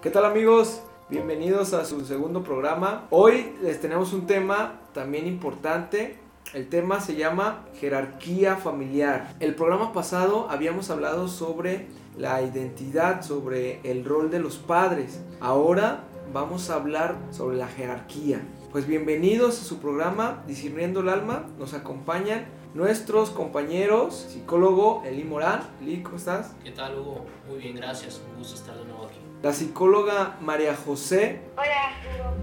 ¿Qué 0.00 0.10
tal 0.10 0.24
amigos? 0.24 0.80
Bienvenidos 1.10 1.74
a 1.74 1.84
su 1.84 2.06
segundo 2.06 2.44
programa. 2.44 3.08
Hoy 3.10 3.52
les 3.62 3.80
tenemos 3.80 4.12
un 4.12 4.28
tema 4.28 4.78
también 4.94 5.26
importante. 5.26 6.20
El 6.54 6.68
tema 6.68 7.00
se 7.00 7.16
llama 7.16 7.66
jerarquía 7.80 8.54
familiar. 8.54 9.34
El 9.40 9.56
programa 9.56 9.92
pasado 9.92 10.46
habíamos 10.50 10.90
hablado 10.90 11.26
sobre 11.26 11.88
la 12.16 12.40
identidad, 12.42 13.22
sobre 13.22 13.80
el 13.82 14.04
rol 14.04 14.30
de 14.30 14.38
los 14.38 14.58
padres. 14.58 15.20
Ahora 15.40 16.04
vamos 16.32 16.70
a 16.70 16.76
hablar 16.76 17.16
sobre 17.32 17.56
la 17.56 17.66
jerarquía. 17.66 18.40
Pues 18.70 18.86
bienvenidos 18.86 19.60
a 19.60 19.64
su 19.64 19.78
programa 19.78 20.44
Discerniendo 20.46 21.00
el 21.00 21.08
Alma. 21.08 21.46
Nos 21.58 21.74
acompañan 21.74 22.46
nuestros 22.72 23.30
compañeros, 23.30 24.28
psicólogo 24.30 25.02
Eli 25.04 25.24
Morán. 25.24 25.62
Eli, 25.82 26.04
¿cómo 26.04 26.18
estás? 26.18 26.54
¿Qué 26.62 26.70
tal, 26.70 27.00
Hugo? 27.00 27.26
Muy 27.48 27.58
bien, 27.58 27.74
gracias. 27.74 28.22
Un 28.30 28.38
gusto 28.38 28.54
estar 28.54 28.78
de 28.78 28.84
nuevo 28.84 29.06
aquí. 29.06 29.27
La 29.40 29.52
psicóloga 29.52 30.36
María 30.40 30.74
José. 30.74 31.42
Hola, 31.56 31.92
Hugo. 32.02 32.34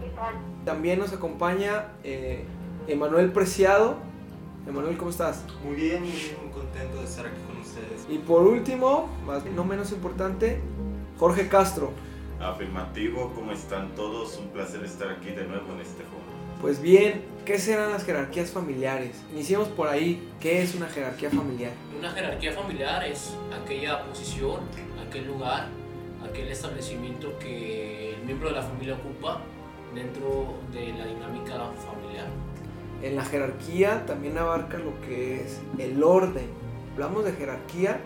¿Qué 0.00 0.10
tal? 0.14 0.34
También 0.64 1.00
nos 1.00 1.12
acompaña 1.12 1.88
eh, 2.04 2.44
Emanuel 2.86 3.32
Preciado. 3.32 3.96
Emanuel, 4.64 4.96
¿cómo 4.96 5.10
estás? 5.10 5.44
Muy 5.64 5.74
bien, 5.74 6.02
muy 6.02 6.12
bien, 6.12 6.36
muy 6.44 6.52
contento 6.52 6.98
de 6.98 7.04
estar 7.04 7.26
aquí 7.26 7.40
con 7.48 7.56
ustedes. 7.60 8.06
Y 8.08 8.18
por 8.18 8.42
último, 8.42 9.08
más 9.26 9.44
no 9.44 9.64
menos 9.64 9.90
importante, 9.90 10.60
Jorge 11.18 11.48
Castro. 11.48 11.90
Afirmativo, 12.40 13.32
¿cómo 13.34 13.50
están 13.50 13.92
todos? 13.96 14.38
Un 14.38 14.48
placer 14.50 14.84
estar 14.84 15.10
aquí 15.10 15.30
de 15.30 15.44
nuevo 15.46 15.72
en 15.72 15.80
este 15.80 16.04
foro. 16.04 16.22
Pues 16.60 16.80
bien, 16.80 17.24
¿qué 17.44 17.58
serán 17.58 17.90
las 17.90 18.04
jerarquías 18.04 18.50
familiares? 18.50 19.20
Iniciemos 19.32 19.66
por 19.68 19.88
ahí. 19.88 20.30
¿Qué 20.38 20.62
es 20.62 20.76
una 20.76 20.86
jerarquía 20.86 21.30
familiar? 21.30 21.72
Una 21.98 22.12
jerarquía 22.12 22.52
familiar 22.52 23.02
es 23.04 23.36
aquella 23.60 24.04
posición, 24.04 24.60
aquel 25.04 25.26
lugar, 25.26 25.68
aquel 26.24 26.48
establecimiento 26.48 27.38
que 27.38 28.14
el 28.14 28.24
miembro 28.24 28.48
de 28.48 28.54
la 28.54 28.62
familia 28.62 28.94
ocupa 28.94 29.40
dentro 29.94 30.54
de 30.72 30.92
la 30.92 31.06
dinámica 31.06 31.70
familiar. 31.86 32.26
En 33.02 33.16
la 33.16 33.24
jerarquía 33.24 34.06
también 34.06 34.38
abarca 34.38 34.78
lo 34.78 35.00
que 35.02 35.42
es 35.42 35.60
el 35.78 36.02
orden. 36.02 36.46
Hablamos 36.92 37.24
de 37.24 37.32
jerarquía 37.32 38.00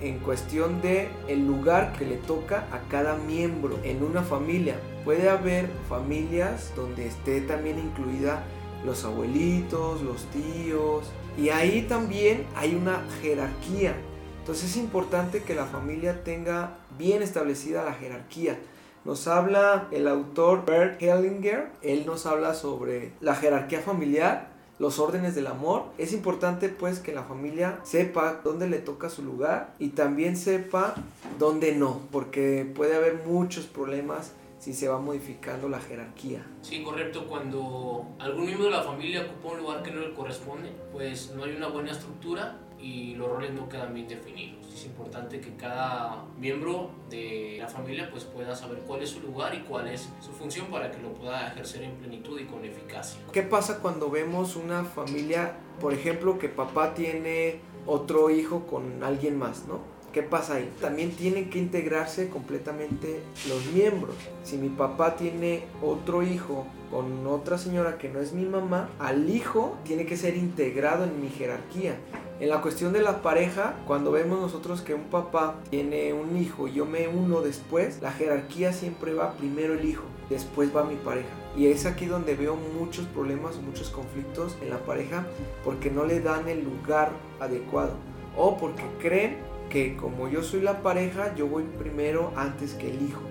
en 0.00 0.18
cuestión 0.18 0.80
de 0.80 1.08
el 1.28 1.46
lugar 1.46 1.92
que 1.98 2.06
le 2.06 2.16
toca 2.16 2.66
a 2.72 2.80
cada 2.90 3.16
miembro 3.16 3.78
en 3.84 4.02
una 4.02 4.22
familia. 4.22 4.76
Puede 5.04 5.28
haber 5.28 5.68
familias 5.88 6.72
donde 6.74 7.06
esté 7.06 7.40
también 7.42 7.78
incluida 7.78 8.44
los 8.84 9.04
abuelitos, 9.04 10.02
los 10.02 10.24
tíos 10.26 11.10
y 11.38 11.50
ahí 11.50 11.82
también 11.82 12.46
hay 12.56 12.74
una 12.74 13.04
jerarquía. 13.20 13.94
Entonces 14.40 14.70
es 14.70 14.76
importante 14.76 15.42
que 15.42 15.54
la 15.54 15.66
familia 15.66 16.24
tenga 16.24 16.78
bien 16.98 17.22
establecida 17.22 17.84
la 17.84 17.94
jerarquía. 17.94 18.58
Nos 19.04 19.28
habla 19.28 19.88
el 19.92 20.08
autor 20.08 20.66
Bert 20.66 21.00
Hellinger, 21.00 21.70
él 21.82 22.04
nos 22.04 22.26
habla 22.26 22.54
sobre 22.54 23.12
la 23.20 23.34
jerarquía 23.34 23.80
familiar 23.80 24.50
los 24.80 24.98
órdenes 24.98 25.34
del 25.34 25.46
amor. 25.46 25.84
Es 25.98 26.12
importante 26.12 26.70
pues 26.70 27.00
que 27.00 27.12
la 27.12 27.22
familia 27.22 27.80
sepa 27.82 28.40
dónde 28.42 28.68
le 28.68 28.78
toca 28.78 29.10
su 29.10 29.22
lugar 29.22 29.74
y 29.78 29.90
también 29.90 30.36
sepa 30.36 30.94
dónde 31.38 31.74
no, 31.76 32.00
porque 32.10 32.70
puede 32.74 32.96
haber 32.96 33.22
muchos 33.26 33.66
problemas 33.66 34.32
si 34.58 34.72
se 34.74 34.88
va 34.88 34.98
modificando 34.98 35.68
la 35.68 35.80
jerarquía. 35.80 36.44
Sí, 36.62 36.82
correcto. 36.82 37.26
Cuando 37.26 38.06
algún 38.18 38.46
miembro 38.46 38.66
de 38.66 38.72
la 38.72 38.82
familia 38.82 39.22
ocupa 39.22 39.54
un 39.54 39.60
lugar 39.60 39.82
que 39.82 39.90
no 39.90 40.00
le 40.00 40.14
corresponde, 40.14 40.72
pues 40.92 41.32
no 41.36 41.44
hay 41.44 41.54
una 41.56 41.68
buena 41.68 41.92
estructura 41.92 42.58
y 42.80 43.14
los 43.14 43.28
roles 43.28 43.52
no 43.52 43.68
quedan 43.68 43.94
bien 43.94 44.08
definidos. 44.08 44.72
Es 44.72 44.86
importante 44.86 45.40
que 45.40 45.54
cada 45.56 46.24
miembro 46.38 46.90
de 47.08 47.56
la 47.58 47.68
familia 47.68 48.08
pues 48.10 48.24
pueda 48.24 48.54
saber 48.54 48.78
cuál 48.86 49.02
es 49.02 49.10
su 49.10 49.20
lugar 49.20 49.54
y 49.54 49.60
cuál 49.60 49.88
es 49.88 50.08
su 50.20 50.32
función 50.32 50.66
para 50.66 50.90
que 50.90 50.98
lo 51.02 51.12
pueda 51.12 51.48
ejercer 51.48 51.82
en 51.82 51.96
plenitud 51.96 52.40
y 52.40 52.46
con 52.46 52.64
eficacia. 52.64 53.20
¿Qué 53.32 53.42
pasa 53.42 53.80
cuando 53.80 54.10
vemos 54.10 54.56
una 54.56 54.84
familia, 54.84 55.56
por 55.80 55.92
ejemplo, 55.92 56.38
que 56.38 56.48
papá 56.48 56.94
tiene 56.94 57.60
otro 57.86 58.30
hijo 58.30 58.66
con 58.66 59.02
alguien 59.02 59.38
más, 59.38 59.66
¿no? 59.66 59.80
¿Qué 60.12 60.24
pasa 60.24 60.54
ahí? 60.54 60.68
También 60.80 61.12
tienen 61.12 61.50
que 61.50 61.60
integrarse 61.60 62.28
completamente 62.30 63.20
los 63.48 63.64
miembros. 63.66 64.16
Si 64.42 64.56
mi 64.56 64.68
papá 64.68 65.14
tiene 65.14 65.62
otro 65.82 66.24
hijo 66.24 66.66
con 66.90 67.24
otra 67.28 67.58
señora 67.58 67.96
que 67.96 68.08
no 68.08 68.18
es 68.18 68.32
mi 68.32 68.44
mamá, 68.44 68.88
al 68.98 69.30
hijo 69.30 69.76
tiene 69.84 70.06
que 70.06 70.16
ser 70.16 70.36
integrado 70.36 71.04
en 71.04 71.20
mi 71.20 71.28
jerarquía. 71.28 71.94
En 72.40 72.48
la 72.48 72.60
cuestión 72.60 72.92
de 72.92 73.02
la 73.02 73.22
pareja, 73.22 73.76
cuando 73.86 74.10
vemos 74.10 74.40
nosotros 74.40 74.80
que 74.80 74.94
un 74.94 75.04
papá 75.04 75.54
tiene 75.70 76.12
un 76.12 76.36
hijo 76.36 76.66
y 76.66 76.72
yo 76.72 76.86
me 76.86 77.06
uno 77.06 77.40
después, 77.40 78.02
la 78.02 78.10
jerarquía 78.10 78.72
siempre 78.72 79.14
va 79.14 79.34
primero 79.34 79.74
el 79.74 79.84
hijo, 79.84 80.04
después 80.28 80.74
va 80.74 80.82
mi 80.82 80.96
pareja. 80.96 81.28
Y 81.56 81.66
es 81.66 81.86
aquí 81.86 82.06
donde 82.06 82.34
veo 82.34 82.56
muchos 82.56 83.06
problemas, 83.06 83.58
muchos 83.58 83.90
conflictos 83.90 84.56
en 84.60 84.70
la 84.70 84.78
pareja 84.78 85.24
porque 85.64 85.90
no 85.90 86.04
le 86.04 86.20
dan 86.20 86.48
el 86.48 86.64
lugar 86.64 87.12
adecuado 87.38 87.92
o 88.36 88.56
porque 88.56 88.84
creen 89.00 89.49
que 89.70 89.96
como 89.96 90.28
yo 90.28 90.42
soy 90.42 90.60
la 90.60 90.82
pareja, 90.82 91.34
yo 91.34 91.46
voy 91.46 91.62
primero 91.62 92.32
antes 92.36 92.74
que 92.74 92.90
el 92.90 93.02
hijo. 93.02 93.22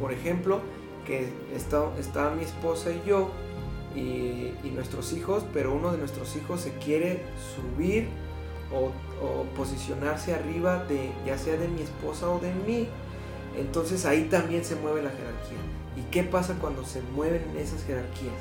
Por 0.00 0.12
ejemplo, 0.12 0.60
que 1.06 1.28
está, 1.54 1.84
está 1.98 2.30
mi 2.30 2.44
esposa 2.44 2.90
y 2.90 3.02
yo 3.06 3.30
y, 3.94 4.52
nuestros 4.74 5.12
hijos, 5.12 5.44
pero 5.52 5.72
uno 5.72 5.92
de 5.92 5.98
nuestros 5.98 6.34
hijos 6.36 6.60
se 6.60 6.72
quiere 6.72 7.22
subir 7.54 8.08
o, 8.72 8.90
o, 9.24 9.44
posicionarse 9.56 10.34
arriba 10.34 10.84
de 10.84 11.12
ya 11.24 11.38
sea 11.38 11.56
de 11.56 11.68
mi 11.68 11.82
esposa 11.82 12.28
o 12.28 12.40
de 12.40 12.52
mí. 12.66 12.88
Entonces 13.56 14.04
ahí 14.04 14.24
también 14.24 14.64
se 14.64 14.74
mueve 14.74 15.00
la 15.02 15.10
jerarquía. 15.10 15.58
¿Y 15.96 16.02
qué 16.10 16.24
pasa 16.24 16.56
cuando 16.60 16.84
se 16.84 17.00
mueven 17.14 17.42
esas 17.56 17.84
jerarquías? 17.84 18.34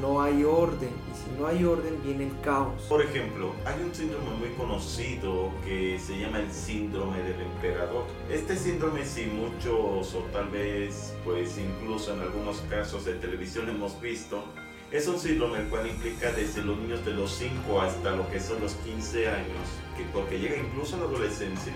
No 0.00 0.22
hay 0.22 0.44
orden 0.44 0.90
y 1.10 1.16
si 1.16 1.40
no 1.40 1.46
hay 1.46 1.64
orden 1.64 2.00
viene 2.04 2.24
el 2.26 2.40
caos. 2.40 2.82
Por 2.88 3.02
ejemplo, 3.02 3.54
hay 3.64 3.82
un 3.82 3.94
síndrome 3.94 4.30
muy 4.38 4.48
conocido 4.50 5.50
que 5.64 5.98
se 5.98 6.18
llama 6.18 6.40
el 6.40 6.50
síndrome 6.52 7.18
del 7.18 7.40
emperador. 7.40 8.04
Este 8.30 8.56
síndrome 8.56 9.04
si 9.04 9.26
muchos 9.26 10.14
o 10.14 10.20
tal 10.32 10.48
vez 10.48 11.14
pues 11.24 11.58
incluso 11.58 12.14
en 12.14 12.20
algunos 12.20 12.58
casos 12.70 13.04
de 13.04 13.14
televisión 13.14 13.68
hemos 13.68 14.00
visto, 14.00 14.44
es 14.90 15.08
un 15.08 15.18
síndrome 15.18 15.58
el 15.58 15.68
cual 15.68 15.88
implica 15.88 16.30
desde 16.30 16.62
los 16.62 16.78
niños 16.78 17.04
de 17.04 17.14
los 17.14 17.32
5 17.32 17.80
hasta 17.80 18.12
lo 18.12 18.30
que 18.30 18.38
son 18.38 18.60
los 18.60 18.74
15 18.74 19.28
años, 19.28 19.68
que 19.96 20.04
porque 20.12 20.38
llega 20.38 20.56
incluso 20.56 20.96
a 20.96 21.00
la 21.00 21.04
adolescencia, 21.06 21.72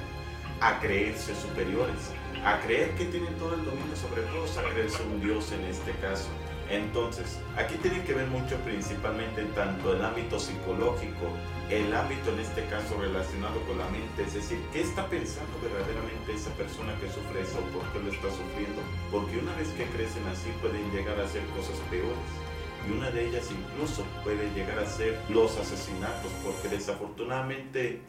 a 0.61 0.79
creerse 0.79 1.35
superiores, 1.35 2.13
a 2.45 2.61
creer 2.61 2.95
que 2.95 3.07
tienen 3.07 3.35
todo 3.35 3.55
el 3.55 3.65
dominio 3.65 3.97
sobre 3.97 4.23
todos, 4.23 4.57
a 4.59 4.63
creerse 4.73 5.03
un 5.03 5.21
dios 5.21 5.51
en 5.53 5.65
este 5.65 5.93
caso. 6.01 6.29
Entonces, 6.71 7.39
aquí 7.57 7.77
tiene 7.77 8.05
que 8.05 8.13
ver 8.13 8.27
mucho 8.27 8.57
principalmente 8.57 9.43
tanto 9.55 9.95
el 9.95 10.05
ámbito 10.05 10.39
psicológico, 10.39 11.33
el 11.71 11.95
ámbito 11.95 12.31
en 12.33 12.41
este 12.41 12.67
caso 12.67 13.01
relacionado 13.01 13.59
con 13.67 13.79
la 13.79 13.89
mente, 13.89 14.23
es 14.23 14.35
decir, 14.35 14.59
¿qué 14.73 14.83
está 14.83 15.07
pensando 15.09 15.59
verdaderamente 15.63 16.35
esa 16.35 16.51
persona 16.55 16.95
que 17.01 17.09
sufre 17.09 17.41
eso? 17.41 17.61
¿Por 17.73 17.83
qué 17.93 18.01
lo 18.01 18.13
está 18.13 18.29
sufriendo? 18.29 18.83
Porque 19.11 19.39
una 19.39 19.57
vez 19.57 19.69
que 19.69 19.87
crecen 19.87 20.27
así 20.27 20.51
pueden 20.61 20.91
llegar 20.93 21.19
a 21.19 21.25
hacer 21.25 21.43
cosas 21.57 21.77
peores. 21.89 22.29
Y 22.87 22.93
una 22.93 23.11
de 23.11 23.29
ellas 23.29 23.49
incluso 23.51 24.05
puede 24.23 24.51
llegar 24.55 24.79
a 24.79 24.87
ser 24.87 25.19
los 25.31 25.57
asesinatos, 25.57 26.31
porque 26.45 26.69
desafortunadamente 26.69 28.03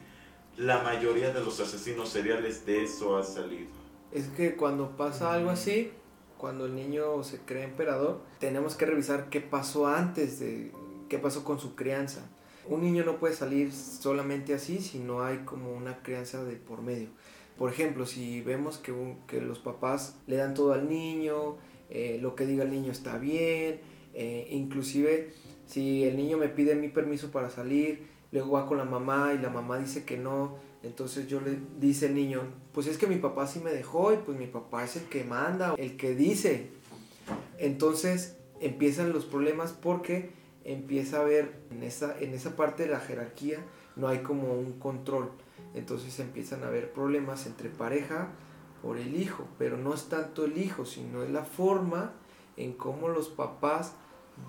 la 0.57 0.83
mayoría 0.83 1.31
de 1.31 1.39
los 1.39 1.61
asesinos 1.61 2.09
seriales 2.09 2.65
de 2.65 2.83
eso 2.83 3.17
ha 3.17 3.23
salido. 3.23 3.69
Es 4.11 4.27
que 4.27 4.55
cuando 4.57 4.97
pasa 4.97 5.33
algo 5.33 5.49
así, 5.49 5.91
cuando 6.39 6.65
el 6.65 6.73
niño 6.73 7.21
se 7.23 7.39
cree 7.39 7.65
emperador, 7.65 8.21
tenemos 8.39 8.75
que 8.75 8.85
revisar 8.85 9.29
qué 9.29 9.41
pasó 9.41 9.87
antes 9.87 10.39
de 10.39 10.71
qué 11.09 11.19
pasó 11.19 11.43
con 11.43 11.59
su 11.59 11.75
crianza. 11.75 12.21
Un 12.65 12.81
niño 12.81 13.03
no 13.03 13.17
puede 13.17 13.33
salir 13.33 13.73
solamente 13.73 14.53
así 14.53 14.79
si 14.79 14.99
no 14.99 15.21
hay 15.21 15.39
como 15.39 15.73
una 15.73 16.01
crianza 16.01 16.45
de 16.45 16.55
por 16.55 16.81
medio. 16.81 17.09
Por 17.57 17.69
ejemplo, 17.69 18.05
si 18.05 18.39
vemos 18.39 18.77
que, 18.77 19.41
los 19.41 19.59
papás 19.59 20.15
le 20.27 20.37
dan 20.37 20.53
todo 20.53 20.71
al 20.71 20.87
niño, 20.87 21.57
eh, 21.89 22.19
lo 22.21 22.35
que 22.35 22.45
diga 22.45 22.63
el 22.63 22.71
niño 22.71 22.93
está 22.93 23.17
bien, 23.17 23.81
eh, 24.13 24.47
inclusive 24.49 25.33
si 25.65 26.05
el 26.05 26.15
niño 26.15 26.37
me 26.37 26.47
pide 26.47 26.73
mi 26.73 26.87
permiso 26.87 27.31
para 27.31 27.49
salir, 27.49 28.07
luego 28.31 28.51
va 28.51 28.65
con 28.65 28.77
la 28.77 28.85
mamá 28.85 29.33
y 29.33 29.39
la 29.39 29.49
mamá 29.49 29.77
dice 29.77 30.05
que 30.05 30.17
no, 30.17 30.55
entonces 30.83 31.27
yo 31.27 31.41
le 31.41 31.57
dice 31.79 32.05
el 32.05 32.15
niño, 32.15 32.43
pues 32.73 32.87
es 32.87 32.97
que 32.97 33.07
mi 33.07 33.17
papá 33.17 33.47
sí 33.47 33.59
me 33.59 33.71
dejó 33.71 34.13
y 34.13 34.17
pues 34.17 34.37
mi 34.37 34.47
papá 34.47 34.83
es 34.83 34.95
el 34.95 35.03
que 35.03 35.23
manda, 35.23 35.75
el 35.77 35.97
que 35.97 36.15
dice. 36.15 36.69
Entonces 37.57 38.37
empiezan 38.59 39.13
los 39.13 39.25
problemas 39.25 39.73
porque 39.73 40.31
empieza 40.63 41.17
a 41.17 41.21
haber 41.21 41.61
en 41.71 41.83
esa, 41.83 42.17
en 42.19 42.33
esa 42.33 42.55
parte 42.55 42.83
de 42.83 42.89
la 42.89 42.99
jerarquía 42.99 43.59
no 43.95 44.07
hay 44.07 44.19
como 44.19 44.53
un 44.53 44.79
control. 44.79 45.31
Entonces 45.73 46.19
empiezan 46.19 46.63
a 46.63 46.67
haber 46.67 46.91
problemas 46.91 47.45
entre 47.45 47.69
pareja 47.69 48.29
por 48.81 48.97
el 48.97 49.15
hijo, 49.15 49.45
pero 49.57 49.77
no 49.77 49.93
es 49.93 50.05
tanto 50.05 50.45
el 50.45 50.57
hijo, 50.57 50.85
sino 50.85 51.23
es 51.23 51.29
la 51.29 51.43
forma 51.43 52.13
en 52.55 52.73
cómo 52.73 53.09
los 53.09 53.29
papás 53.29 53.93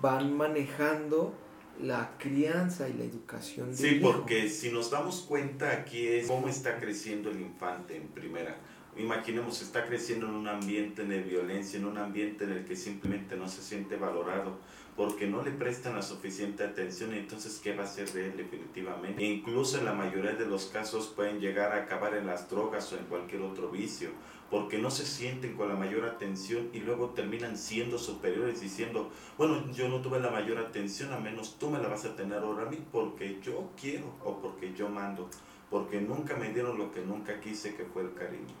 van 0.01 0.35
manejando 0.35 1.33
la 1.81 2.15
crianza 2.17 2.87
y 2.89 2.93
la 2.93 3.03
educación 3.05 3.67
del 3.67 3.77
Sí, 3.77 3.87
hijo. 3.95 4.11
porque 4.11 4.49
si 4.49 4.71
nos 4.71 4.91
damos 4.91 5.21
cuenta 5.21 5.71
aquí 5.71 6.07
es 6.07 6.27
cómo 6.27 6.47
está 6.47 6.79
creciendo 6.79 7.29
el 7.31 7.41
infante 7.41 7.95
en 7.95 8.07
primera. 8.09 8.57
Imaginemos, 8.97 9.61
está 9.61 9.85
creciendo 9.85 10.27
en 10.27 10.33
un 10.33 10.47
ambiente 10.49 11.05
de 11.05 11.21
violencia, 11.21 11.79
en 11.79 11.85
un 11.85 11.97
ambiente 11.97 12.43
en 12.43 12.51
el 12.51 12.65
que 12.65 12.75
simplemente 12.75 13.37
no 13.37 13.47
se 13.47 13.61
siente 13.61 13.95
valorado, 13.95 14.59
porque 14.97 15.27
no 15.27 15.41
le 15.41 15.51
prestan 15.51 15.95
la 15.95 16.01
suficiente 16.01 16.65
atención, 16.65 17.13
entonces, 17.13 17.61
¿qué 17.63 17.73
va 17.73 17.83
a 17.83 17.85
hacer 17.85 18.11
de 18.11 18.25
él 18.27 18.33
definitivamente? 18.35 19.23
E 19.23 19.25
incluso 19.27 19.77
en 19.79 19.85
la 19.85 19.93
mayoría 19.93 20.33
de 20.33 20.45
los 20.45 20.65
casos 20.65 21.07
pueden 21.07 21.39
llegar 21.39 21.71
a 21.71 21.83
acabar 21.83 22.15
en 22.15 22.27
las 22.27 22.49
drogas 22.49 22.91
o 22.91 22.97
en 22.97 23.05
cualquier 23.05 23.41
otro 23.43 23.69
vicio, 23.71 24.09
porque 24.51 24.77
no 24.77 24.91
se 24.91 25.05
sienten 25.05 25.55
con 25.55 25.69
la 25.69 25.75
mayor 25.75 26.03
atención 26.03 26.69
y 26.73 26.81
luego 26.81 27.11
terminan 27.11 27.57
siendo 27.57 27.97
superiores 27.97 28.59
diciendo, 28.59 29.09
bueno, 29.37 29.71
yo 29.71 29.87
no 29.87 30.01
tuve 30.01 30.19
la 30.19 30.29
mayor 30.29 30.57
atención, 30.57 31.13
a 31.13 31.19
menos 31.19 31.57
tú 31.57 31.69
me 31.69 31.79
la 31.79 31.87
vas 31.87 32.03
a 32.03 32.17
tener 32.17 32.39
ahora 32.39 32.67
a 32.67 32.69
mí 32.69 32.77
porque 32.91 33.39
yo 33.41 33.71
quiero 33.79 34.13
o 34.25 34.41
porque 34.41 34.73
yo 34.73 34.89
mando, 34.89 35.29
porque 35.69 36.01
nunca 36.01 36.35
me 36.35 36.49
dieron 36.49 36.77
lo 36.77 36.91
que 36.91 36.99
nunca 36.99 37.39
quise 37.39 37.75
que 37.75 37.85
fue 37.85 38.01
el 38.01 38.13
cariño. 38.13 38.53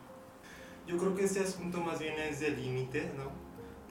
Yo 0.87 0.97
creo 0.97 1.13
que 1.13 1.25
este 1.25 1.41
asunto 1.41 1.81
más 1.81 1.99
bien 1.99 2.17
es 2.17 2.39
de 2.39 2.51
límites, 2.51 3.13
¿no? 3.15 3.29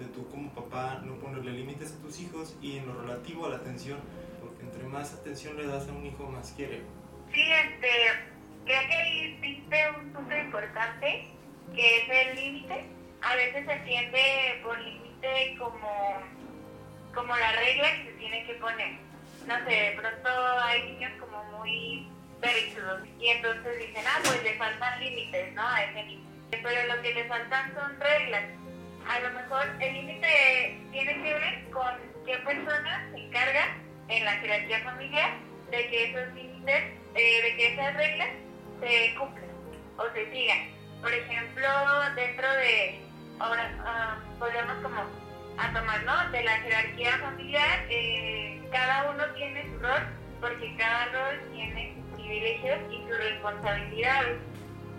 De 0.02 0.10
tú 0.10 0.26
como 0.28 0.50
papá 0.54 1.02
no 1.04 1.16
ponerle 1.16 1.52
límites 1.52 1.92
a 1.92 2.02
tus 2.02 2.18
hijos 2.18 2.56
y 2.62 2.78
en 2.78 2.86
lo 2.86 2.98
relativo 3.02 3.44
a 3.44 3.50
la 3.50 3.56
atención, 3.56 3.98
porque 4.40 4.62
entre 4.64 4.84
más 4.84 5.12
atención 5.12 5.54
le 5.58 5.66
das 5.66 5.86
a 5.86 5.92
un 5.92 6.06
hijo, 6.06 6.26
más 6.30 6.52
quiere. 6.52 6.80
Sí, 7.30 7.42
este, 7.42 7.88
creo 8.64 8.88
que 8.88 8.94
ahí 8.94 9.38
diste 9.42 9.76
un 10.00 10.12
punto 10.14 10.34
importante, 10.34 11.39
que 11.74 11.96
es 11.96 12.28
el 12.28 12.36
límite. 12.36 12.84
A 13.22 13.34
veces 13.36 13.66
se 13.66 13.72
entiende 13.72 14.60
por 14.62 14.78
límite 14.78 15.56
como, 15.58 16.22
como 17.14 17.36
la 17.36 17.52
regla 17.52 17.96
que 17.96 18.04
se 18.04 18.18
tiene 18.18 18.46
que 18.46 18.54
poner. 18.54 18.98
No 19.46 19.56
sé, 19.64 19.70
de 19.70 19.92
pronto 19.92 20.28
hay 20.62 20.92
niños 20.92 21.12
como 21.20 21.42
muy 21.58 22.06
berrichudos 22.40 23.06
y 23.18 23.28
entonces 23.28 23.78
dicen, 23.78 24.04
ah, 24.06 24.20
pues 24.22 24.42
le 24.42 24.54
faltan 24.54 25.00
límites, 25.00 25.52
¿no? 25.54 25.66
A 25.66 25.84
ese 25.84 26.04
niño 26.04 26.30
pero 26.62 26.94
lo 26.94 27.02
que 27.02 27.14
le 27.14 27.24
faltan 27.24 27.74
son 27.74 28.00
reglas. 28.00 28.44
A 29.08 29.20
lo 29.20 29.30
mejor 29.30 29.66
el 29.80 29.94
límite 29.94 30.78
tiene 30.92 31.14
que 31.22 31.34
ver 31.34 31.64
con 31.70 31.94
qué 32.26 32.36
persona 32.38 33.08
se 33.12 33.20
encarga 33.20 33.76
en 34.08 34.24
la 34.24 34.32
jerarquía 34.32 34.80
familiar 34.80 35.32
de 35.70 35.88
que 35.88 36.10
esos 36.10 36.34
límites, 36.34 36.82
eh, 37.14 37.42
de 37.42 37.56
que 37.56 37.72
esas 37.74 37.96
reglas 37.96 38.28
se 38.80 39.14
cumplan 39.14 39.50
o 39.96 40.12
se 40.12 40.30
sigan. 40.32 40.79
Por 41.00 41.12
ejemplo, 41.12 41.68
dentro 42.14 42.50
de, 42.52 43.00
ahora 43.38 43.70
uh, 43.80 44.38
podemos 44.38 44.76
como 44.82 45.02
a 45.56 45.72
tomar, 45.72 46.02
¿no? 46.04 46.30
De 46.30 46.42
la 46.42 46.56
jerarquía 46.58 47.18
familiar, 47.18 47.84
eh, 47.88 48.60
cada 48.72 49.10
uno 49.10 49.24
tiene 49.34 49.64
su 49.64 49.78
rol, 49.78 50.00
porque 50.40 50.74
cada 50.76 51.06
rol 51.06 51.40
tiene 51.52 51.94
sus 51.94 52.20
privilegios 52.20 52.78
y 52.90 53.08
sus 53.08 53.18
responsabilidades. 53.18 54.38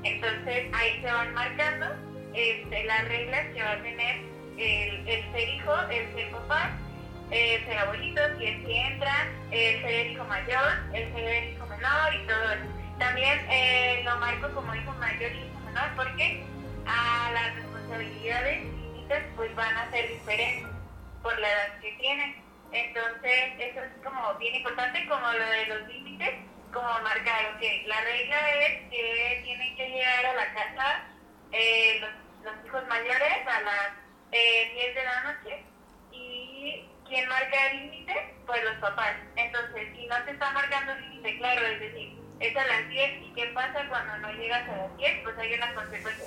Entonces 0.03 0.69
ahí 0.73 1.01
se 1.01 1.11
van 1.11 1.33
marcando 1.33 1.87
este, 2.33 2.83
las 2.85 3.07
reglas 3.07 3.47
que 3.53 3.63
va 3.63 3.71
a 3.71 3.81
tener 3.81 4.21
el, 4.57 5.05
ser 5.31 5.49
hijo, 5.49 5.73
el 5.89 6.13
ser 6.13 6.31
papá, 6.31 6.71
el 7.31 7.65
ser 7.65 7.77
abuelito, 7.77 8.21
si 8.37 8.45
es 8.45 8.65
que 8.65 8.81
entra, 8.81 9.27
el 9.51 9.81
ser 9.81 9.91
el 9.91 10.11
hijo 10.11 10.23
mayor, 10.25 10.71
el 10.93 11.13
ser 11.13 11.23
el 11.23 11.53
hijo 11.53 11.65
menor 11.67 12.13
y 12.13 12.27
todo 12.27 12.51
eso. 12.51 12.65
También 12.99 13.39
eh, 13.49 14.01
lo 14.05 14.15
marco 14.17 14.49
como 14.53 14.75
hijo 14.75 14.91
mayor 14.93 15.31
y 15.31 15.50
menor 15.71 15.95
porque 15.95 16.43
a 16.85 17.31
las 17.31 17.55
responsabilidades 17.55 18.63
límites 18.63 19.23
pues 19.35 19.55
van 19.55 19.75
a 19.77 19.89
ser 19.91 20.09
diferentes 20.09 20.67
por 21.23 21.37
la 21.39 21.47
edad 21.47 21.79
que 21.79 21.91
tienen. 21.93 22.35
Entonces 22.71 23.53
eso 23.59 23.81
es 23.81 24.03
como 24.03 24.33
bien 24.35 24.55
importante 24.55 25.07
como 25.07 25.31
lo 25.31 25.45
de 25.45 25.65
los 25.67 25.87
límites 25.87 26.35
como 26.73 26.87
marcar, 27.01 27.59
que 27.59 27.83
la 27.85 27.99
regla 28.01 28.51
es 28.61 28.89
que 28.89 29.41
tienen 29.43 29.75
que 29.75 29.89
llegar 29.89 30.25
a 30.25 30.33
la 30.33 30.53
casa 30.53 31.03
eh, 31.51 32.01
los, 32.43 32.65
hijos 32.65 32.87
mayores 32.87 33.45
a 33.45 33.61
las 33.61 33.91
eh, 34.31 34.71
10 34.73 34.95
de 34.95 35.03
la 35.03 35.23
noche 35.23 35.63
y 36.13 36.85
quien 37.09 37.27
marca 37.27 37.71
el 37.71 37.81
límite, 37.81 38.35
pues 38.45 38.63
los 38.63 38.75
papás. 38.75 39.15
Entonces, 39.35 39.89
si 39.93 40.07
no 40.07 40.15
se 40.23 40.31
está 40.31 40.51
marcando 40.51 40.93
el 40.93 41.01
límite, 41.01 41.37
claro, 41.39 41.67
es 41.67 41.79
decir, 41.81 42.20
es 42.41 42.57
a 42.57 42.65
las 42.65 42.89
10 42.89 43.21
y 43.21 43.33
qué 43.35 43.47
pasa 43.53 43.87
cuando 43.87 44.17
no 44.17 44.33
llegas 44.33 44.67
a 44.67 44.77
las 44.77 44.97
10, 44.97 45.23
pues 45.23 45.37
hay 45.37 45.53
una 45.53 45.73
consecuencia. 45.73 46.25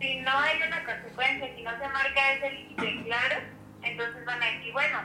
Si 0.00 0.20
no 0.20 0.38
hay 0.38 0.62
una 0.62 0.84
consecuencia, 0.84 1.54
si 1.54 1.62
no 1.62 1.78
se 1.78 1.88
marca 1.88 2.32
ese 2.32 2.50
límite 2.50 3.04
claro, 3.04 3.36
entonces 3.82 4.24
van 4.24 4.42
a 4.42 4.46
decir, 4.46 4.72
bueno, 4.72 4.98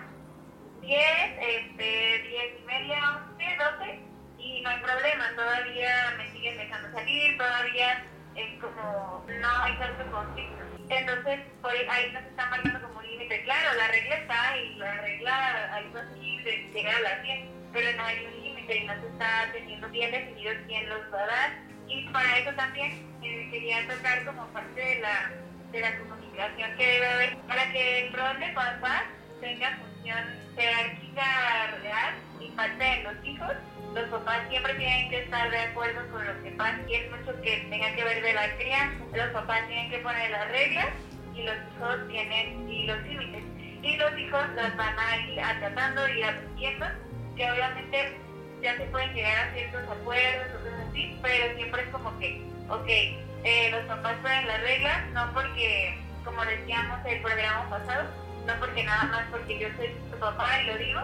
10, 0.82 1.00
este, 1.40 2.20
10 2.30 2.62
y 2.62 2.66
media, 2.66 3.22
11, 3.32 3.58
12, 3.80 4.00
y 4.38 4.62
no 4.62 4.70
hay 4.70 4.80
problema, 4.80 5.32
todavía 5.36 6.14
me 6.18 6.32
siguen 6.32 6.58
dejando 6.58 6.92
salir, 6.92 7.38
todavía 7.38 8.04
es 8.36 8.62
como, 8.62 9.26
no 9.28 9.64
hay 9.64 9.78
tanto 9.78 10.12
conflicto. 10.12 10.56
Entonces, 10.88 11.40
por 11.62 11.72
ahí 11.72 12.12
nos 12.12 12.24
están 12.24 12.50
marcando 12.50 12.82
como 12.88 13.02
límite. 13.02 13.44
Claro, 13.44 13.74
la 13.78 13.88
regla 13.88 14.16
está 14.16 14.58
y 14.58 14.76
la 14.76 15.02
regla, 15.02 15.76
así, 15.76 16.38
de 16.44 16.70
llegar 16.74 16.96
a 16.96 17.00
las 17.02 17.22
100, 17.24 17.50
pero 17.74 17.98
no 17.98 18.06
hay 18.06 18.26
un 18.26 18.45
y 18.74 18.86
no 18.86 18.94
se 19.00 19.08
está 19.08 19.50
teniendo 19.52 19.90
bien 19.90 20.12
definido 20.12 20.54
quién 20.68 20.90
los 20.90 21.02
va 21.14 21.24
a 21.24 21.28
dar. 21.28 21.50
Y 21.88 22.08
para 22.10 22.38
eso 22.38 22.52
también 22.56 22.92
eh, 23.22 23.48
quería 23.52 23.88
tocar 23.88 24.26
como 24.26 24.48
parte 24.48 24.82
de 24.82 25.00
la, 25.00 25.32
de 25.72 25.80
la 25.82 25.98
comunicación 26.00 26.78
que 26.78 26.86
debe 26.86 27.08
haber 27.08 27.38
para 27.48 27.72
que 27.72 28.08
el 28.08 28.14
rol 28.14 28.40
de 28.40 28.48
papá 28.50 29.04
tenga 29.42 29.78
función 29.78 30.26
jerárquica 30.56 31.78
real 31.82 32.16
y 32.40 32.48
parte 32.50 32.84
de 32.84 33.04
los 33.04 33.26
hijos 33.26 33.56
los 33.96 34.10
papás 34.10 34.42
siempre 34.50 34.74
tienen 34.76 35.10
que 35.10 35.22
estar 35.22 35.50
de 35.50 35.58
acuerdo 35.58 36.02
con 36.12 36.28
lo 36.28 36.44
que 36.44 36.52
pasa 36.52 36.78
y 36.86 36.96
es 36.96 37.10
mucho 37.12 37.42
que 37.42 37.66
tenga 37.70 37.96
que 37.96 38.04
ver 38.04 38.22
de 38.22 38.34
la 38.34 38.54
crianza. 38.58 39.06
Los 39.16 39.30
papás 39.30 39.66
tienen 39.68 39.90
que 39.90 40.00
poner 40.00 40.32
las 40.32 40.52
reglas 40.52 40.88
y 41.34 41.44
los 41.44 41.56
hijos 41.56 42.08
tienen 42.10 42.70
y 42.70 42.88
los 42.88 43.02
límites. 43.04 43.44
Y 43.84 43.96
los 43.96 44.20
hijos 44.20 44.42
las 44.56 44.76
van 44.76 45.00
a 45.00 45.18
ir 45.18 45.40
acatando 45.40 46.10
y 46.10 46.24
aprendiendo, 46.24 46.86
que 47.38 47.50
obviamente 47.50 48.18
ya 48.66 48.76
se 48.78 48.86
pueden 48.86 49.14
llegar 49.14 49.48
a 49.48 49.54
ciertos 49.54 49.84
acuerdos 49.84 50.48
cosas 50.48 50.74
así, 50.90 51.20
pero 51.22 51.56
siempre 51.56 51.84
es 51.84 51.90
como 51.90 52.18
que, 52.18 52.42
ok, 52.68 52.88
eh, 52.88 53.70
los 53.70 53.86
papás 53.86 54.16
ponen 54.24 54.48
las 54.48 54.62
reglas, 54.62 55.08
no 55.14 55.32
porque, 55.34 56.00
como 56.24 56.44
decíamos 56.44 57.00
el 57.06 57.22
programa 57.22 57.70
pasado, 57.70 58.10
no 58.48 58.54
porque 58.60 58.84
nada 58.84 59.04
más 59.04 59.26
porque 59.30 59.60
yo 59.60 59.68
soy 59.78 59.94
su 60.10 60.18
papá 60.18 60.64
y 60.64 60.66
lo 60.66 60.78
digo, 60.80 61.02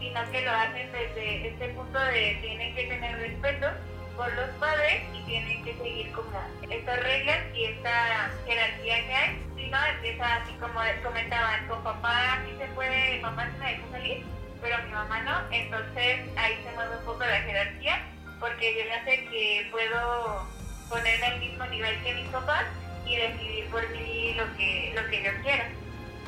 sino 0.00 0.30
que 0.32 0.42
lo 0.42 0.50
hacen 0.50 0.90
desde 0.90 1.48
este 1.50 1.68
punto 1.68 1.98
de 2.00 2.36
tienen 2.42 2.74
que 2.74 2.82
tener 2.82 3.16
respeto 3.16 3.68
por 4.16 4.32
los 4.34 4.50
padres 4.58 5.02
y 5.14 5.22
tienen 5.22 5.64
que 5.64 5.74
seguir 5.74 6.10
como 6.12 6.40
estas 6.68 7.00
reglas 7.00 7.38
y 7.54 7.64
esta 7.64 8.30
jerarquía 8.44 9.06
que 9.06 9.14
hay. 9.14 9.42
Si 9.56 9.66
no, 9.68 9.78
empieza 9.86 10.34
así 10.34 10.52
como 10.54 10.80
comentaban, 11.04 11.66
con 11.68 11.82
papá 11.84 12.42
sí 12.44 12.56
se 12.58 12.66
puede, 12.74 13.20
papá 13.20 13.48
se 13.52 13.58
me 13.58 13.70
deja 13.70 13.90
salir, 13.92 14.24
pero 14.64 14.82
mi 14.84 14.92
mamá 14.92 15.20
no, 15.20 15.36
entonces 15.50 16.20
ahí 16.38 16.58
se 16.64 16.72
mueve 16.74 16.96
un 16.96 17.04
poco 17.04 17.20
la 17.20 17.42
jerarquía, 17.42 18.00
porque 18.40 18.74
yo 18.74 18.88
ya 18.88 19.04
sé 19.04 19.26
que 19.26 19.68
puedo 19.70 20.48
ponerme 20.88 21.26
al 21.26 21.38
mismo 21.38 21.66
nivel 21.66 22.02
que 22.02 22.14
mis 22.14 22.28
papás 22.28 22.64
y 23.04 23.14
decidir 23.14 23.66
por 23.66 23.86
mí 23.90 24.32
lo 24.32 24.56
que, 24.56 24.92
lo 24.96 25.06
que 25.10 25.22
yo 25.22 25.30
quiera. 25.42 25.68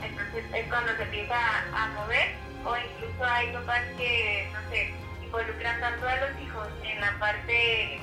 Entonces 0.02 0.44
es 0.52 0.68
cuando 0.68 0.94
se 0.96 1.02
empieza 1.04 1.34
a 1.72 1.86
mover 1.94 2.34
o 2.66 2.76
incluso 2.76 3.24
hay 3.24 3.48
papás 3.52 3.80
que, 3.96 4.50
no 4.52 4.70
sé, 4.70 4.92
involucran 5.22 5.80
tanto 5.80 6.06
a 6.06 6.16
los 6.16 6.42
hijos 6.42 6.68
en 6.84 7.00
la 7.00 7.18
parte 7.18 7.94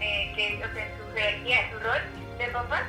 eh, 0.00 0.32
que, 0.34 0.64
o 0.64 0.74
sea, 0.74 0.84
en 0.84 0.98
su 0.98 1.14
jerarquía, 1.14 1.70
su 1.70 1.78
rol 1.78 2.02
de 2.38 2.46
papá, 2.48 2.82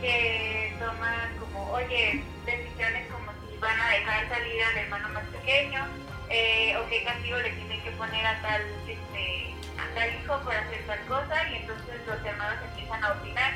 que 0.00 0.76
toman 0.78 1.36
como, 1.40 1.72
oye, 1.72 2.22
decisiones 2.44 3.10
como 3.10 3.32
si 3.32 3.58
van 3.58 3.80
a 3.80 3.90
dejar 3.90 4.28
salir 4.28 4.62
al 4.62 4.76
hermano 4.76 5.08
más 5.08 5.24
pequeño, 5.24 6.05
eh, 6.30 6.76
o 6.76 6.88
qué 6.88 7.04
castigo 7.04 7.38
le 7.38 7.50
tienen 7.50 7.82
que 7.82 7.90
poner 7.92 8.26
a 8.26 8.40
tal, 8.42 8.62
este, 8.88 9.54
hijo 10.22 10.38
por 10.40 10.54
hacer 10.54 10.86
tal 10.86 11.00
cosa, 11.06 11.48
y 11.48 11.56
entonces 11.56 12.06
los 12.06 12.24
hermanos 12.24 12.62
empiezan 12.70 13.04
a 13.04 13.12
opinar. 13.12 13.52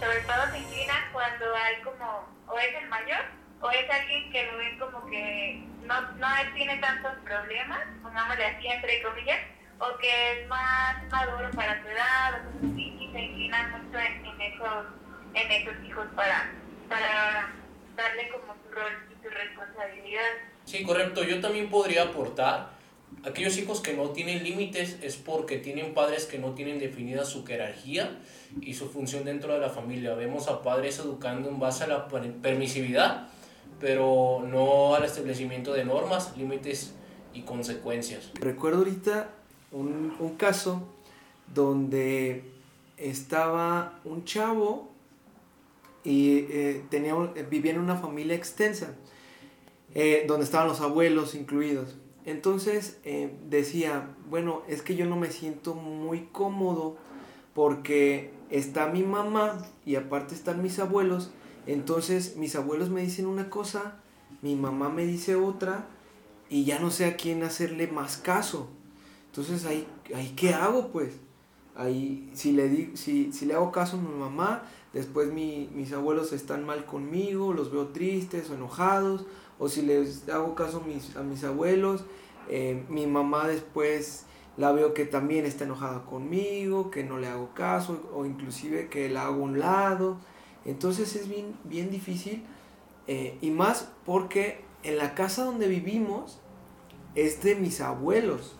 Sobre 0.00 0.20
todo 0.20 0.50
se 0.50 0.58
inclinan 0.58 1.02
cuando 1.12 1.54
hay 1.54 1.76
como, 1.82 2.28
o 2.48 2.58
es 2.58 2.74
el 2.82 2.88
mayor, 2.88 3.24
o 3.60 3.70
es 3.70 3.90
alguien 3.90 4.30
que 4.30 4.44
lo 4.46 4.58
ven 4.58 4.78
como 4.78 5.06
que 5.06 5.62
no, 5.84 6.00
no 6.00 6.26
tiene 6.54 6.76
tantos 6.78 7.12
problemas, 7.24 7.80
pongámosle 8.02 8.46
así 8.46 8.66
entre 8.66 9.02
comillas, 9.02 9.40
o 9.78 9.96
que 9.98 10.32
es 10.32 10.48
más 10.48 11.02
maduro 11.10 11.50
para 11.52 11.80
su 11.82 11.88
edad, 11.88 12.34
o 12.34 12.66
así, 12.66 12.96
y 13.00 13.12
se 13.12 13.20
inclinan 13.20 13.70
mucho 13.70 13.98
en, 13.98 14.26
en, 14.26 14.40
esos, 14.40 14.86
en 15.34 15.52
esos 15.52 15.84
hijos 15.84 16.06
para, 16.14 16.50
para 16.88 17.48
darle 17.96 18.28
como 18.30 18.54
su 18.54 18.74
rol 18.74 18.92
y 19.10 19.22
su 19.22 19.30
responsabilidad. 19.30 20.55
Sí, 20.66 20.82
correcto. 20.82 21.24
Yo 21.24 21.40
también 21.40 21.70
podría 21.70 22.02
aportar. 22.02 22.76
Aquellos 23.24 23.56
hijos 23.56 23.80
que 23.80 23.94
no 23.94 24.10
tienen 24.10 24.44
límites 24.44 24.98
es 25.00 25.16
porque 25.16 25.56
tienen 25.56 25.94
padres 25.94 26.26
que 26.26 26.38
no 26.38 26.52
tienen 26.52 26.78
definida 26.78 27.24
su 27.24 27.44
jerarquía 27.44 28.18
y 28.60 28.74
su 28.74 28.90
función 28.90 29.24
dentro 29.24 29.54
de 29.54 29.60
la 29.60 29.70
familia. 29.70 30.14
Vemos 30.14 30.48
a 30.48 30.62
padres 30.62 30.98
educando 30.98 31.48
en 31.48 31.58
base 31.58 31.84
a 31.84 31.86
la 31.86 32.08
permisividad 32.08 33.28
pero 33.80 34.44
no 34.46 34.94
al 34.94 35.04
establecimiento 35.04 35.72
de 35.72 35.84
normas, 35.84 36.36
límites 36.36 36.94
y 37.34 37.42
consecuencias. 37.42 38.30
Recuerdo 38.34 38.78
ahorita 38.78 39.30
un, 39.72 40.14
un 40.18 40.36
caso 40.36 40.88
donde 41.52 42.44
estaba 42.96 44.00
un 44.04 44.24
chavo 44.24 44.90
y 46.04 46.46
eh, 46.50 46.82
vivía 47.50 47.72
en 47.72 47.80
una 47.80 47.96
familia 47.96 48.34
extensa, 48.34 48.94
eh, 49.98 50.26
donde 50.28 50.44
estaban 50.44 50.68
los 50.68 50.82
abuelos 50.82 51.34
incluidos. 51.34 51.96
Entonces 52.26 52.98
eh, 53.04 53.34
decía, 53.48 54.14
bueno, 54.28 54.60
es 54.68 54.82
que 54.82 54.94
yo 54.94 55.06
no 55.06 55.16
me 55.16 55.30
siento 55.30 55.74
muy 55.74 56.28
cómodo 56.32 56.98
porque 57.54 58.30
está 58.50 58.88
mi 58.88 59.02
mamá 59.04 59.56
y 59.86 59.94
aparte 59.94 60.34
están 60.34 60.62
mis 60.62 60.78
abuelos. 60.80 61.30
Entonces 61.66 62.36
mis 62.36 62.56
abuelos 62.56 62.90
me 62.90 63.00
dicen 63.00 63.24
una 63.24 63.48
cosa, 63.48 63.96
mi 64.42 64.54
mamá 64.54 64.90
me 64.90 65.06
dice 65.06 65.34
otra 65.34 65.86
y 66.50 66.66
ya 66.66 66.78
no 66.78 66.90
sé 66.90 67.06
a 67.06 67.16
quién 67.16 67.42
hacerle 67.42 67.86
más 67.86 68.18
caso. 68.18 68.68
Entonces 69.28 69.64
ahí, 69.64 69.86
ahí 70.14 70.34
¿qué 70.36 70.52
hago 70.52 70.88
pues? 70.88 71.14
Ahí 71.74 72.30
si 72.34 72.52
le, 72.52 72.68
di, 72.68 72.90
si, 72.98 73.32
si 73.32 73.46
le 73.46 73.54
hago 73.54 73.72
caso 73.72 73.96
a 73.96 74.00
mi 74.00 74.14
mamá, 74.14 74.64
después 74.92 75.32
mi, 75.32 75.70
mis 75.74 75.94
abuelos 75.94 76.34
están 76.34 76.66
mal 76.66 76.84
conmigo, 76.84 77.54
los 77.54 77.72
veo 77.72 77.88
tristes 77.88 78.50
o 78.50 78.54
enojados 78.54 79.24
o 79.58 79.68
si 79.68 79.82
les 79.82 80.28
hago 80.28 80.54
caso 80.54 80.82
a 80.84 80.86
mis, 80.86 81.16
a 81.16 81.22
mis 81.22 81.44
abuelos, 81.44 82.04
eh, 82.48 82.84
mi 82.88 83.06
mamá 83.06 83.48
después 83.48 84.24
la 84.56 84.72
veo 84.72 84.94
que 84.94 85.04
también 85.04 85.44
está 85.44 85.64
enojada 85.64 86.04
conmigo, 86.04 86.90
que 86.90 87.04
no 87.04 87.18
le 87.18 87.26
hago 87.26 87.52
caso, 87.54 88.08
o 88.14 88.24
inclusive 88.24 88.88
que 88.88 89.08
la 89.08 89.26
hago 89.26 89.42
a 89.42 89.44
un 89.44 89.58
lado. 89.58 90.18
Entonces 90.64 91.14
es 91.16 91.28
bien, 91.28 91.54
bien 91.64 91.90
difícil, 91.90 92.42
eh, 93.06 93.38
y 93.40 93.50
más 93.50 93.92
porque 94.04 94.64
en 94.82 94.98
la 94.98 95.14
casa 95.14 95.44
donde 95.44 95.68
vivimos 95.68 96.38
es 97.14 97.42
de 97.42 97.54
mis 97.54 97.80
abuelos. 97.80 98.56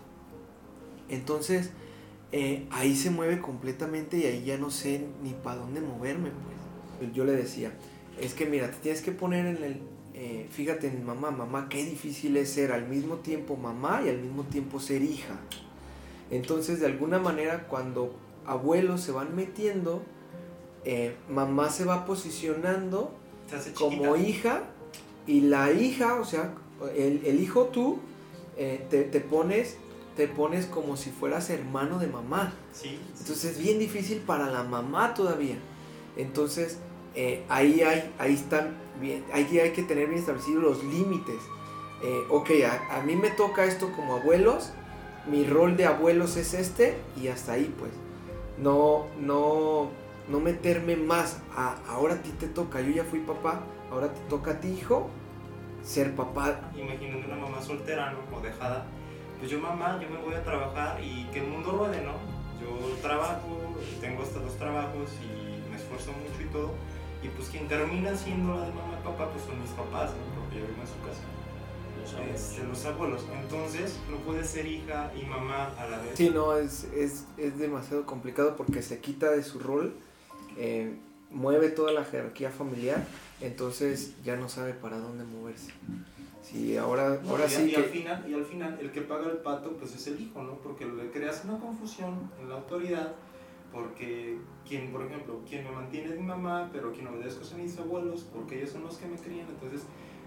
Entonces 1.09 1.71
eh, 2.33 2.67
ahí 2.71 2.97
se 2.97 3.11
mueve 3.11 3.41
completamente 3.41 4.19
y 4.19 4.25
ahí 4.25 4.45
ya 4.45 4.59
no 4.59 4.71
sé 4.71 5.07
ni 5.23 5.33
para 5.33 5.57
dónde 5.57 5.81
moverme. 5.81 6.31
Pues. 6.99 7.13
Yo 7.13 7.25
le 7.25 7.33
decía, 7.33 7.73
es 8.21 8.35
que 8.35 8.47
mira, 8.47 8.71
te 8.71 8.77
tienes 8.79 9.03
que 9.03 9.13
poner 9.13 9.47
en 9.47 9.63
el, 9.63 9.83
eh, 10.19 10.49
fíjate 10.51 10.87
en 10.87 11.05
mamá, 11.05 11.31
mamá, 11.31 11.69
qué 11.69 11.85
difícil 11.85 12.39
es 12.39 12.49
ser 12.49 12.73
al 12.73 12.89
mismo 12.89 13.17
tiempo 13.17 13.55
mamá 13.55 14.01
y 14.03 14.09
al 14.09 14.17
mismo 14.17 14.45
tiempo 14.45 14.81
ser 14.81 15.03
hija. 15.03 15.39
Entonces, 16.31 16.81
de 16.81 16.87
alguna 16.87 17.19
manera, 17.19 17.67
cuando 17.69 18.17
abuelos 18.47 19.03
se 19.03 19.13
van 19.13 19.37
metiendo, 19.37 20.03
eh, 20.87 21.15
mamá 21.29 21.69
se 21.69 21.85
va 21.85 22.07
posicionando 22.07 23.15
como 23.75 24.17
hija 24.17 24.63
y 25.27 25.43
la 25.43 25.71
hija, 25.71 26.15
o 26.15 26.25
sea, 26.25 26.55
el, 26.97 27.39
hijo 27.39 27.67
tú, 27.67 27.99
eh, 28.57 28.87
te, 28.89 29.03
te, 29.03 29.21
pones 29.21 29.77
te 30.17 30.29
pones 30.29 30.65
como 30.65 30.97
si 30.97 31.11
fueras 31.11 31.51
hermano 31.51 31.99
de 31.99 32.07
mamá. 32.07 32.55
Entonces 33.21 33.45
es 33.45 33.59
bien 33.59 33.79
difícil 33.79 34.21
para 34.21 34.51
la 34.51 34.63
mamá 34.63 35.13
todavía. 35.13 35.59
Entonces, 36.17 36.79
ahí, 37.51 37.83
hay, 37.83 38.15
ahí 38.19 38.33
están 38.33 38.86
bien, 39.01 39.25
hay, 39.33 39.59
hay 39.59 39.73
que 39.73 39.83
tener 39.83 40.09
bien 40.09 40.21
establecidos 40.21 40.63
los 40.63 40.85
límites. 40.85 41.37
Eh, 42.03 42.25
ok, 42.29 42.51
a, 42.91 43.01
mí 43.03 43.17
me 43.17 43.31
toca 43.31 43.65
esto 43.65 43.91
como 43.93 44.17
abuelos, 44.17 44.73
mi 45.27 45.45
rol 45.45 45.77
de 45.77 45.87
abuelos 45.87 46.37
es 46.37 46.55
este 46.55 46.99
y 47.21 47.29
hasta 47.29 47.53
ahí 47.53 47.75
pues. 47.79 47.93
No, 48.59 49.07
no, 49.19 49.89
no 50.29 50.41
meterme 50.41 50.97
más. 50.97 51.43
A, 51.55 51.77
ahora 51.89 52.15
a 52.15 52.23
ti 52.23 52.31
te 52.31 52.49
toca, 52.49 52.81
yo 52.81 52.91
ya 52.91 53.05
fui 53.05 53.21
papá, 53.21 53.61
ahora 53.91 54.13
te 54.13 54.21
toca 54.29 54.53
a 54.53 54.61
ti 54.61 54.69
hijo 54.69 55.09
ser 55.83 56.15
papá. 56.15 56.61
Imagínate 56.77 57.27
una 57.27 57.37
mamá 57.37 57.63
soltera, 57.63 58.13
¿no? 58.13 58.37
O 58.37 58.41
dejada. 58.41 58.87
Pues 59.39 59.51
yo 59.51 59.61
mamá, 59.61 60.01
yo 60.03 60.09
me 60.09 60.21
voy 60.21 60.35
a 60.35 60.43
trabajar 60.43 61.03
y 61.03 61.25
que 61.33 61.41
el 61.41 61.49
mundo 61.49 61.71
ruede, 61.73 62.03
¿no? 62.03 62.13
Yo 62.61 62.97
trabajo, 63.03 63.77
tengo 64.01 64.23
hasta 64.23 64.41
dos 64.41 64.57
trabajos 64.57 65.11
y 65.23 65.71
me 65.71 65.77
esfuerzo 65.77 66.13
mucho 66.13 66.43
y 66.43 66.47
todo 66.47 66.73
y 67.23 67.29
pues 67.29 67.49
quien 67.49 67.67
termina 67.69 68.17
siendo 68.17 68.55
la 68.55 68.67
de 68.67 68.73
mamá 68.73 68.99
y 69.01 69.05
papá, 69.05 69.31
pues 69.31 69.45
son 69.45 69.61
mis 69.61 69.71
papás, 69.71 70.11
¿no? 70.11 70.41
Porque 70.41 70.61
yo 70.61 70.67
vivo 70.67 70.81
en 70.81 70.87
su 70.87 71.01
casa. 71.01 71.23
Los 72.01 72.15
abuelos. 72.15 72.41
Este, 72.41 72.65
los 72.65 72.85
abuelos. 72.85 73.25
Entonces, 73.43 73.99
no 74.11 74.19
puede 74.19 74.45
ser 74.45 74.67
hija 74.67 75.11
y 75.21 75.25
mamá 75.25 75.73
a 75.79 75.89
la 75.89 75.99
vez. 75.99 76.13
Sí, 76.15 76.31
no, 76.31 76.57
es, 76.57 76.85
es, 76.95 77.25
es 77.37 77.59
demasiado 77.59 78.07
complicado 78.07 78.57
porque 78.57 78.83
se 78.83 79.01
quita 79.01 79.31
de 79.31 79.43
su 79.43 79.59
rol, 79.59 79.95
eh, 80.57 80.97
mueve 81.31 81.71
toda 81.71 81.93
la 81.93 82.05
jerarquía 82.05 82.51
familiar, 82.51 83.05
entonces 83.41 84.15
ya 84.23 84.37
no 84.37 84.49
sabe 84.49 84.75
para 84.75 84.99
dónde 84.99 85.25
moverse. 85.25 85.73
Sí, 86.43 86.77
ahora, 86.77 87.21
ahora 87.29 87.47
y, 87.47 87.51
sí. 87.51 87.71
Y, 87.73 87.75
al 87.75 87.85
final, 87.85 88.25
y 88.29 88.35
al 88.35 88.45
final, 88.45 88.79
el 88.81 88.93
que 88.93 89.01
paga 89.01 89.29
el 89.29 89.39
pato, 89.39 89.73
pues 89.77 89.97
es 89.97 90.07
el 90.07 90.21
hijo, 90.21 90.43
¿no? 90.43 90.55
Porque 90.59 90.87
le 90.87 91.11
creas 91.11 91.43
una 91.45 91.59
confusión 91.59 92.31
en 92.41 92.49
la 92.49 92.55
autoridad 92.55 93.15
porque 93.73 94.39
quien, 94.67 94.91
por 94.91 95.03
ejemplo, 95.05 95.41
quien 95.49 95.65
me 95.65 95.71
mantiene 95.71 96.09
es 96.09 96.19
mi 96.19 96.27
mamá, 96.27 96.71
pero 96.73 96.93
quien 96.93 97.07
obedezco 97.07 97.45
son 97.45 97.63
mis 97.63 97.79
abuelos, 97.79 98.27
porque 98.33 98.59
ellos 98.59 98.71
son 98.71 98.83
los 98.85 98.97
que 98.97 99.07
me 99.07 99.17
crían, 99.17 99.47
entonces 99.49 99.83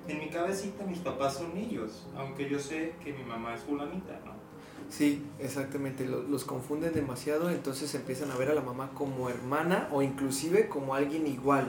en 0.07 0.19
mi 0.19 0.29
cabecita 0.29 0.85
mis 0.85 0.99
papás 0.99 1.35
son 1.35 1.55
ellos, 1.57 2.07
aunque 2.15 2.49
yo 2.49 2.59
sé 2.59 2.93
que 3.03 3.13
mi 3.13 3.23
mamá 3.23 3.55
es 3.55 3.61
fulanita, 3.61 4.19
¿no? 4.25 4.39
Sí, 4.89 5.23
exactamente, 5.37 6.05
los, 6.05 6.43
confunden 6.45 6.93
demasiado, 6.93 7.51
entonces 7.51 7.93
empiezan 7.93 8.31
a 8.31 8.35
ver 8.37 8.49
a 8.49 8.55
la 8.55 8.61
mamá 8.61 8.89
como 8.95 9.29
hermana 9.29 9.87
o 9.91 10.01
inclusive 10.01 10.67
como 10.67 10.95
alguien 10.95 11.27
igual, 11.27 11.67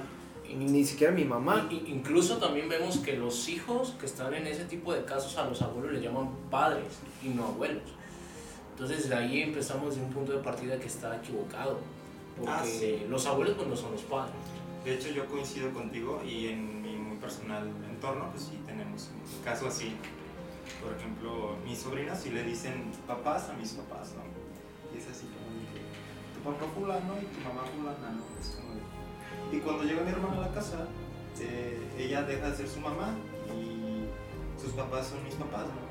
ni 0.56 0.84
siquiera 0.84 1.12
mi 1.12 1.24
mamá. 1.24 1.68
incluso 1.86 2.38
también 2.38 2.68
vemos 2.68 2.98
que 2.98 3.16
los 3.16 3.48
hijos 3.48 3.94
que 4.00 4.06
están 4.06 4.32
en 4.32 4.46
ese 4.46 4.64
tipo 4.64 4.94
de 4.94 5.04
casos 5.04 5.36
a 5.36 5.44
los 5.44 5.60
abuelos 5.60 5.92
les 5.92 6.02
llaman 6.02 6.30
padres 6.50 6.98
y 7.22 7.28
no 7.28 7.44
abuelos. 7.44 7.99
Entonces 8.80 9.10
de 9.10 9.14
ahí 9.14 9.42
empezamos 9.42 9.96
de 9.96 10.02
un 10.02 10.10
punto 10.10 10.32
de 10.32 10.38
partida 10.38 10.80
que 10.80 10.86
está 10.86 11.14
equivocado, 11.14 11.80
porque 12.34 13.02
ah, 13.04 13.08
los 13.10 13.26
abuelos 13.26 13.54
pues 13.54 13.68
no 13.68 13.76
son 13.76 13.92
los 13.92 14.00
padres. 14.00 14.32
De 14.82 14.94
hecho 14.94 15.10
yo 15.10 15.26
coincido 15.26 15.70
contigo 15.70 16.22
y 16.26 16.46
en 16.46 16.80
mi 16.80 16.96
muy 16.96 17.18
personal 17.18 17.68
entorno 17.90 18.30
pues 18.30 18.44
sí 18.44 18.58
tenemos 18.66 19.10
un 19.12 19.44
caso 19.44 19.68
así. 19.68 19.96
Por 20.82 20.96
ejemplo, 20.96 21.56
mis 21.62 21.78
sobrinas 21.78 22.22
sí 22.22 22.30
le 22.30 22.42
dicen 22.42 22.90
papás 23.06 23.50
a 23.50 23.52
mis 23.52 23.72
papás, 23.72 24.14
¿no? 24.14 24.22
Y 24.94 24.98
es 24.98 25.08
así 25.10 25.26
como 25.26 25.60
que 25.74 25.84
tu 26.32 26.40
papá 26.40 26.72
fulano 26.74 27.20
y 27.20 27.26
tu 27.26 27.40
mamá 27.46 27.64
fulana, 27.76 28.16
¿no? 28.16 28.22
Es 28.40 28.56
como 28.56 28.80
Y 29.52 29.60
cuando 29.60 29.84
llega 29.84 30.00
mi 30.04 30.10
hermana 30.10 30.38
a 30.38 30.48
la 30.48 30.54
casa, 30.54 30.86
eh, 31.38 31.78
ella 31.98 32.22
deja 32.22 32.48
de 32.48 32.56
ser 32.56 32.66
su 32.66 32.80
mamá 32.80 33.14
y 33.54 34.06
sus 34.58 34.72
papás 34.72 35.08
son 35.08 35.22
mis 35.22 35.34
papás, 35.34 35.66
¿no? 35.66 35.89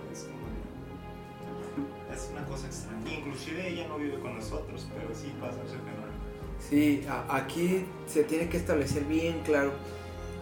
Es 2.19 2.29
una 2.31 2.45
cosa 2.45 2.67
extraña. 2.67 3.09
Inclusive 3.09 3.69
ella 3.69 3.88
no 3.88 3.97
vive 3.97 4.19
con 4.19 4.35
nosotros, 4.35 4.88
pero 4.93 5.15
sí 5.15 5.33
pasa 5.39 5.57
ese 5.65 5.77
fenómeno. 5.77 6.19
Sí, 6.59 7.05
aquí 7.29 7.85
se 8.07 8.23
tiene 8.23 8.49
que 8.49 8.57
establecer 8.57 9.05
bien 9.05 9.41
claro. 9.45 9.71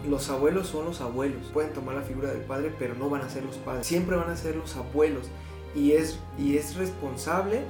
Los 0.10 0.30
abuelos 0.30 0.68
son 0.68 0.86
los 0.86 1.02
abuelos. 1.02 1.48
Pueden 1.54 1.74
tomar 1.74 1.96
la 1.96 2.02
figura 2.02 2.32
del 2.32 2.42
padre, 2.42 2.74
pero 2.80 2.96
no 2.96 3.10
van 3.10 3.22
a 3.22 3.30
ser 3.30 3.44
los 3.44 3.58
padres. 3.58 3.86
Siempre 3.86 4.16
van 4.16 4.30
a 4.30 4.36
ser 4.36 4.56
los 4.56 4.76
abuelos. 4.76 5.28
Y 5.76 5.92
es, 5.92 6.20
y 6.40 6.58
es 6.58 6.76
responsable 6.76 7.62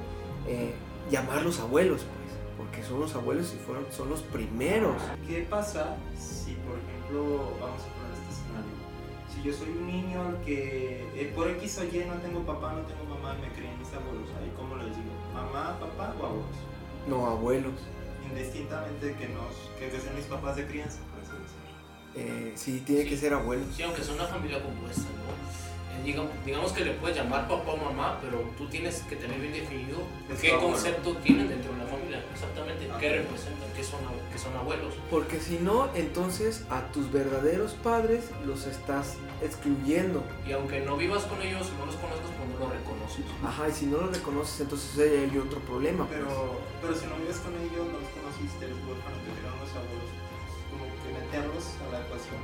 eh, 0.46 0.72
llamarlos 1.10 1.60
abuelos, 1.60 2.02
pues, 2.02 2.38
porque 2.56 2.82
son 2.82 3.00
los 3.00 3.14
abuelos 3.14 3.52
y 3.54 3.58
fueron, 3.58 3.84
son 3.90 4.08
los 4.08 4.22
primeros. 4.22 4.96
¿Qué 5.26 5.46
pasa 5.50 5.96
si, 6.18 6.52
por 6.54 6.78
ejemplo, 6.78 7.52
vamos 7.60 7.82
a? 7.82 7.97
Si 9.38 9.48
yo 9.48 9.54
soy 9.54 9.68
un 9.68 9.86
niño 9.86 10.20
al 10.20 10.40
que 10.40 11.06
eh, 11.14 11.32
por 11.34 11.48
X 11.48 11.78
o 11.78 11.84
Y 11.84 12.04
no 12.06 12.14
tengo 12.14 12.40
papá, 12.44 12.72
no 12.72 12.80
tengo 12.82 13.04
mamá 13.04 13.36
y 13.38 13.42
me 13.42 13.52
crían 13.52 13.78
mis 13.78 13.92
abuelos, 13.92 14.28
ahí 14.40 14.52
cómo 14.56 14.74
les 14.76 14.86
digo, 14.86 15.12
mamá, 15.32 15.78
papá 15.78 16.12
o 16.20 16.26
abuelos. 16.26 16.56
No, 17.06 17.26
abuelos. 17.26 17.74
Indistintamente 18.28 19.14
que 19.14 19.28
nos, 19.28 19.54
que 19.78 20.00
sean 20.00 20.16
mis 20.16 20.24
papás 20.24 20.56
de 20.56 20.66
crianza, 20.66 20.98
por 21.12 21.22
así 21.22 21.30
decirlo. 21.30 22.48
Eh, 22.48 22.52
sí, 22.56 22.82
tiene 22.84 23.04
que 23.04 23.16
ser 23.16 23.32
abuelos. 23.32 23.68
Sí, 23.76 23.82
aunque 23.84 24.02
sea 24.02 24.14
una 24.14 24.26
familia 24.26 24.60
compuesta, 24.60 25.02
¿no? 25.02 25.30
Eh, 25.94 26.02
digamos, 26.04 26.30
digamos, 26.44 26.72
que 26.72 26.84
le 26.84 26.92
puedes 26.94 27.16
llamar 27.16 27.46
papá 27.46 27.70
o 27.70 27.76
mamá, 27.76 28.18
pero 28.20 28.40
tú 28.58 28.66
tienes 28.68 29.02
que 29.02 29.14
tener 29.14 29.40
bien 29.40 29.52
definido 29.52 29.98
qué 30.40 30.50
concepto 30.56 31.14
tienen 31.18 31.48
dentro 31.48 31.72
de 31.72 31.78
la 31.78 31.86
familia, 31.86 32.24
exactamente, 32.32 32.88
qué 32.98 33.18
representan, 33.18 33.68
qué 33.76 33.84
son, 33.84 34.00
qué 34.32 34.38
son 34.38 34.56
abuelos. 34.56 34.94
Porque 35.10 35.38
si 35.38 35.58
no, 35.58 35.88
entonces 35.94 36.64
a 36.70 36.82
tus 36.92 37.12
verdaderos 37.12 37.74
padres 37.74 38.30
los 38.44 38.66
estás 38.66 39.16
excluyendo. 39.42 40.22
Y 40.46 40.52
aunque 40.52 40.80
no 40.80 40.96
vivas 40.96 41.24
con 41.24 41.40
ellos, 41.42 41.70
no 41.78 41.86
los 41.86 41.96
conozcas, 41.96 42.30
pues 42.36 42.48
no 42.48 42.58
los 42.58 42.70
reconoces. 42.72 43.24
Ajá, 43.44 43.68
y 43.68 43.72
si 43.72 43.86
no 43.86 43.98
los 43.98 44.16
reconoces, 44.16 44.60
entonces 44.60 44.98
hay 44.98 45.38
otro 45.38 45.60
problema. 45.60 46.06
Pero, 46.08 46.26
pues. 46.26 46.58
pero 46.82 46.94
si 46.94 47.06
no 47.06 47.16
vives 47.16 47.38
con 47.38 47.54
ellos, 47.54 47.86
no 47.86 47.98
los 47.98 48.10
conociste, 48.10 48.68
los 48.68 48.78
huérfanos 48.78 49.20
te 49.24 49.30
tiraron 49.38 49.60
los 49.60 49.70
abuelos, 49.70 50.10
como 50.70 50.84
que 50.84 51.08
meterlos 51.12 51.64
a 51.86 51.92
la 51.92 52.00
ecuación, 52.06 52.40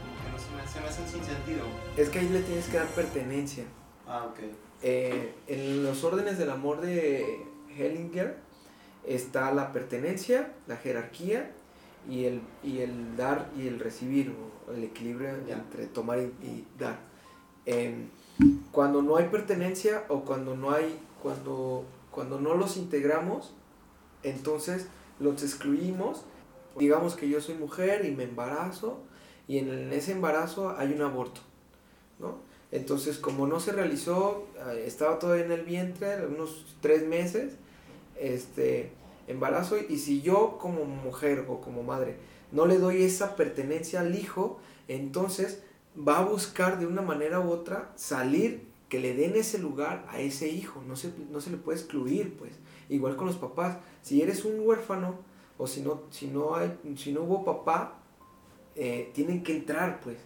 como 0.00 0.12
que 0.20 0.28
no 0.32 0.38
se 0.38 0.50
me, 0.54 0.72
se 0.72 0.80
me 0.80 0.86
hacen 0.88 1.08
sin 1.08 1.24
sentido. 1.24 1.64
Es 1.96 2.08
que 2.08 2.18
ahí 2.18 2.28
le 2.28 2.42
tienes 2.42 2.66
que 2.68 2.76
dar 2.76 2.88
pertenencia. 2.88 3.64
Ah, 4.06 4.26
ok. 4.30 4.38
Eh, 4.82 5.34
en 5.46 5.82
los 5.82 6.04
órdenes 6.04 6.38
del 6.38 6.50
amor 6.50 6.80
de 6.80 7.44
Hellinger 7.76 8.36
está 9.06 9.52
la 9.52 9.72
pertenencia, 9.72 10.52
la 10.66 10.76
jerarquía 10.76 11.50
y 12.08 12.24
el, 12.24 12.40
y 12.62 12.78
el 12.78 13.16
dar 13.16 13.48
y 13.56 13.66
el 13.68 13.80
recibir, 13.80 14.34
el 14.74 14.84
equilibrio 14.84 15.30
entre 15.48 15.86
tomar 15.86 16.18
y, 16.18 16.64
dar. 16.78 16.98
Em, 17.64 18.08
cuando 18.72 19.02
no 19.02 19.16
hay 19.16 19.28
pertenencia 19.28 20.04
o 20.08 20.20
cuando 20.22 20.56
no 20.56 20.70
hay, 20.70 20.98
cuando, 21.22 21.84
cuando 22.10 22.40
no 22.40 22.54
los 22.54 22.76
integramos, 22.76 23.54
entonces 24.22 24.86
los 25.18 25.42
excluimos 25.42 26.24
Digamos 26.78 27.16
que 27.16 27.28
yo 27.28 27.40
soy 27.40 27.54
mujer 27.54 28.04
y 28.04 28.10
me 28.10 28.24
embarazo 28.24 28.98
y 29.48 29.58
en 29.58 29.92
ese 29.92 30.12
embarazo 30.12 30.76
hay 30.76 30.92
un 30.92 31.00
aborto, 31.02 31.40
¿no? 32.18 32.38
Entonces, 32.72 33.18
como 33.18 33.46
no 33.46 33.60
se 33.60 33.72
realizó, 33.72 34.46
eh, 34.68 34.84
estaba 34.86 35.18
todavía 35.18 35.44
en 35.44 35.52
el 35.52 35.62
vientre, 35.62 36.26
unos 36.26 36.76
tres 36.82 37.06
meses, 37.06 37.54
este, 38.18 38.90
embarazo, 39.26 39.76
y 39.76 39.98
si 39.98 40.22
yo 40.22 40.58
como 40.58 40.84
mujer 40.84 41.46
o 41.48 41.60
como 41.60 41.82
madre 41.82 42.16
no 42.52 42.66
le 42.66 42.78
doy 42.78 43.02
esa 43.02 43.36
pertenencia 43.36 44.00
al 44.00 44.14
hijo, 44.14 44.58
entonces 44.88 45.62
va 45.96 46.18
a 46.18 46.24
buscar 46.24 46.78
de 46.78 46.86
una 46.86 47.02
manera 47.02 47.40
u 47.40 47.50
otra 47.50 47.92
salir, 47.96 48.66
que 48.88 49.00
le 49.00 49.14
den 49.14 49.34
ese 49.34 49.58
lugar 49.58 50.06
a 50.08 50.20
ese 50.20 50.48
hijo, 50.48 50.80
no 50.86 50.94
se, 50.94 51.12
no 51.30 51.40
se 51.40 51.50
le 51.50 51.56
puede 51.56 51.78
excluir, 51.78 52.36
pues. 52.38 52.52
Igual 52.88 53.16
con 53.16 53.26
los 53.26 53.36
papás, 53.36 53.78
si 54.02 54.22
eres 54.22 54.44
un 54.44 54.60
huérfano 54.60 55.16
o 55.58 55.66
si 55.66 55.80
no, 55.80 56.02
si 56.10 56.28
no, 56.28 56.54
hay, 56.54 56.78
si 56.96 57.12
no 57.12 57.22
hubo 57.22 57.44
papá, 57.44 57.98
eh, 58.76 59.10
tienen 59.12 59.42
que 59.42 59.56
entrar, 59.56 60.00
pues. 60.00 60.18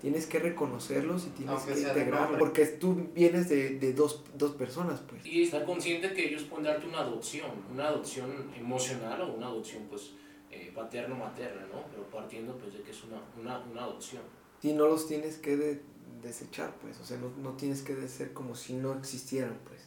Tienes 0.00 0.26
que 0.26 0.38
reconocerlos 0.38 1.26
y 1.26 1.30
tienes 1.30 1.62
que 1.62 1.72
integrarlos. 1.80 2.38
Porque 2.38 2.66
tú 2.66 3.08
vienes 3.14 3.48
de, 3.48 3.78
de 3.78 3.92
dos, 3.92 4.22
dos, 4.36 4.52
personas, 4.52 5.00
pues. 5.08 5.24
Y 5.24 5.44
estar 5.44 5.64
consciente 5.64 6.12
que 6.12 6.28
ellos 6.28 6.42
pueden 6.42 6.64
darte 6.64 6.86
una 6.86 7.00
adopción, 7.00 7.50
una 7.72 7.88
adopción 7.88 8.50
emocional 8.54 9.22
o 9.22 9.34
una 9.34 9.46
adopción, 9.46 9.84
pues, 9.88 10.12
eh, 10.50 10.70
paterno-materna, 10.74 11.62
¿no? 11.72 11.84
Pero 11.90 12.04
partiendo, 12.10 12.56
pues, 12.58 12.74
de 12.74 12.82
que 12.82 12.90
es 12.90 13.04
una, 13.04 13.20
una, 13.40 13.58
una 13.70 13.84
adopción. 13.84 14.22
Y 14.62 14.72
no 14.72 14.86
los 14.86 15.08
tienes 15.08 15.38
que 15.38 15.56
de, 15.56 15.80
desechar, 16.22 16.74
pues. 16.82 17.00
O 17.00 17.04
sea, 17.04 17.16
no, 17.16 17.30
no 17.42 17.56
tienes 17.56 17.82
que 17.82 18.08
ser 18.08 18.32
como 18.32 18.54
si 18.54 18.74
no 18.74 18.94
existieran, 18.94 19.58
pues. 19.64 19.80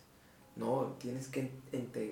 No, 0.55 0.97
tienes 0.99 1.29
que 1.29 1.51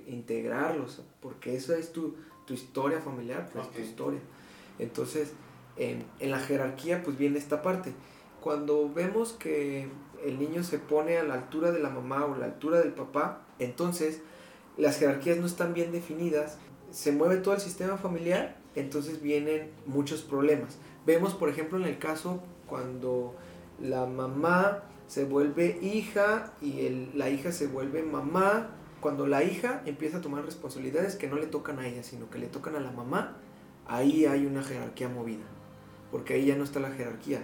integrarlos, 0.07 1.01
porque 1.19 1.55
eso 1.55 1.75
es 1.75 1.91
tu, 1.91 2.15
tu 2.45 2.53
historia 2.53 3.01
familiar, 3.01 3.49
pues, 3.51 3.69
tu 3.71 3.81
historia. 3.81 4.21
Entonces, 4.79 5.33
en, 5.77 6.05
la 6.19 6.39
jerarquía 6.39 7.03
pues 7.03 7.17
viene 7.17 7.37
esta 7.37 7.61
parte. 7.61 7.93
Cuando 8.41 8.91
vemos 8.93 9.33
que 9.33 9.89
el 10.23 10.39
niño 10.39 10.63
se 10.63 10.79
pone 10.79 11.17
a 11.17 11.23
la 11.23 11.35
altura 11.35 11.71
de 11.71 11.79
la 11.79 11.89
mamá 11.89 12.25
o 12.25 12.35
la 12.35 12.45
altura 12.45 12.79
del 12.79 12.93
papá, 12.93 13.41
entonces 13.59 14.21
las 14.77 14.99
jerarquías 14.99 15.37
no 15.37 15.45
están 15.45 15.73
bien 15.73 15.91
definidas, 15.91 16.57
se 16.91 17.11
mueve 17.11 17.37
todo 17.37 17.53
el 17.53 17.59
sistema 17.59 17.97
familiar, 17.97 18.57
entonces 18.75 19.21
vienen 19.21 19.71
muchos 19.85 20.21
problemas. 20.21 20.77
Vemos 21.05 21.33
por 21.33 21.49
ejemplo 21.49 21.77
en 21.77 21.85
el 21.85 21.97
caso 21.97 22.41
cuando 22.67 23.35
la 23.81 24.05
mamá 24.05 24.83
se 25.07 25.25
vuelve 25.25 25.79
hija 25.81 26.53
y 26.61 26.85
el, 26.85 27.11
la 27.17 27.29
hija 27.29 27.51
se 27.51 27.67
vuelve 27.67 28.03
mamá, 28.03 28.71
cuando 28.99 29.27
la 29.27 29.43
hija 29.43 29.83
empieza 29.85 30.17
a 30.17 30.21
tomar 30.21 30.43
responsabilidades 30.43 31.15
que 31.15 31.27
no 31.27 31.37
le 31.37 31.47
tocan 31.47 31.79
a 31.79 31.87
ella, 31.87 32.03
sino 32.03 32.29
que 32.29 32.39
le 32.39 32.47
tocan 32.47 32.75
a 32.75 32.79
la 32.79 32.91
mamá, 32.91 33.37
ahí 33.87 34.25
hay 34.25 34.45
una 34.45 34.63
jerarquía 34.63 35.07
movida 35.07 35.45
porque 36.11 36.35
ahí 36.35 36.45
ya 36.45 36.55
no 36.55 36.63
está 36.63 36.79
la 36.79 36.91
jerarquía. 36.91 37.41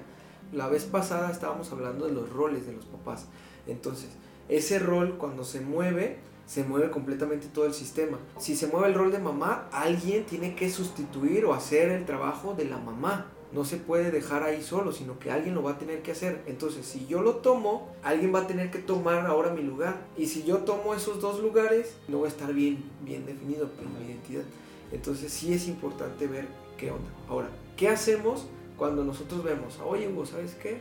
La 0.51 0.67
vez 0.67 0.85
pasada 0.85 1.31
estábamos 1.31 1.71
hablando 1.71 2.05
de 2.05 2.13
los 2.13 2.29
roles 2.29 2.65
de 2.67 2.73
los 2.73 2.85
papás. 2.85 3.27
Entonces, 3.67 4.09
ese 4.49 4.79
rol 4.79 5.17
cuando 5.17 5.43
se 5.43 5.61
mueve, 5.61 6.17
se 6.45 6.63
mueve 6.63 6.91
completamente 6.91 7.47
todo 7.47 7.65
el 7.65 7.73
sistema. 7.73 8.19
Si 8.37 8.55
se 8.55 8.67
mueve 8.67 8.87
el 8.87 8.93
rol 8.93 9.11
de 9.11 9.19
mamá, 9.19 9.67
alguien 9.71 10.25
tiene 10.25 10.55
que 10.55 10.69
sustituir 10.69 11.45
o 11.45 11.53
hacer 11.53 11.89
el 11.89 12.05
trabajo 12.05 12.53
de 12.53 12.65
la 12.65 12.77
mamá. 12.77 13.31
No 13.53 13.65
se 13.65 13.77
puede 13.77 14.11
dejar 14.11 14.43
ahí 14.43 14.61
solo, 14.63 14.91
sino 14.91 15.19
que 15.19 15.31
alguien 15.31 15.53
lo 15.53 15.63
va 15.63 15.71
a 15.71 15.77
tener 15.77 16.01
que 16.01 16.11
hacer. 16.11 16.41
Entonces, 16.47 16.85
si 16.85 17.05
yo 17.05 17.21
lo 17.21 17.35
tomo, 17.37 17.95
alguien 18.03 18.33
va 18.33 18.39
a 18.39 18.47
tener 18.47 18.71
que 18.71 18.79
tomar 18.79 19.25
ahora 19.25 19.53
mi 19.53 19.61
lugar. 19.61 20.07
Y 20.17 20.25
si 20.25 20.43
yo 20.43 20.59
tomo 20.59 20.93
esos 20.93 21.21
dos 21.21 21.39
lugares, 21.39 21.95
no 22.07 22.21
va 22.21 22.25
a 22.25 22.29
estar 22.29 22.51
bien, 22.53 22.83
bien 23.05 23.25
definido 23.25 23.69
por 23.69 23.85
mi 23.85 24.07
identidad. 24.07 24.43
Entonces, 24.91 25.31
sí 25.31 25.53
es 25.53 25.67
importante 25.67 26.27
ver 26.27 26.47
qué 26.77 26.91
onda. 26.91 27.09
Ahora, 27.29 27.49
¿Qué 27.77 27.89
hacemos 27.89 28.45
cuando 28.77 29.03
nosotros 29.03 29.43
vemos, 29.43 29.79
oye 29.83 30.07
Hugo, 30.07 30.25
¿sabes 30.25 30.55
qué? 30.55 30.77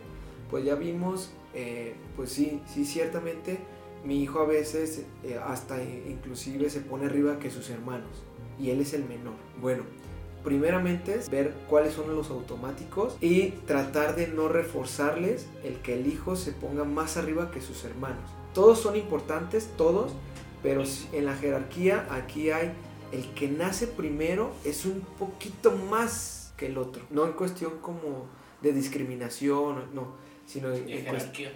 Pues 0.50 0.64
ya 0.64 0.74
vimos, 0.74 1.33
eh, 1.55 1.94
pues 2.16 2.31
sí, 2.31 2.61
sí, 2.66 2.85
ciertamente 2.85 3.59
mi 4.05 4.22
hijo 4.22 4.40
a 4.40 4.46
veces 4.46 5.05
eh, 5.22 5.38
hasta 5.42 5.83
inclusive 5.83 6.68
se 6.68 6.81
pone 6.81 7.07
arriba 7.07 7.38
que 7.38 7.50
sus 7.50 7.70
hermanos 7.70 8.22
y 8.61 8.70
él 8.70 8.81
es 8.81 8.92
el 8.92 9.05
menor. 9.05 9.35
Bueno, 9.61 9.85
primeramente 10.44 11.14
es 11.14 11.31
ver 11.31 11.55
cuáles 11.68 11.94
son 11.94 12.14
los 12.14 12.31
automáticos 12.31 13.16
y 13.20 13.50
tratar 13.66 14.14
de 14.16 14.28
no 14.28 14.48
reforzarles 14.48 15.46
el 15.64 15.76
que 15.76 15.94
el 15.94 16.07
hijo 16.07 16.37
se 16.37 16.52
ponga 16.52 16.85
más 16.85 17.16
arriba 17.16 17.50
que 17.50 17.61
sus 17.61 17.85
hermanos. 17.85 18.31
Todos 18.52 18.81
son 18.81 18.96
importantes, 18.96 19.70
todos, 19.78 20.12
pero 20.62 20.83
en 21.12 21.24
la 21.24 21.35
jerarquía 21.35 22.07
aquí 22.11 22.50
hay 22.50 22.72
el 23.12 23.33
que 23.35 23.48
nace 23.48 23.87
primero 23.87 24.53
es 24.64 24.87
un 24.87 25.01
poquito 25.18 25.72
más 25.90 26.42
el 26.66 26.79
otro. 26.79 27.03
No 27.11 27.27
en 27.27 27.33
cuestión 27.33 27.79
como 27.81 28.27
de 28.61 28.72
discriminación, 28.72 29.90
no, 29.94 30.14
sino 30.46 30.72
en, 30.72 30.87
jerarquía. 30.87 31.53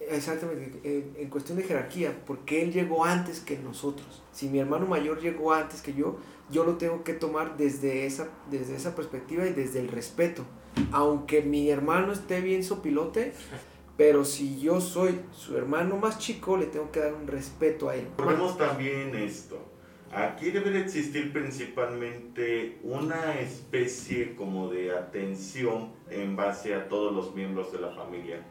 Exactamente, 0.00 0.80
en, 1.18 1.28
cuestión 1.30 1.58
de 1.58 1.64
jerarquía, 1.64 2.22
porque 2.26 2.62
él 2.62 2.72
llegó 2.72 3.04
antes 3.04 3.40
que 3.40 3.58
nosotros. 3.58 4.22
Si 4.32 4.48
mi 4.48 4.58
hermano 4.58 4.86
mayor 4.86 5.20
llegó 5.20 5.52
antes 5.52 5.80
que 5.82 5.94
yo, 5.94 6.18
yo 6.50 6.64
lo 6.64 6.76
tengo 6.76 7.04
que 7.04 7.14
tomar 7.14 7.56
desde 7.56 8.06
esa, 8.06 8.28
desde 8.50 8.76
esa 8.76 8.94
perspectiva 8.94 9.46
y 9.46 9.52
desde 9.52 9.80
el 9.80 9.88
respeto. 9.88 10.44
Aunque 10.92 11.42
mi 11.42 11.70
hermano 11.70 12.12
esté 12.12 12.40
bien 12.40 12.62
sopilote, 12.62 13.32
pero 13.96 14.24
si 14.24 14.60
yo 14.60 14.80
soy 14.80 15.20
su 15.32 15.56
hermano 15.56 15.96
más 15.96 16.18
chico, 16.18 16.56
le 16.56 16.66
tengo 16.66 16.90
que 16.90 17.00
dar 17.00 17.14
un 17.14 17.26
respeto 17.26 17.88
a 17.88 17.96
él. 17.96 18.08
Vemos 18.18 18.56
también 18.56 19.14
esto 19.14 19.69
Aquí 20.12 20.50
debe 20.50 20.70
de 20.70 20.80
existir 20.80 21.32
principalmente 21.32 22.78
una 22.82 23.38
especie 23.38 24.34
como 24.34 24.68
de 24.68 24.90
atención 24.90 25.92
en 26.10 26.34
base 26.34 26.74
a 26.74 26.88
todos 26.88 27.14
los 27.14 27.32
miembros 27.34 27.72
de 27.72 27.80
la 27.80 27.90
familia. 27.90 28.42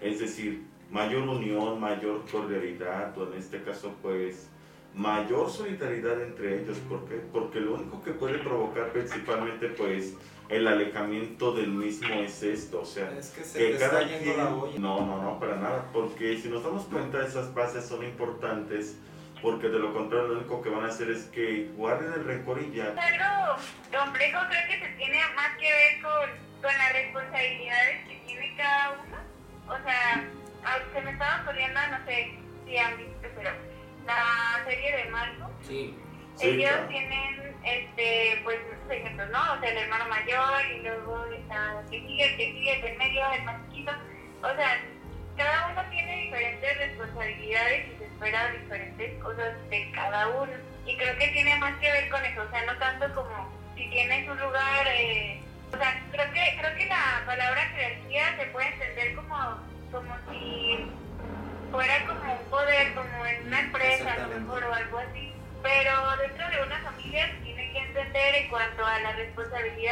Es 0.00 0.20
decir, 0.20 0.64
mayor 0.90 1.28
unión, 1.28 1.78
mayor 1.78 2.22
solidaridad, 2.30 3.16
o 3.18 3.30
en 3.30 3.38
este 3.38 3.62
caso 3.62 3.94
pues 4.00 4.48
mayor 4.94 5.50
solidaridad 5.50 6.22
entre 6.22 6.62
ellos. 6.62 6.78
¿Por 6.88 7.04
qué? 7.04 7.16
Porque 7.30 7.60
lo 7.60 7.74
único 7.74 8.02
que 8.02 8.12
puede 8.12 8.38
provocar 8.38 8.90
principalmente 8.92 9.68
pues 9.68 10.14
el 10.48 10.66
alejamiento 10.66 11.52
del 11.52 11.68
mismo 11.68 12.14
es 12.14 12.42
esto, 12.42 12.82
o 12.82 12.84
sea, 12.84 13.10
que, 13.54 13.76
cada 13.78 14.06
quien... 14.06 14.36
No, 14.80 15.04
no, 15.06 15.22
no, 15.22 15.40
para 15.40 15.56
nada, 15.56 15.90
porque 15.92 16.38
si 16.38 16.48
nos 16.48 16.62
damos 16.62 16.84
cuenta 16.84 17.26
esas 17.26 17.54
bases 17.54 17.86
son 17.86 18.04
importantes 18.04 18.96
porque 19.42 19.68
de 19.68 19.78
lo 19.80 19.92
contrario 19.92 20.28
lo 20.28 20.38
único 20.38 20.62
que 20.62 20.70
van 20.70 20.84
a 20.84 20.88
hacer 20.88 21.10
es 21.10 21.24
que 21.24 21.68
guarden 21.76 22.12
el 22.12 22.24
rencor 22.24 22.62
y 22.62 22.70
ya. 22.72 22.94
Algo 22.96 23.60
complejo 23.90 24.38
creo 24.48 24.66
que 24.68 24.86
se 24.86 24.92
tiene 24.94 25.18
más 25.34 25.56
que 25.58 25.70
ver 25.70 26.00
con, 26.00 26.30
con 26.62 26.78
las 26.78 26.92
responsabilidades 26.92 28.08
que 28.08 28.22
tiene 28.26 28.54
cada 28.56 28.90
uno. 28.92 29.16
O 29.66 29.82
sea, 29.82 30.24
se 30.94 31.00
me 31.00 31.10
estaba 31.10 31.42
ocurriendo, 31.42 31.80
no 31.90 32.04
sé 32.06 32.38
si 32.64 32.78
han 32.78 32.96
visto, 32.96 33.28
pero 33.36 33.50
la 34.06 34.64
serie 34.64 34.96
de 34.96 35.04
Marco. 35.10 35.50
Sí. 35.62 35.98
Ellos 36.40 36.88
tienen, 36.88 37.56
este, 37.62 38.40
pues, 38.44 38.58
ejemplos, 38.88 39.28
¿no? 39.30 39.54
O 39.54 39.60
sea, 39.60 39.70
el 39.70 39.78
hermano 39.78 40.08
mayor 40.08 40.64
y 40.74 40.82
luego 40.82 41.26
está, 41.26 41.82
que 41.90 42.00
sigue, 42.00 42.24
el 42.24 42.36
que 42.36 42.52
sigue, 42.52 42.76
el 42.76 42.82
del 42.82 42.96
medio, 42.96 43.32
el 43.32 43.42
más 43.44 43.68
chiquito. 43.68 43.92
O 44.42 44.54
sea, 44.54 44.80
cada 45.36 45.68
uno 45.68 45.82
tiene 45.90 46.22
diferentes 46.22 46.78
responsabilidades 46.78 47.86
y 47.88 48.01
diferentes 48.30 49.22
cosas 49.22 49.52
de 49.68 49.90
cada 49.92 50.28
uno. 50.28 50.52
Y 50.86 50.96
creo 50.96 51.16
que 51.16 51.28
tiene 51.28 51.56
más 51.58 51.76
que 51.78 51.90
ver 51.90 52.08
con 52.08 52.24
eso, 52.24 52.42
o 52.42 52.50
sea, 52.50 52.64
no 52.64 52.76
tanto 52.78 53.12
como 53.14 53.52
si 53.74 53.88
tienes 53.88 54.28
un 54.28 54.38
lugar, 54.38 54.86
eh, 54.88 55.40
o 55.72 55.76
sea, 55.76 56.00
creo 56.10 56.32
que, 56.32 56.56
creo 56.58 56.76
que 56.76 56.86
la 56.86 57.22
palabra 57.26 57.62
jerarquía 57.74 58.36
se 58.36 58.46
puede 58.46 58.68
entender 58.68 59.14
como, 59.14 59.36
como 59.90 60.14
si 60.30 60.86
fuera 61.70 62.06
como 62.06 62.32
un 62.32 62.50
poder, 62.50 62.94
como 62.94 63.26
en 63.26 63.46
una 63.46 63.60
empresa 63.60 64.12
a 64.12 64.18
lo 64.18 64.28
mejor 64.28 64.64
o 64.64 64.74
algo 64.74 64.98
así. 64.98 65.32
Pero 65.62 66.16
dentro 66.16 66.50
de 66.50 66.62
una 66.62 66.78
familia 66.80 67.26
se 67.28 67.36
tiene 67.44 67.72
que 67.72 67.78
entender 67.78 68.34
en 68.34 68.48
cuanto 68.48 68.84
a 68.84 68.98
las 68.98 69.16
responsabilidades 69.16 69.91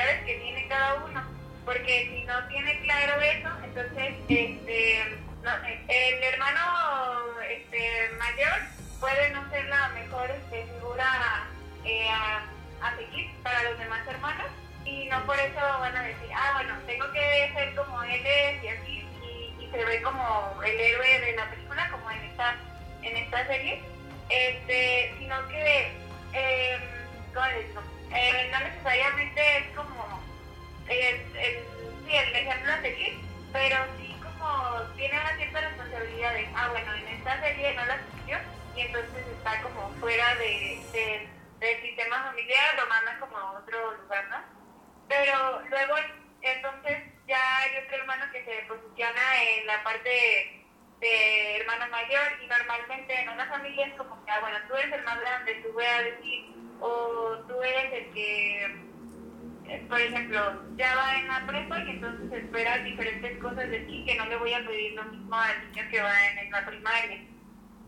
diferentes 63.70 63.70
cosas 63.70 63.70
de 63.70 63.80
ti 63.80 64.04
que 64.04 64.14
no 64.16 64.26
le 64.26 64.36
voy 64.36 64.52
a 64.52 64.66
pedir 64.66 64.92
lo 64.94 65.04
mismo 65.04 65.36
al 65.36 65.70
niño 65.70 65.88
que 65.90 66.02
va 66.02 66.26
en, 66.28 66.50
la 66.50 66.66
primaria. 66.66 67.20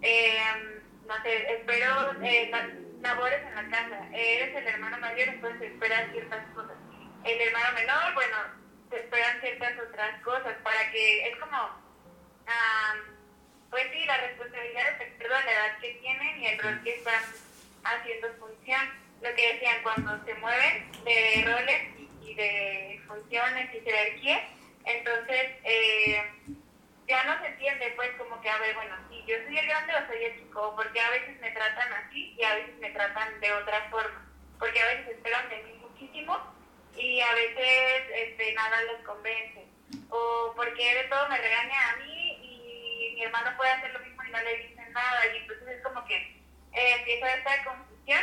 Eh, 0.03 0.39
no 1.07 1.23
sé, 1.23 1.53
espero 1.53 2.23
eh, 2.23 2.51
labores 3.01 3.43
en 3.47 3.55
la 3.55 3.69
casa, 3.69 4.09
eres 4.13 4.57
el 4.57 4.67
hermano 4.67 4.99
mayor, 4.99 5.29
entonces 5.29 5.73
esperas 5.73 6.11
ciertas 6.13 6.45
cosas. 6.55 6.77
El 7.25 7.41
hermano 7.41 7.73
menor, 7.75 8.15
bueno, 8.15 8.37
se 8.91 8.97
esperan 8.97 9.41
ciertas 9.41 9.73
otras 9.89 10.23
cosas 10.23 10.55
para 10.63 10.91
que 10.91 11.29
es 11.29 11.37
como 11.39 11.83
pues 13.71 13.85
sí, 13.91 14.05
la 14.05 14.19
responsabilidad 14.19 14.99
de 14.99 15.29
la 15.29 15.41
edad 15.41 15.79
que 15.81 15.95
tienen 16.03 16.43
y 16.43 16.47
el 16.47 16.59
rol 16.59 16.81
que 16.85 16.95
están 16.95 17.23
haciendo 17.85 18.29
función. 18.39 18.81
Lo 19.23 19.35
que 19.35 19.55
decían, 19.55 19.83
cuando 19.83 20.23
se 20.27 20.35
mueven 20.35 20.93
de 21.05 21.43
roles 21.47 21.83
y, 22.21 22.35
de 22.35 23.01
funciones 23.07 23.75
y 23.75 23.81
jerarquía, 23.81 24.47
entonces 24.85 25.53
eh, 25.65 26.23
ya 27.07 27.25
no 27.25 27.41
se 27.41 27.47
entiende, 27.49 27.93
pues, 27.97 28.11
como 28.19 28.41
que, 28.41 28.51
a 28.51 28.59
ver, 28.59 28.75
bueno, 28.75 28.97
si 29.09 29.25
yo 29.27 29.37
soy 29.45 29.59
el 29.59 29.67
grande 29.67 29.95
o 29.95 30.07
soy 30.07 30.25
el 30.25 30.39
chico, 30.39 30.75
porque 30.77 31.01
a 31.01 31.11
veces 31.11 31.41
me 31.41 31.51
tratan 31.51 31.93
así 31.93 32.35
y 32.39 32.43
a 32.45 32.55
veces 32.55 32.79
me 32.79 32.91
tratan 32.91 33.41
de 33.41 33.53
otra 33.53 33.89
forma, 33.91 34.27
porque 34.59 34.81
a 34.81 34.87
veces 34.87 35.09
esperan 35.17 35.49
de 35.49 35.63
mí 35.63 35.73
muchísimo 35.81 36.39
y 36.97 37.21
a 37.21 37.35
veces 37.35 38.03
este, 38.15 38.53
nada 38.55 38.83
les 38.83 39.05
convence, 39.05 39.67
o 40.11 40.53
porque 40.57 40.95
de 40.95 41.05
todo 41.05 41.29
me 41.29 41.39
regaña 41.39 41.91
a 41.91 41.97
mí 41.97 42.13
mi 43.15 43.27
hermano 43.27 43.57
puede 43.57 43.71
hacer 43.71 43.93
lo 43.93 44.01
mismo 44.01 44.25
y 44.25 44.31
no 44.31 44.43
le 44.43 44.57
dicen 44.57 44.93
nada, 44.93 45.27
y 45.33 45.37
entonces 45.39 45.69
es 45.69 45.83
como 45.83 46.05
que 46.07 46.17
eh, 46.17 46.95
empieza 46.99 47.35
esta 47.35 47.65
confusión 47.65 48.23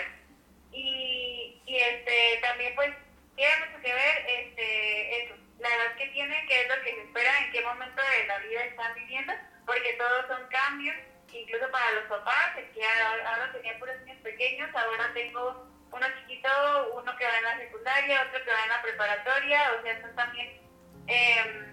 y, 0.73 1.61
y 1.65 1.77
este 1.77 2.39
también 2.41 2.75
pues 2.75 2.93
tiene 3.35 3.65
mucho 3.65 3.81
que 3.81 3.93
ver 3.93 4.25
este 4.27 5.23
eso, 5.23 5.35
la 5.59 5.67
edad 5.67 5.95
que 5.97 6.07
tienen, 6.07 6.47
qué 6.47 6.61
es 6.61 6.69
lo 6.69 6.83
que 6.83 6.91
se 6.95 7.01
espera, 7.01 7.37
en 7.39 7.51
qué 7.51 7.61
momento 7.61 8.01
de 8.01 8.27
la 8.27 8.37
vida 8.39 8.63
están 8.63 8.93
viviendo, 8.95 9.33
porque 9.65 9.93
todos 9.93 10.27
son 10.27 10.47
cambios, 10.47 10.95
incluso 11.31 11.69
para 11.71 11.91
los 11.91 12.05
papás, 12.05 12.55
que 12.73 12.83
ahora 12.83 13.51
tenía 13.51 13.77
puros 13.79 13.95
niños 14.01 14.21
pequeños, 14.23 14.69
ahora 14.73 15.11
tengo 15.13 15.67
uno 15.91 16.05
chiquito, 16.19 16.49
uno 16.93 17.15
que 17.17 17.25
va 17.25 17.37
en 17.37 17.43
la 17.43 17.57
secundaria, 17.57 18.21
otro 18.27 18.43
que 18.43 18.51
va 18.51 18.63
en 18.63 18.69
la 18.69 18.81
preparatoria, 18.81 19.71
o 19.79 19.83
sea, 19.83 20.01
son 20.01 20.15
también 20.15 20.61
eh, 21.07 21.65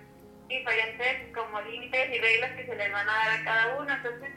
diferentes 0.48 1.34
como 1.34 1.60
límites 1.62 2.10
y 2.14 2.20
reglas 2.20 2.52
que 2.52 2.66
se 2.66 2.76
les 2.76 2.92
van 2.92 3.08
a 3.08 3.12
dar 3.12 3.30
a 3.30 3.44
cada 3.44 3.76
uno. 3.76 3.92
Entonces, 3.92 4.32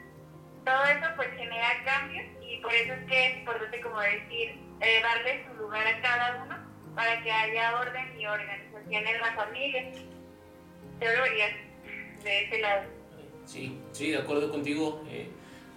todo 0.64 0.84
eso 0.84 1.06
pues 1.16 1.28
genera 1.36 1.84
cambios 1.84 2.26
y 2.42 2.58
por 2.58 2.72
eso 2.72 2.92
es 2.92 3.04
que 3.06 3.26
es 3.26 3.36
importante 3.38 3.80
como 3.80 4.00
decir, 4.00 4.60
eh, 4.80 5.02
darle 5.02 5.46
su 5.46 5.54
lugar 5.54 5.86
a 5.86 6.00
cada 6.00 6.42
uno 6.42 6.58
para 6.94 7.22
que 7.22 7.32
haya 7.32 7.78
orden 7.78 8.20
y 8.20 8.26
organización 8.90 9.06
en 9.06 9.20
la 9.20 9.34
familia. 9.34 9.90
Yo 11.00 11.06
lo 11.16 11.22
vería 11.22 11.46
de 12.22 12.44
ese 12.44 12.58
lado. 12.60 12.82
Sí, 13.46 13.78
sí, 13.92 14.10
de 14.10 14.18
acuerdo 14.18 14.50
contigo, 14.50 15.02
eh, 15.08 15.28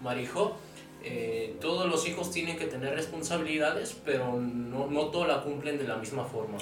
Marijo. 0.01 0.57
Eh, 1.05 1.57
todos 1.59 1.89
los 1.89 2.07
hijos 2.07 2.31
tienen 2.31 2.57
que 2.57 2.65
tener 2.65 2.95
responsabilidades, 2.95 3.99
pero 4.05 4.39
no, 4.39 4.87
no 4.87 5.07
todos 5.07 5.27
la 5.27 5.41
cumplen 5.41 5.77
de 5.77 5.83
la 5.85 5.97
misma 5.97 6.23
forma. 6.23 6.57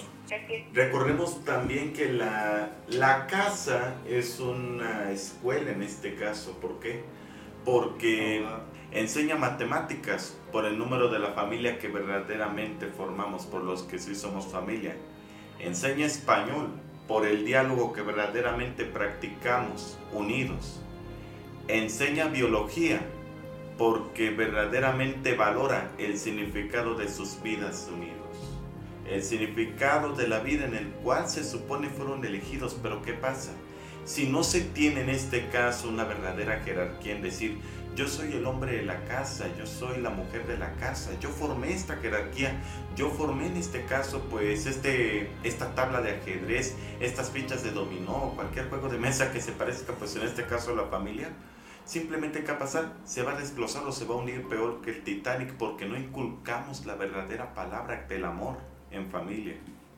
Recordemos 0.74 1.46
también 1.46 1.94
que 1.94 2.12
la, 2.12 2.72
la 2.88 3.28
casa 3.28 3.96
es 4.08 4.40
una 4.40 5.12
escuela 5.12 5.72
en 5.72 5.84
este 5.84 6.16
caso. 6.16 6.58
¿Por 6.60 6.80
qué? 6.80 7.04
Porque 7.64 8.44
enseña 8.92 9.36
matemáticas 9.36 10.36
por 10.52 10.66
el 10.66 10.80
número 10.80 11.10
de 11.10 11.20
la 11.20 11.34
familia 11.34 11.78
que 11.78 11.88
verdaderamente 11.90 12.88
formamos, 12.88 13.46
por 13.46 13.64
los 13.64 13.84
que 13.84 14.00
sí 14.00 14.16
somos 14.16 14.48
familia. 14.48 14.96
Enseña 15.64 16.08
español 16.08 16.70
por 17.08 17.28
el 17.28 17.46
diálogo 17.46 17.94
que 17.94 18.02
verdaderamente 18.02 18.84
practicamos 18.84 20.00
unidos. 20.12 20.82
Enseña 21.68 22.30
biología 22.30 23.00
porque 23.78 24.32
verdaderamente 24.32 25.36
valora 25.36 25.92
el 26.00 26.18
significado 26.18 26.96
de 26.96 27.08
sus 27.08 27.42
vidas 27.44 27.88
unidos. 27.94 28.18
El 29.08 29.22
significado 29.22 30.14
de 30.14 30.28
la 30.28 30.40
vida 30.40 30.66
en 30.66 30.74
el 30.74 30.88
cual 31.04 31.30
se 31.30 31.44
supone 31.44 31.90
fueron 31.90 32.26
elegidos, 32.26 32.76
pero 32.82 33.04
¿qué 33.04 33.14
pasa? 33.14 33.52
Si 34.04 34.28
no 34.28 34.44
se 34.44 34.62
tiene 34.62 35.02
en 35.02 35.10
este 35.10 35.48
caso 35.50 35.90
una 35.90 36.06
verdadera 36.06 36.62
jerarquía 36.62 37.16
en 37.16 37.22
decir, 37.22 37.60
yo 37.96 38.08
soy 38.08 38.34
el 38.34 38.46
hombre 38.46 38.78
de 38.78 38.84
la 38.84 39.04
casa, 39.06 39.48
yo 39.58 39.66
soy 39.66 40.02
la 40.02 40.10
mujer 40.10 40.48
de 40.48 40.58
la 40.58 40.74
casa, 40.76 41.12
yo 41.20 41.30
formé 41.30 41.74
esta 41.74 41.98
jerarquía, 41.98 42.60
yo 42.96 43.10
formé 43.10 43.48
en 43.48 43.58
este 43.58 43.84
caso 43.86 44.22
pues 44.30 44.66
este, 44.66 45.30
esta 45.44 45.76
tabla 45.76 46.02
de 46.02 46.12
ajedrez, 46.12 46.76
estas 47.00 47.32
fichas 47.32 47.64
de 47.64 47.72
dominó, 47.72 48.34
cualquier 48.36 48.70
juego 48.70 48.90
de 48.90 48.98
mesa 48.98 49.32
que 49.32 49.42
se 49.42 49.52
parezca 49.52 49.94
pues 49.94 50.16
en 50.16 50.24
este 50.24 50.46
caso 50.46 50.72
a 50.72 50.76
la 50.76 50.86
familia, 50.86 51.30
Simplemente, 51.86 52.42
¿qué 52.42 52.48
va 52.48 52.54
a 52.54 52.60
pasar? 52.60 52.94
Se 53.06 53.24
va 53.24 53.34
a 53.34 53.40
desglosar 53.40 53.84
o 53.86 53.92
se 53.92 54.06
va 54.06 54.16
a 54.16 54.18
unir 54.20 54.48
peor 54.48 54.82
que 54.82 54.92
el 54.92 55.04
Titanic 55.04 55.54
porque 55.54 55.86
no 55.86 55.98
inculcamos 55.98 56.86
la 56.86 56.96
verdadera 56.96 57.54
palabra 57.54 58.06
del 58.08 58.24
amor 58.24 58.58
en 58.92 59.10
familia. 59.10 59.56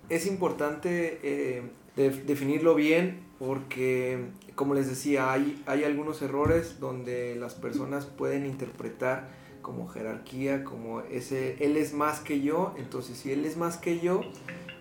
Es 0.10 0.25
importante 0.25 1.19
eh, 1.21 1.62
definirlo 1.95 2.75
bien 2.75 3.25
porque, 3.45 4.27
como 4.56 4.73
les 4.73 4.88
decía, 4.88 5.34
hay, 5.34 5.62
hay 5.65 5.84
algunos 5.84 6.21
errores 6.21 6.79
donde 6.79 7.36
las 7.36 7.56
personas 7.56 8.06
pueden 8.06 8.45
interpretar 8.45 9.27
como 9.62 9.89
jerarquía, 9.89 10.63
como 10.63 11.01
ese, 11.01 11.58
él 11.60 11.75
es 11.75 11.93
más 11.93 12.21
que 12.21 12.39
yo, 12.39 12.73
entonces 12.77 13.17
si 13.17 13.34
él 13.34 13.43
es 13.43 13.58
más 13.58 13.75
que 13.75 13.99
yo, 13.99 14.21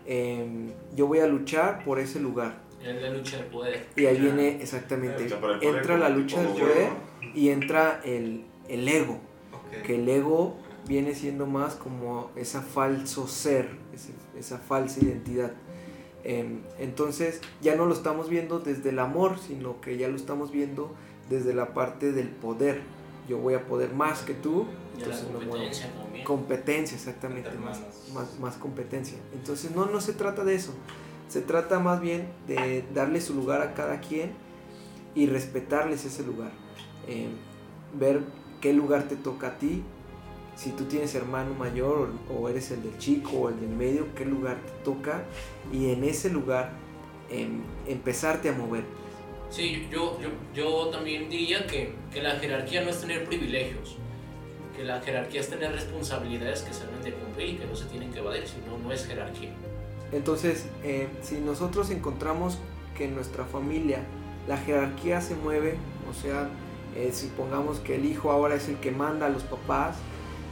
em, 0.06 0.70
yo 0.94 1.08
voy 1.08 1.18
a 1.18 1.26
luchar 1.26 1.84
por 1.84 1.98
ese 1.98 2.20
lugar. 2.20 2.60
Es 2.80 3.02
la 3.02 3.10
lucha 3.10 3.38
del 3.38 3.46
poder. 3.46 3.86
Y 3.96 4.06
ahí 4.06 4.20
viene 4.20 4.62
exactamente, 4.62 5.26
entra 5.60 5.98
la 5.98 6.08
lucha 6.08 6.40
del 6.40 6.52
poder 6.52 6.90
y 7.34 7.48
entra 7.48 8.00
el, 8.04 8.44
el 8.68 8.86
ego, 8.88 9.18
que 9.84 9.96
el 9.96 10.08
ego 10.08 10.56
viene 10.86 11.16
siendo 11.16 11.46
más 11.46 11.74
como 11.74 12.30
esa 12.36 12.62
falso 12.62 13.26
ser, 13.26 13.70
esa 14.38 14.58
falsa 14.58 15.00
identidad. 15.04 15.52
Em, 16.24 16.60
entonces 16.78 17.40
ya 17.60 17.74
no 17.74 17.86
lo 17.86 17.94
estamos 17.94 18.28
viendo 18.28 18.60
desde 18.60 18.90
el 18.90 18.98
amor, 18.98 19.38
sino 19.38 19.80
que 19.80 19.96
ya 19.96 20.08
lo 20.08 20.16
estamos 20.16 20.52
viendo 20.52 20.94
desde 21.28 21.54
la 21.54 21.74
parte 21.74 22.12
del 22.12 22.28
poder. 22.28 22.80
Yo 23.28 23.38
voy 23.38 23.54
a 23.54 23.66
poder 23.66 23.94
más 23.94 24.22
que 24.22 24.34
tú, 24.34 24.66
entonces 24.96 25.26
la 25.32 25.38
competencia 25.38 25.92
también. 25.94 26.24
Competencia, 26.24 26.96
exactamente, 26.96 27.50
más, 27.52 27.80
más, 28.12 28.38
más 28.40 28.56
competencia. 28.56 29.16
Entonces 29.32 29.74
no, 29.74 29.86
no 29.86 30.00
se 30.00 30.12
trata 30.12 30.44
de 30.44 30.54
eso. 30.54 30.72
Se 31.28 31.40
trata 31.40 31.78
más 31.78 32.00
bien 32.00 32.28
de 32.46 32.84
darle 32.92 33.20
su 33.20 33.34
lugar 33.34 33.62
a 33.62 33.74
cada 33.74 34.00
quien 34.00 34.32
y 35.14 35.26
respetarles 35.26 36.04
ese 36.04 36.24
lugar. 36.24 36.50
Eh, 37.06 37.28
ver 37.98 38.20
qué 38.60 38.72
lugar 38.72 39.08
te 39.08 39.16
toca 39.16 39.48
a 39.48 39.58
ti. 39.58 39.82
Si 40.56 40.70
tú 40.70 40.84
tienes 40.84 41.14
hermano 41.14 41.54
mayor 41.54 42.10
o, 42.30 42.48
eres 42.48 42.70
el 42.70 42.82
del 42.82 42.96
chico 42.98 43.30
o 43.32 43.48
el 43.48 43.60
del 43.60 43.70
medio, 43.70 44.14
qué 44.14 44.24
lugar 44.24 44.58
te 44.64 44.72
toca. 44.84 45.24
Y 45.72 45.90
en 45.90 46.04
ese 46.04 46.30
lugar 46.30 46.72
em, 47.30 47.62
empezarte 47.86 48.48
a 48.48 48.52
mover. 48.52 48.84
Sí, 49.50 49.86
yo, 49.90 50.18
yo, 50.20 50.28
yo 50.54 50.88
también 50.88 51.28
diría 51.28 51.66
que, 51.66 51.94
que, 52.12 52.22
la 52.22 52.32
jerarquía 52.32 52.82
no 52.82 52.90
es 52.90 53.00
tener 53.00 53.24
privilegios, 53.26 53.96
que 54.74 54.82
la 54.82 55.00
jerarquía 55.02 55.42
es 55.42 55.50
tener 55.50 55.72
responsabilidades 55.72 56.62
que 56.62 56.72
se 56.72 56.86
deben 56.86 57.02
de 57.02 57.12
cumplir 57.12 57.48
y 57.50 57.56
que 57.56 57.66
no 57.66 57.76
se 57.76 57.84
tienen 57.86 58.10
que 58.12 58.20
evadir, 58.20 58.46
si 58.46 58.56
no, 58.66 58.78
no 58.78 58.90
es 58.92 59.06
jerarquía. 59.06 59.50
Entonces, 60.12 60.66
eh, 60.84 61.08
si 61.22 61.36
nosotros 61.36 61.90
encontramos 61.90 62.58
que 62.96 63.04
en 63.04 63.14
nuestra 63.14 63.44
familia 63.44 64.00
la 64.48 64.56
jerarquía 64.56 65.20
se 65.20 65.34
mueve, 65.34 65.76
o 66.10 66.14
sea, 66.14 66.48
eh, 66.96 67.10
si 67.12 67.28
pongamos 67.28 67.78
que 67.80 67.96
el 67.96 68.04
hijo 68.04 68.30
ahora 68.30 68.54
es 68.54 68.68
el 68.68 68.76
que 68.76 68.90
manda 68.90 69.26
a 69.26 69.30
los 69.30 69.42
papás, 69.42 69.96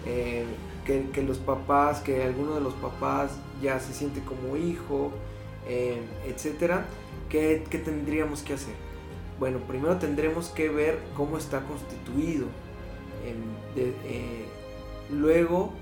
eh, 0.06 0.44
que, 0.84 1.22
los 1.22 1.38
papás, 1.38 2.00
que 2.00 2.22
alguno 2.24 2.54
de 2.54 2.60
los 2.60 2.74
papás 2.74 3.32
ya 3.62 3.78
se 3.78 3.92
siente 3.92 4.20
como 4.20 4.56
hijo, 4.56 5.12
etcétera, 6.26 6.86
¿qué, 7.28 7.62
¿qué, 7.70 7.78
tendríamos 7.78 8.42
que 8.42 8.54
hacer? 8.54 8.74
Bueno, 9.38 9.58
primero 9.68 9.98
tendremos 9.98 10.48
que 10.48 10.68
ver 10.68 10.98
cómo 11.16 11.38
está 11.38 11.60
constituido. 11.60 12.46
luego 15.10 15.72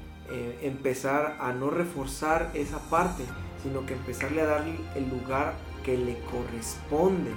empezar 0.61 1.39
a 1.41 1.55
no 1.55 1.71
reforzar 1.71 2.51
esa 2.53 2.79
parte 2.91 3.25
sino 3.63 3.85
que 3.87 3.95
empezarle 3.95 4.43
a 4.43 4.47
darle 4.47 4.77
el 4.95 5.09
lugar 5.09 5.55
que 5.85 5.97
le 5.97 6.19
corresponde. 6.31 7.33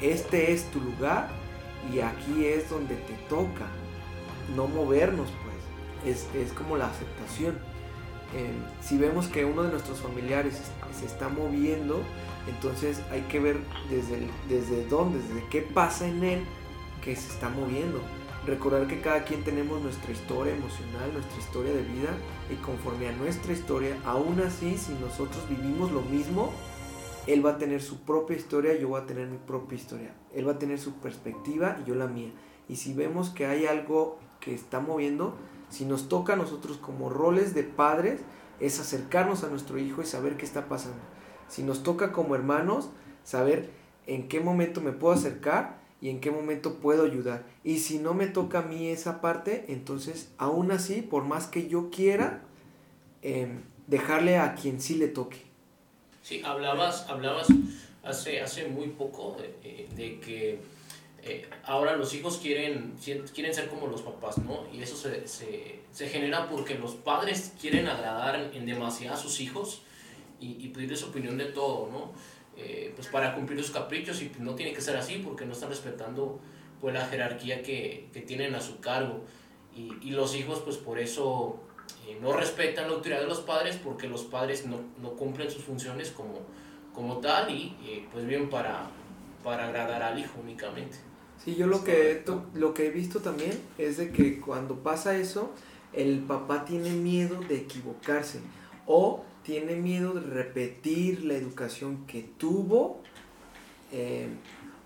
Este 0.00 0.52
es 0.52 0.70
tu 0.70 0.80
lugar 0.80 1.28
y 1.92 2.00
aquí 2.00 2.46
es 2.46 2.70
donde 2.70 2.94
te 2.94 3.14
toca. 3.28 3.66
No 4.54 4.66
movernos, 4.66 5.28
pues. 6.02 6.26
Es, 6.34 6.52
como 6.52 6.76
la 6.76 6.86
aceptación. 6.86 7.58
eh, 8.34 8.52
si 8.80 8.98
vemos 8.98 9.26
que 9.28 9.44
uno 9.44 9.62
de 9.62 9.70
nuestros 9.70 10.00
familiares 10.00 10.60
se 10.98 11.06
está 11.06 11.28
moviendo, 11.28 12.02
entonces 12.48 13.00
hay 13.10 13.22
que 13.22 13.40
ver 13.40 13.56
desde, 13.90 14.28
desde 14.48 14.86
dónde, 14.86 15.18
desde 15.18 15.46
qué 15.48 15.62
pasa 15.62 16.06
en 16.06 16.24
él 16.24 16.44
que 17.02 17.14
se 17.16 17.32
está 17.32 17.48
moviendo. 17.48 18.00
Recordar 18.46 18.86
que 18.86 19.00
cada 19.00 19.24
quien 19.24 19.44
tenemos 19.44 19.82
nuestra 19.82 20.12
historia 20.12 20.54
emocional, 20.54 21.12
nuestra 21.12 21.38
historia 21.38 21.72
de 21.72 21.82
vida 21.82 22.10
y 22.50 22.54
conforme 22.64 23.08
a 23.08 23.12
nuestra 23.12 23.52
historia, 23.52 23.96
aún 24.06 24.40
así, 24.40 24.78
si 24.78 24.92
nosotros 24.94 25.46
vivimos 25.48 25.92
lo 25.92 26.00
mismo, 26.02 26.52
él 27.26 27.44
va 27.44 27.50
a 27.50 27.58
tener 27.58 27.82
su 27.82 28.00
propia 28.00 28.36
historia, 28.36 28.74
yo 28.74 28.88
voy 28.88 29.02
a 29.02 29.06
tener 29.06 29.26
mi 29.28 29.36
propia 29.36 29.76
historia. 29.76 30.14
Él 30.34 30.48
va 30.48 30.52
a 30.52 30.58
tener 30.58 30.78
su 30.78 30.94
perspectiva 30.94 31.78
y 31.82 31.88
yo 31.88 31.94
la 31.94 32.06
mía. 32.06 32.30
Y 32.70 32.76
si 32.76 32.94
vemos 32.94 33.28
que 33.30 33.44
hay 33.44 33.66
algo 33.66 34.18
que 34.40 34.54
está 34.54 34.80
moviendo, 34.80 35.36
si 35.70 35.84
nos 35.84 36.08
toca 36.08 36.34
a 36.34 36.36
nosotros 36.36 36.76
como 36.78 37.10
roles 37.10 37.54
de 37.54 37.64
padres, 37.64 38.20
es 38.60 38.80
acercarnos 38.80 39.44
a 39.44 39.48
nuestro 39.48 39.78
hijo 39.78 40.02
y 40.02 40.06
saber 40.06 40.36
qué 40.36 40.44
está 40.44 40.68
pasando. 40.68 40.98
Si 41.48 41.62
nos 41.62 41.82
toca 41.82 42.12
como 42.12 42.34
hermanos, 42.34 42.90
saber 43.24 43.70
en 44.06 44.28
qué 44.28 44.40
momento 44.40 44.80
me 44.80 44.92
puedo 44.92 45.14
acercar 45.14 45.78
y 46.00 46.10
en 46.10 46.20
qué 46.20 46.30
momento 46.30 46.76
puedo 46.76 47.04
ayudar. 47.04 47.44
Y 47.64 47.78
si 47.78 47.98
no 47.98 48.14
me 48.14 48.26
toca 48.26 48.60
a 48.60 48.62
mí 48.62 48.88
esa 48.88 49.20
parte, 49.20 49.66
entonces 49.68 50.32
aún 50.38 50.70
así, 50.70 51.02
por 51.02 51.24
más 51.24 51.46
que 51.46 51.68
yo 51.68 51.90
quiera, 51.90 52.42
em, 53.22 53.62
dejarle 53.86 54.38
a 54.38 54.54
quien 54.54 54.80
sí 54.80 54.94
le 54.94 55.08
toque. 55.08 55.42
Sí, 56.22 56.42
hablabas, 56.44 57.08
hablabas 57.08 57.48
hace, 58.02 58.40
hace 58.40 58.68
muy 58.68 58.88
poco 58.88 59.36
de, 59.38 59.88
de 59.94 60.20
que 60.20 60.60
eh, 61.22 61.48
ahora 61.64 61.96
los 61.96 62.14
hijos 62.14 62.38
quieren, 62.38 62.94
quieren 63.34 63.54
ser 63.54 63.68
como 63.68 63.86
los 63.86 64.02
papás, 64.02 64.38
¿no? 64.38 64.66
Y 64.72 64.82
eso 64.82 64.96
se, 64.96 65.26
se, 65.26 65.80
se 65.90 66.08
genera 66.08 66.48
porque 66.48 66.74
los 66.74 66.94
padres 66.94 67.52
quieren 67.60 67.88
agradar 67.88 68.50
en 68.54 68.66
demasía 68.66 69.12
a 69.12 69.16
sus 69.16 69.40
hijos 69.40 69.82
y, 70.40 70.64
y 70.64 70.68
pedirles 70.68 71.02
opinión 71.02 71.36
de 71.38 71.46
todo, 71.46 71.88
¿no? 71.90 72.12
Eh, 72.60 72.92
pues 72.96 73.06
para 73.06 73.36
cumplir 73.36 73.62
sus 73.62 73.70
caprichos 73.70 74.20
y 74.20 74.32
no 74.40 74.56
tiene 74.56 74.72
que 74.72 74.80
ser 74.80 74.96
así 74.96 75.22
porque 75.24 75.44
no 75.44 75.52
están 75.52 75.68
respetando 75.68 76.40
pues 76.80 76.92
la 76.92 77.06
jerarquía 77.06 77.62
que, 77.62 78.08
que 78.12 78.20
tienen 78.20 78.56
a 78.56 78.60
su 78.60 78.80
cargo 78.80 79.20
y, 79.76 79.92
y, 80.02 80.10
los 80.10 80.34
hijos 80.34 80.58
pues 80.64 80.76
por 80.76 80.98
eso 80.98 81.60
eh, 82.08 82.18
no 82.20 82.32
respetan 82.32 82.88
la 82.88 82.94
autoridad 82.94 83.20
de 83.20 83.28
los 83.28 83.38
padres 83.42 83.76
porque 83.76 84.08
los 84.08 84.24
padres 84.24 84.66
no, 84.66 84.80
no 85.00 85.10
cumplen 85.10 85.48
sus 85.52 85.62
funciones 85.62 86.10
como, 86.10 86.40
como 86.92 87.18
tal 87.18 87.48
y 87.48 87.76
eh, 87.84 88.08
pues 88.10 88.26
bien 88.26 88.50
para, 88.50 88.90
para 89.44 89.68
agradar 89.68 90.02
al 90.02 90.18
hijo 90.18 90.40
únicamente. 90.42 90.98
Sí, 91.44 91.54
yo 91.54 91.66
lo 91.66 91.84
que, 91.84 92.24
lo 92.54 92.74
que 92.74 92.86
he 92.86 92.90
visto 92.90 93.20
también 93.20 93.52
es 93.78 93.96
de 93.96 94.10
que 94.10 94.40
cuando 94.40 94.76
pasa 94.82 95.16
eso, 95.16 95.52
el 95.92 96.20
papá 96.20 96.64
tiene 96.64 96.90
miedo 96.90 97.40
de 97.48 97.56
equivocarse 97.56 98.40
o 98.86 99.24
tiene 99.42 99.76
miedo 99.76 100.12
de 100.14 100.20
repetir 100.20 101.24
la 101.24 101.34
educación 101.34 102.06
que 102.06 102.22
tuvo 102.36 103.00
eh, 103.92 104.28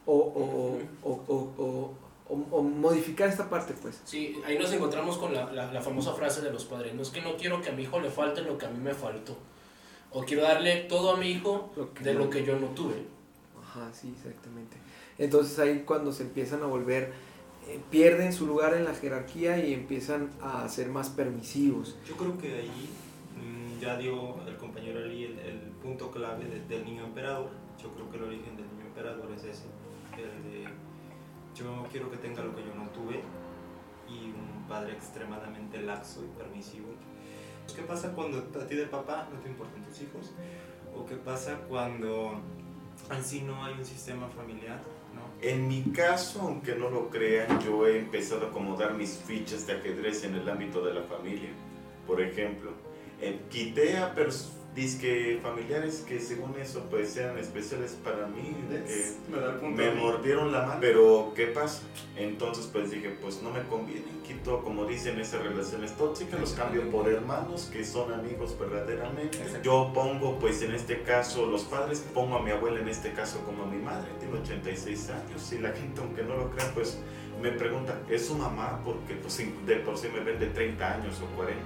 o, 0.06 0.14
o, 0.14 0.78
o, 1.02 1.94
o, 2.28 2.62
modificar 2.62 3.28
esta 3.28 3.48
parte, 3.48 3.74
pues. 3.80 4.00
Sí, 4.04 4.36
ahí 4.44 4.58
nos 4.58 4.72
encontramos 4.72 5.18
con 5.18 5.34
la, 5.34 5.52
la, 5.52 5.72
la, 5.72 5.80
famosa 5.80 6.12
frase 6.12 6.40
de 6.40 6.52
los 6.52 6.64
padres, 6.64 6.94
no 6.94 7.02
es 7.02 7.10
que 7.10 7.20
no 7.20 7.36
quiero 7.36 7.60
que 7.60 7.70
a 7.70 7.72
mi 7.72 7.82
hijo 7.82 8.00
le 8.00 8.10
falte 8.10 8.42
lo 8.42 8.56
que 8.56 8.66
a 8.66 8.70
mí 8.70 8.78
me 8.78 8.94
faltó, 8.94 9.36
o 10.10 10.22
quiero 10.24 10.42
darle 10.42 10.82
todo 10.88 11.14
a 11.14 11.16
mi 11.16 11.30
hijo 11.30 11.72
lo 11.76 11.90
de 12.00 12.14
no. 12.14 12.20
lo 12.20 12.30
que 12.30 12.44
yo 12.44 12.58
no 12.58 12.68
tuve. 12.68 12.94
Ajá, 13.74 13.92
sí, 13.94 14.14
exactamente. 14.14 14.76
Entonces 15.16 15.58
ahí 15.58 15.82
cuando 15.86 16.12
se 16.12 16.24
empiezan 16.24 16.62
a 16.62 16.66
volver, 16.66 17.12
eh, 17.66 17.80
pierden 17.90 18.32
su 18.32 18.46
lugar 18.46 18.74
en 18.74 18.84
la 18.84 18.94
jerarquía 18.94 19.64
y 19.64 19.72
empiezan 19.72 20.30
a 20.42 20.68
ser 20.68 20.88
más 20.88 21.08
permisivos. 21.08 21.96
Yo 22.06 22.16
creo 22.16 22.36
que 22.36 22.54
ahí 22.54 22.90
mmm, 23.36 23.80
ya 23.80 23.96
dio 23.96 24.46
el 24.46 24.56
compañero 24.58 24.98
Ali 24.98 25.24
el, 25.24 25.72
punto 25.82 26.10
clave 26.10 26.44
de, 26.44 26.60
del 26.66 26.84
niño 26.84 27.04
emperador. 27.04 27.50
Yo 27.82 27.90
creo 27.94 28.10
que 28.10 28.16
el 28.18 28.22
origen 28.24 28.56
del 28.56 28.66
niño 28.68 28.86
emperador 28.86 29.28
es 29.32 29.44
ese, 29.44 29.64
el 30.16 30.42
de 30.44 30.68
yo 31.54 31.86
quiero 31.90 32.10
que 32.10 32.18
tenga 32.18 32.42
lo 32.42 32.54
que 32.54 32.62
yo 32.62 32.74
no 32.74 32.88
tuve 32.90 33.20
y 34.08 34.30
un 34.30 34.66
padre 34.68 34.92
extremadamente 34.92 35.80
laxo 35.82 36.24
y 36.24 36.38
permisivo. 36.38 36.88
¿Qué 37.74 37.82
pasa 37.82 38.12
cuando 38.12 38.38
a 38.38 38.66
ti 38.66 38.74
de 38.74 38.86
papá 38.86 39.28
no 39.32 39.38
te 39.40 39.48
importan 39.48 39.82
tus 39.82 40.02
hijos? 40.02 40.32
¿O 40.94 41.06
qué 41.06 41.16
pasa 41.16 41.58
cuando 41.68 42.40
en 43.10 43.24
sí 43.24 43.42
no 43.42 43.64
hay 43.64 43.74
un 43.74 43.84
sistema 43.84 44.28
familiar? 44.28 44.80
¿no? 45.14 45.22
En 45.46 45.68
mi 45.68 45.82
caso, 45.92 46.42
aunque 46.42 46.74
no 46.74 46.88
lo 46.90 47.10
crean, 47.10 47.60
yo 47.60 47.86
he 47.86 47.98
empezado 47.98 48.46
a 48.46 48.48
acomodar 48.50 48.94
mis 48.94 49.18
fichas 49.18 49.66
de 49.66 49.74
ajedrez 49.74 50.24
en 50.24 50.36
el 50.36 50.48
ámbito 50.48 50.84
de 50.84 50.94
la 50.94 51.02
familia. 51.02 51.50
Por 52.06 52.20
ejemplo, 52.20 52.70
eh, 53.20 53.40
quité 53.50 53.98
a 53.98 54.14
personas 54.14 54.61
disque 54.74 55.38
familiares 55.42 56.04
que 56.08 56.18
según 56.18 56.54
eso 56.58 56.86
pues 56.88 57.10
sean 57.10 57.36
especiales 57.36 57.98
para 58.02 58.26
mí 58.26 58.56
que 58.70 59.12
me, 59.30 59.68
me 59.68 59.90
mordieron 59.94 60.50
la 60.50 60.62
mano. 60.62 60.78
Pero 60.80 61.32
qué 61.34 61.48
pasa 61.48 61.82
entonces 62.16 62.68
pues 62.72 62.90
dije 62.90 63.16
pues 63.20 63.42
no 63.42 63.50
me 63.50 63.62
conviene. 63.64 64.06
Quito 64.26 64.62
como 64.62 64.86
dicen 64.86 65.20
esas 65.20 65.42
relaciones 65.42 65.94
tóxicas 65.96 66.40
los 66.40 66.52
cambio 66.52 66.90
por 66.90 67.08
hermanos 67.08 67.68
que 67.70 67.84
son 67.84 68.12
amigos 68.12 68.56
verdaderamente. 68.58 69.38
Exacto. 69.38 69.62
yo 69.62 69.90
pongo 69.92 70.38
pues 70.38 70.62
en 70.62 70.74
este 70.74 71.02
caso 71.02 71.46
los 71.46 71.62
padres 71.64 72.04
pongo 72.14 72.36
a 72.36 72.42
mi 72.42 72.50
abuela 72.50 72.80
en 72.80 72.88
este 72.88 73.12
caso 73.12 73.40
como 73.44 73.64
a 73.64 73.66
mi 73.66 73.78
madre 73.78 74.08
tiene 74.20 74.38
86 74.38 75.10
años 75.10 75.52
y 75.52 75.58
la 75.58 75.72
gente 75.72 76.00
aunque 76.00 76.22
no 76.22 76.36
lo 76.36 76.50
crea 76.50 76.70
pues 76.72 76.98
me 77.42 77.50
pregunta 77.50 78.00
es 78.08 78.26
su 78.26 78.34
mamá 78.34 78.80
porque 78.84 79.14
pues 79.14 79.38
de 79.66 79.76
por 79.76 79.98
sí 79.98 80.08
me 80.12 80.20
ven 80.20 80.38
de 80.38 80.46
30 80.46 80.94
años 80.94 81.20
o 81.20 81.36
40 81.36 81.60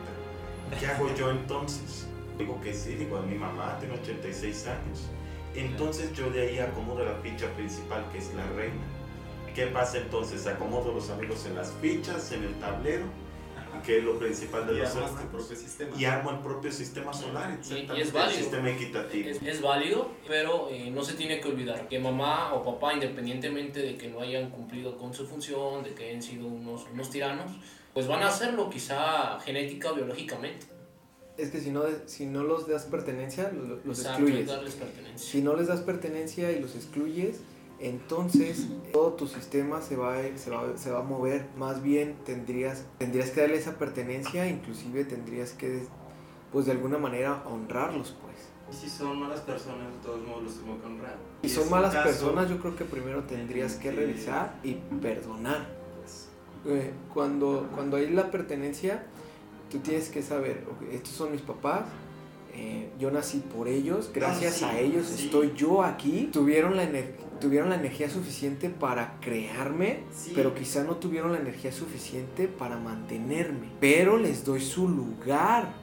¿qué 0.80 0.86
hago 0.86 1.14
yo 1.14 1.30
entonces? 1.30 2.08
Digo 2.38 2.60
que 2.60 2.74
sí, 2.74 2.94
digo 2.94 3.16
a 3.16 3.22
mi 3.22 3.34
mamá, 3.34 3.78
tiene 3.80 3.94
86 3.94 4.66
años. 4.66 5.08
Entonces 5.54 6.12
yo 6.12 6.30
de 6.30 6.48
ahí 6.48 6.58
acomodo 6.58 7.04
la 7.04 7.14
ficha 7.16 7.48
principal 7.54 8.04
que 8.12 8.18
es 8.18 8.34
la 8.34 8.46
reina. 8.48 8.82
¿Qué 9.54 9.66
pasa 9.68 9.98
entonces? 9.98 10.46
Acomodo 10.46 10.92
los 10.92 11.08
amigos 11.08 11.46
en 11.46 11.54
las 11.54 11.72
fichas, 11.80 12.30
en 12.32 12.44
el 12.44 12.54
tablero, 12.56 13.06
que 13.86 13.98
es 13.98 14.04
lo 14.04 14.18
principal 14.18 14.66
de 14.66 14.74
y 14.74 14.78
los 14.80 14.94
armas 14.96 15.22
tu 15.22 15.28
propio 15.28 15.56
sistema. 15.56 15.96
Y 15.96 16.04
armo 16.04 16.30
el 16.30 16.38
propio 16.40 16.70
sistema 16.70 17.14
solar, 17.14 17.58
y, 17.58 17.74
y 17.74 18.00
es 18.02 18.12
válido. 18.12 18.36
el 18.36 18.44
sistema 18.44 18.70
equitativo. 18.70 19.30
Es, 19.30 19.42
es 19.42 19.62
válido, 19.62 20.10
pero 20.28 20.68
eh, 20.70 20.90
no 20.90 21.02
se 21.02 21.14
tiene 21.14 21.40
que 21.40 21.48
olvidar 21.48 21.88
que 21.88 21.98
mamá 21.98 22.52
o 22.52 22.62
papá, 22.62 22.92
independientemente 22.92 23.80
de 23.80 23.96
que 23.96 24.08
no 24.08 24.20
hayan 24.20 24.50
cumplido 24.50 24.98
con 24.98 25.14
su 25.14 25.26
función, 25.26 25.82
de 25.82 25.94
que 25.94 26.10
hayan 26.10 26.22
sido 26.22 26.46
unos, 26.46 26.84
unos 26.92 27.08
tiranos, 27.08 27.50
pues 27.94 28.06
van 28.06 28.22
a 28.22 28.28
hacerlo 28.28 28.68
quizá 28.68 29.40
genética 29.40 29.92
o 29.92 29.94
biológicamente 29.94 30.75
es 31.38 31.50
que 31.50 31.60
si 31.60 31.70
no, 31.70 31.82
si 32.06 32.26
no 32.26 32.42
los 32.42 32.66
das 32.66 32.84
pertenencia, 32.84 33.50
los, 33.52 33.84
los 33.84 34.04
excluyes. 34.04 34.50
Si 35.16 35.42
no 35.42 35.54
les 35.54 35.68
das 35.68 35.80
pertenencia 35.80 36.52
y 36.52 36.60
los 36.60 36.74
excluyes, 36.74 37.40
entonces 37.78 38.68
todo 38.92 39.12
tu 39.12 39.26
sistema 39.26 39.82
se 39.82 39.96
va, 39.96 40.16
se 40.36 40.50
va, 40.50 40.76
se 40.76 40.90
va 40.90 41.00
a 41.00 41.02
mover. 41.02 41.46
Más 41.56 41.82
bien 41.82 42.16
tendrías, 42.24 42.84
tendrías 42.98 43.30
que 43.30 43.42
darle 43.42 43.56
esa 43.56 43.78
pertenencia, 43.78 44.48
inclusive 44.48 45.04
tendrías 45.04 45.52
que, 45.52 45.82
pues 46.52 46.66
de 46.66 46.72
alguna 46.72 46.98
manera, 46.98 47.42
honrarlos, 47.46 48.16
pues. 48.22 48.36
Y 48.68 48.74
si 48.74 48.90
son 48.90 49.20
malas 49.20 49.40
personas, 49.40 49.92
de 49.92 49.98
todos 50.02 50.26
modos 50.26 50.42
los 50.42 50.54
tengo 50.58 50.80
que 50.80 50.86
honrar. 50.86 51.16
Si 51.42 51.48
son 51.48 51.70
malas 51.70 51.92
caso, 51.92 52.08
personas, 52.08 52.50
yo 52.50 52.58
creo 52.58 52.74
que 52.74 52.84
primero 52.84 53.22
tendrías 53.24 53.74
que 53.74 53.92
revisar 53.92 54.58
y 54.64 54.74
perdonar. 55.00 55.68
Pues. 56.00 56.28
Eh, 56.64 56.92
cuando, 57.14 57.68
cuando 57.74 57.96
hay 57.96 58.10
la 58.10 58.30
pertenencia 58.30 59.06
tú 59.70 59.78
tienes 59.78 60.08
que 60.08 60.22
saber, 60.22 60.64
okay, 60.74 60.96
estos 60.96 61.12
son 61.12 61.32
mis 61.32 61.40
papás, 61.40 61.84
eh, 62.54 62.88
yo 62.98 63.10
nací 63.10 63.38
por 63.38 63.68
ellos, 63.68 64.10
gracias 64.14 64.62
no, 64.62 64.70
sí, 64.70 64.74
a 64.74 64.80
ellos 64.80 65.06
sí. 65.06 65.24
estoy 65.26 65.52
yo 65.54 65.82
aquí, 65.82 66.30
tuvieron 66.32 66.76
la, 66.76 66.88
tuvieron 67.38 67.68
la 67.68 67.74
energía 67.74 68.08
suficiente 68.08 68.70
para 68.70 69.18
crearme, 69.20 70.04
sí. 70.14 70.32
pero 70.34 70.54
quizá 70.54 70.82
no 70.84 70.96
tuvieron 70.96 71.32
la 71.32 71.38
energía 71.38 71.70
suficiente 71.70 72.48
para 72.48 72.78
mantenerme, 72.78 73.68
pero 73.78 74.16
les 74.16 74.44
doy 74.44 74.62
su 74.62 74.88
lugar, 74.88 75.74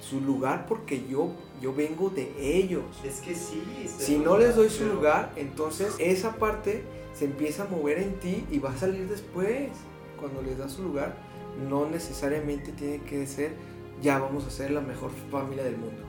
su 0.00 0.20
lugar 0.20 0.64
porque 0.66 1.04
yo, 1.10 1.32
yo 1.60 1.74
vengo 1.74 2.08
de 2.08 2.32
ellos. 2.38 2.84
Es 3.04 3.20
que 3.20 3.34
sí. 3.34 3.62
Si 3.98 4.16
no 4.16 4.38
les 4.38 4.56
doy 4.56 4.70
su 4.70 4.86
lugar, 4.86 5.32
entonces 5.36 5.94
esa 5.98 6.36
parte 6.36 6.84
se 7.12 7.26
empieza 7.26 7.64
a 7.64 7.66
mover 7.66 7.98
en 7.98 8.18
ti 8.20 8.44
y 8.50 8.60
va 8.60 8.72
a 8.72 8.76
salir 8.78 9.08
después, 9.08 9.70
cuando 10.18 10.40
les 10.40 10.56
das 10.56 10.72
su 10.72 10.82
lugar 10.82 11.33
no 11.68 11.86
necesariamente 11.86 12.72
tiene 12.72 13.00
que 13.02 13.26
ser 13.26 13.52
ya 14.00 14.18
vamos 14.18 14.46
a 14.46 14.50
ser 14.50 14.70
la 14.70 14.80
mejor 14.80 15.10
familia 15.30 15.64
del 15.64 15.76
mundo. 15.76 16.02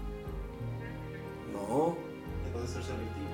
No. 1.53 1.97
Puede 2.51 2.67
ser 2.67 2.83
selectivo. 2.83 3.25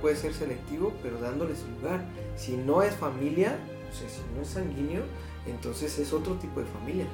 Puede 0.00 0.16
ser 0.16 0.34
selectivo, 0.34 0.92
pero 1.02 1.18
dándole 1.18 1.54
su 1.56 1.68
lugar. 1.68 2.00
Si 2.36 2.56
no 2.56 2.82
es 2.82 2.94
familia, 2.94 3.56
o 3.90 3.94
sea, 3.94 4.08
si 4.08 4.22
no 4.34 4.42
es 4.42 4.48
sanguíneo, 4.48 5.02
entonces 5.46 5.98
es 5.98 6.12
otro 6.12 6.34
tipo 6.34 6.60
de 6.60 6.66
familia. 6.66 7.04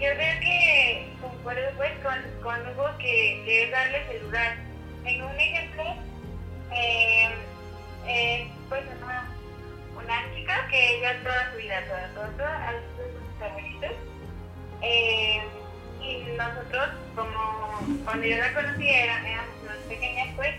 Yo 0.00 0.08
creo 0.14 0.40
que 0.40 1.12
concuerdo 1.20 1.62
pues 1.76 1.92
con, 2.02 2.42
con 2.42 2.60
Hugo 2.72 2.88
que, 2.98 3.42
que 3.44 3.64
es 3.64 3.70
darles 3.70 4.10
el 4.10 4.22
lugar. 4.24 4.56
En 5.04 5.22
un 5.22 5.30
ejemplo, 5.30 5.82
eh, 6.72 7.28
eh, 8.06 8.50
pues 8.68 8.82
una, 9.02 9.28
una 9.96 10.34
chica 10.34 10.66
que 10.70 10.98
ella 10.98 11.22
toda 11.22 11.52
su 11.52 11.58
vida, 11.58 11.84
toda, 11.86 12.14
toda, 12.14 12.28
toda, 12.36 12.72
abuelitos. 13.42 13.92
Eh, 14.82 15.42
y 16.00 16.24
nosotros, 16.36 16.88
como 17.14 17.80
cuando 18.04 18.26
yo 18.26 18.36
la 18.36 18.52
conocí, 18.52 18.88
era, 18.88 19.18
éramos 19.28 19.62
más 19.66 19.76
pequeñas, 19.88 20.28
pues, 20.36 20.54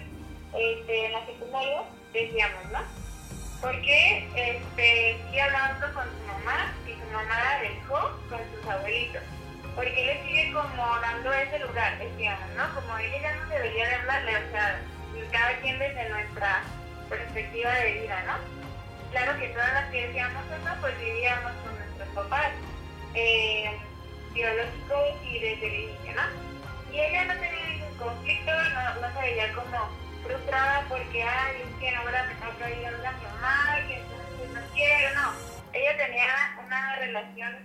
este, 0.53 1.05
en 1.05 1.11
la 1.11 1.25
secundaria, 1.25 1.83
decíamos, 2.13 2.71
¿no? 2.71 2.79
Porque 3.61 4.27
este, 4.35 5.17
sigue 5.25 5.41
hablando 5.41 5.93
con 5.93 6.03
su 6.03 6.27
mamá 6.27 6.73
y 6.85 6.91
su 6.91 7.11
mamá 7.11 7.39
la 7.43 7.61
dejó 7.61 7.99
con 8.29 8.39
sus 8.53 8.69
abuelitos. 8.69 9.23
Porque 9.75 10.05
le 10.05 10.23
sigue 10.23 10.53
como 10.53 10.99
dando 11.01 11.33
ese 11.33 11.59
lugar, 11.59 11.97
decíamos, 11.97 12.49
¿no? 12.55 12.75
Como 12.75 12.97
ella 12.97 13.21
ya 13.21 13.35
no 13.35 13.49
debería 13.49 13.87
de 13.87 13.95
hablarle, 13.95 14.35
o 14.37 14.51
sea, 14.51 14.81
cada 15.31 15.57
quien 15.61 15.79
desde 15.79 16.09
nuestra 16.09 16.61
perspectiva 17.09 17.71
de 17.71 18.01
vida, 18.01 18.23
¿no? 18.27 18.33
Claro 19.11 19.39
que 19.39 19.47
todas 19.49 19.73
las 19.73 19.89
que 19.91 20.07
decíamos 20.07 20.43
eso, 20.45 20.81
pues 20.81 20.99
vivíamos 20.99 21.51
con 21.63 21.77
nuestros 21.77 22.07
papás 22.09 22.51
eh, 23.15 23.77
biológicos 24.33 25.15
y 25.23 25.39
desde 25.39 25.67
el 25.67 25.73
inicio, 25.83 26.13
¿no? 26.13 26.93
Y 26.93 26.99
ella 26.99 27.25
no 27.25 27.33
tenía 27.33 27.65
ningún 27.69 27.97
conflicto, 27.97 28.51
no, 28.51 28.95
no 29.01 29.13
se 29.13 29.21
veía 29.21 29.53
como 29.53 29.89
frustrada 30.23 30.85
porque, 30.87 31.23
ay, 31.23 31.61
es 31.63 31.79
que 31.79 31.95
ahora 31.95 32.23
me 32.25 32.35
toca 32.35 32.69
ir 32.69 32.85
a 32.85 32.89
hablar 32.89 33.13
a 33.13 33.17
mi 33.17 33.23
mamá 33.25 33.79
y 33.89 33.93
entonces 33.93 34.49
no 34.53 34.61
quiero, 34.75 35.15
no. 35.15 35.33
Ella 35.73 35.97
tenía 35.97 36.59
una 36.65 36.95
relación 36.97 37.57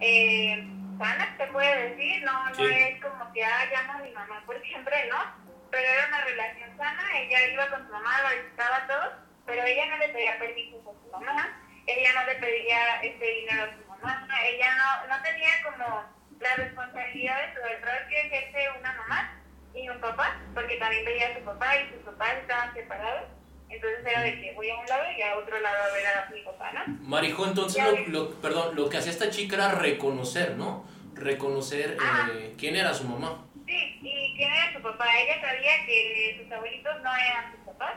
eh, 0.00 0.66
sana, 0.98 1.34
se 1.38 1.46
puede 1.46 1.90
decir, 1.90 2.22
no, 2.24 2.48
no 2.50 2.54
Sí. 2.54 2.64
es 2.64 3.00
como 3.02 3.32
que, 3.32 3.44
ah, 3.44 3.64
llamo 3.72 3.92
a 3.92 3.98
mi 3.98 4.10
mamá 4.10 4.42
por 4.44 4.60
siempre, 4.62 5.06
¿no? 5.08 5.16
Pero 5.70 5.88
era 5.88 6.08
una 6.08 6.20
relación 6.24 6.76
sana, 6.76 7.02
ella 7.18 7.46
iba 7.52 7.68
con 7.70 7.86
su 7.86 7.92
mamá, 7.92 8.22
la 8.22 8.42
visitaba 8.42 8.76
a 8.76 8.86
todos, 8.86 9.12
pero 9.46 9.62
ella 9.64 9.86
no 9.86 9.96
le 9.98 10.08
pedía 10.08 10.38
permiso 10.38 10.76
a 10.78 11.04
su 11.04 11.10
mamá, 11.12 11.60
ella 11.86 12.10
no 12.14 12.26
le 12.26 12.34
pedía 12.36 13.00
este 13.02 13.24
dinero 13.24 13.64
a 13.64 13.76
su 13.76 13.83
ella 14.08 14.74
no, 14.76 15.06
no 15.16 15.22
tenía 15.22 15.48
como 15.64 16.02
la 16.40 16.54
responsabilidad 16.56 17.36
de 17.46 17.54
su 17.54 17.60
el 17.66 17.82
rol 17.82 18.08
que 18.08 18.20
ejerce 18.20 18.78
una 18.78 18.92
mamá 18.94 19.40
y 19.74 19.88
un 19.88 20.00
papá, 20.00 20.36
porque 20.54 20.76
también 20.76 21.04
veía 21.04 21.28
a 21.28 21.34
su 21.38 21.44
papá 21.44 21.76
y 21.76 21.88
sus 21.94 22.02
papás 22.04 22.34
estaban 22.40 22.74
separados, 22.74 23.24
entonces 23.68 24.00
era 24.06 24.20
de 24.22 24.40
que 24.40 24.52
voy 24.54 24.70
a 24.70 24.78
un 24.78 24.86
lado 24.86 25.04
y 25.16 25.22
a 25.22 25.36
otro 25.36 25.58
lado 25.60 25.76
a 25.84 25.94
ver 25.94 26.06
a 26.06 26.30
mi 26.30 26.40
papá, 26.42 26.72
¿no? 26.72 26.82
Marijo, 27.00 27.46
entonces, 27.46 27.82
lo, 28.08 28.08
lo- 28.08 28.40
perdón, 28.40 28.76
lo 28.76 28.88
que 28.88 28.98
hacía 28.98 29.10
esta 29.12 29.30
chica 29.30 29.56
era 29.56 29.72
reconocer, 29.72 30.52
¿no? 30.56 30.86
Reconocer 31.14 31.96
eh, 32.32 32.54
quién 32.58 32.76
era 32.76 32.92
su 32.94 33.04
mamá. 33.08 33.44
Sí, 33.66 33.98
y 34.02 34.34
quién 34.36 34.52
era 34.52 34.72
su 34.74 34.82
papá, 34.82 35.06
ella 35.18 35.40
sabía 35.40 35.86
que 35.86 36.40
sus 36.42 36.52
abuelitos 36.52 37.02
no 37.02 37.16
eran 37.16 37.50
sus 37.52 37.60
papás, 37.64 37.94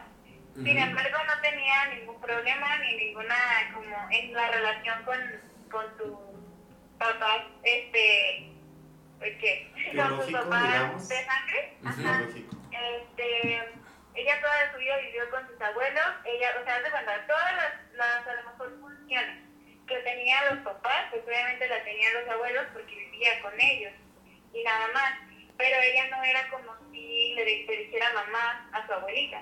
Sin 0.56 0.78
embargo, 0.78 1.18
no 1.28 1.42
tenía 1.42 1.86
ningún 1.94 2.20
problema 2.22 2.78
ni 2.80 2.96
ninguna 2.96 3.36
como 3.74 4.10
en 4.10 4.34
la 4.34 4.50
relación 4.50 5.04
con, 5.04 5.20
con 5.70 5.86
sus 5.98 6.18
papás, 6.98 7.44
este, 7.64 8.52
pues, 9.20 9.38
¿qué? 9.40 9.72
con 9.96 10.22
sus 10.22 10.32
papás 10.32 11.10
de 11.10 11.26
sangre. 11.26 11.78
Ajá. 11.86 12.22
Este, 12.72 13.60
ella 14.16 14.42
toda 14.42 14.72
su 14.72 14.78
vida 14.80 14.98
vivió 14.98 15.30
con 15.30 15.48
sus 15.48 15.62
abuelos, 15.62 16.06
ella, 16.26 16.50
o 16.60 16.64
sea, 16.64 16.76
hace 16.78 16.92
cuenta, 16.92 17.28
todas 17.28 17.54
las, 17.54 17.74
las 17.94 18.28
a 18.28 18.34
lo 18.42 18.52
mejor 18.52 18.80
funciones 18.80 19.48
que 19.88 19.98
tenían 20.00 20.56
los 20.56 20.64
papás, 20.66 21.08
pues 21.12 21.24
obviamente 21.26 21.68
las 21.68 21.84
tenían 21.84 22.14
los 22.14 22.30
abuelos 22.30 22.66
porque 22.74 22.96
vivía 22.96 23.42
con 23.42 23.54
ellos 23.60 23.94
y 24.54 24.64
nada 24.64 24.88
más. 24.94 25.14
Pero 25.58 25.76
ella 25.82 26.08
no 26.10 26.24
era 26.24 26.48
como 26.50 26.76
si 26.92 27.34
le, 27.34 27.46
le 27.66 27.78
dijera 27.78 28.14
mamá 28.14 28.70
a 28.74 28.86
su 28.86 28.94
abuelita. 28.94 29.42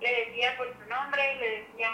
Le 0.00 0.26
decía 0.26 0.56
por 0.56 0.72
su 0.78 0.88
nombre, 0.88 1.36
le 1.36 1.62
decía 1.62 1.90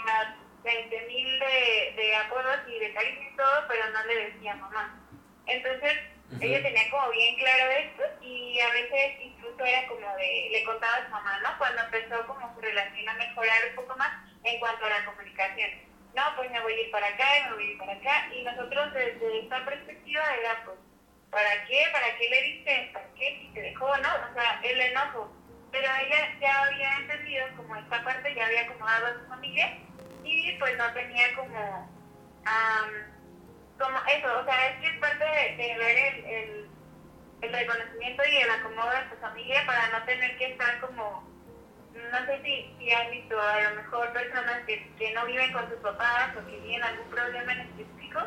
20 0.65 1.07
mil 1.07 1.39
de, 1.39 1.95
de 1.97 2.17
apodos 2.17 2.59
y 2.67 2.79
de 2.79 2.93
cariño 2.95 3.29
y 3.31 3.37
todo, 3.37 3.69
pero 3.69 3.91
no 3.91 4.05
le 4.07 4.31
decía 4.31 4.55
mamá. 4.57 4.99
Entonces, 5.47 5.95
ella 6.41 6.63
tenía 6.63 6.91
como 6.91 7.11
bien 7.11 7.37
claro 7.37 7.71
esto 7.71 8.03
y 8.23 8.59
a 8.59 8.71
veces 8.71 9.21
incluso 9.21 9.63
era 9.63 9.87
como 9.87 10.17
de, 10.17 10.49
le 10.51 10.65
contaba 10.65 10.97
a 10.97 11.05
su 11.05 11.11
mamá, 11.11 11.39
¿no? 11.41 11.59
Cuando 11.59 11.83
empezó 11.83 12.27
como 12.27 12.55
su 12.55 12.61
relación 12.61 13.09
a 13.09 13.15
mejorar 13.15 13.59
un 13.69 13.77
poco 13.77 13.97
más 13.97 14.11
en 14.43 14.59
cuanto 14.59 14.87
a 14.87 14.89
la 14.89 15.05
comunicación. 15.05 15.71
No, 16.15 16.23
pues 16.37 16.51
me 16.51 16.61
voy 16.61 16.73
a 16.73 16.81
ir 16.81 16.91
para 16.91 17.09
acá 17.09 17.39
y 17.39 17.43
me 17.45 17.55
voy 17.55 17.65
a 17.65 17.71
ir 17.73 17.79
para 17.79 17.93
acá. 17.93 18.29
Y 18.35 18.43
nosotros 18.43 18.95
desde 18.95 19.41
esta 19.41 19.65
perspectiva 19.65 20.23
era 20.41 20.65
pues, 20.65 20.79
¿para 21.31 21.65
qué? 21.67 21.85
¿Para 21.93 22.17
qué 22.17 22.29
le 22.31 22.43
diste? 22.43 22.91
¿Para 22.93 23.07
qué? 23.15 23.39
Si 23.41 23.49
te 23.53 23.61
dejó, 23.61 23.97
¿no? 23.99 24.09
O 24.31 24.35
sea, 24.35 24.61
el 24.63 24.81
enojo. 24.81 25.31
Pero 25.73 25.87
ella 25.87 26.37
ya 26.41 26.63
había 26.63 26.97
entendido 26.99 27.47
como 27.57 27.77
esta 27.77 28.03
parte, 28.03 28.35
ya 28.35 28.47
había 28.47 28.63
acomodado 28.63 29.07
a 29.07 29.15
su 29.21 29.27
familia 29.29 29.77
y 30.25 30.57
pues 30.59 30.77
no 30.79 30.93
tenía 30.93 31.35
como, 31.37 31.91
am, 32.45 32.91
como 33.79 33.99
eso, 34.07 34.41
o 34.41 34.45
sea, 34.45 34.69
es 34.71 34.81
que 34.81 34.87
es 34.87 34.99
parte 34.99 35.25
de, 35.25 35.57
de 35.57 35.79
ver 35.79 35.97
el, 35.99 36.25
el, 36.25 36.69
el 37.43 37.53
reconocimiento 37.53 38.23
y 38.31 38.37
el 38.37 38.51
acomodo 38.51 38.91
de 38.91 39.15
tu 39.15 39.21
familia 39.21 39.63
para 39.67 39.89
no 39.99 40.05
tener 40.05 40.37
que 40.39 40.53
estar 40.53 40.81
como, 40.81 41.29
no 41.95 42.27
sé 42.27 42.41
si, 42.45 42.75
si 42.79 42.93
han 42.93 43.11
visto 43.11 43.41
a 43.41 43.61
lo 43.71 43.77
mejor 43.77 44.13
personas 44.13 44.61
que, 44.67 44.91
que 44.99 45.13
no 45.13 45.27
viven 45.27 45.53
con 45.53 45.69
sus 45.69 45.79
papás 45.79 46.31
o 46.37 46.47
que 46.47 46.59
tienen 46.59 46.83
algún 46.83 47.09
problema 47.11 47.53
en 47.53 47.61
específico 47.61 48.21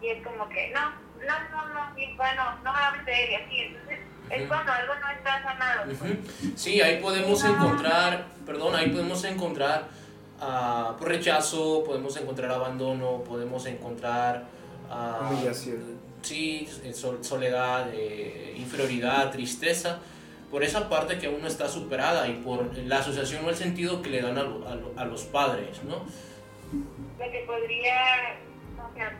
y 0.00 0.08
es 0.08 0.22
como 0.26 0.48
que 0.48 0.70
no, 0.70 0.90
no, 1.26 1.48
no, 1.50 1.68
no, 1.74 1.98
y 1.98 2.14
bueno, 2.16 2.58
no 2.62 2.74
hables 2.74 3.04
de 3.06 3.24
él 3.24 3.30
y 3.30 3.34
así, 3.34 3.60
entonces 3.60 3.98
es 4.30 4.48
cuando 4.48 4.72
algo 4.72 4.94
no 4.94 5.08
está 5.10 5.42
sanado. 5.42 5.84
pues. 5.98 6.12
Sí, 6.56 6.80
ahí 6.80 7.00
podemos 7.02 7.44
encontrar, 7.44 8.24
perdón, 8.46 8.74
ahí 8.76 8.88
podemos 8.90 9.22
encontrar 9.24 9.88
ah, 10.42 10.94
pues, 10.98 11.08
rechazo, 11.08 11.82
podemos 11.84 12.16
encontrar 12.16 12.50
abandono, 12.50 13.22
podemos 13.24 13.64
encontrar 13.66 14.44
ah, 14.90 15.28
Humillación. 15.30 16.00
Sí, 16.22 16.68
eh, 16.84 16.92
sol- 16.92 17.24
soledad, 17.24 17.88
eh, 17.92 18.54
inferioridad, 18.56 19.30
tristeza, 19.32 19.98
por 20.50 20.62
esa 20.62 20.88
parte 20.88 21.18
que 21.18 21.26
aún 21.26 21.40
no 21.40 21.48
está 21.48 21.68
superada 21.68 22.28
y 22.28 22.34
por 22.34 22.76
la 22.76 22.98
asociación 22.98 23.44
o 23.44 23.48
el 23.50 23.56
sentido 23.56 24.02
que 24.02 24.10
le 24.10 24.20
dan 24.22 24.36
a, 24.38 24.42
lo- 24.42 24.68
a 24.68 24.74
lo- 24.74 24.92
a 24.96 25.04
los 25.04 25.22
padres, 25.24 25.82
¿no? 25.84 26.04
lo 27.18 27.30
que 27.30 27.44
podría, 27.46 27.94
o 28.78 28.94
sea, 28.94 29.12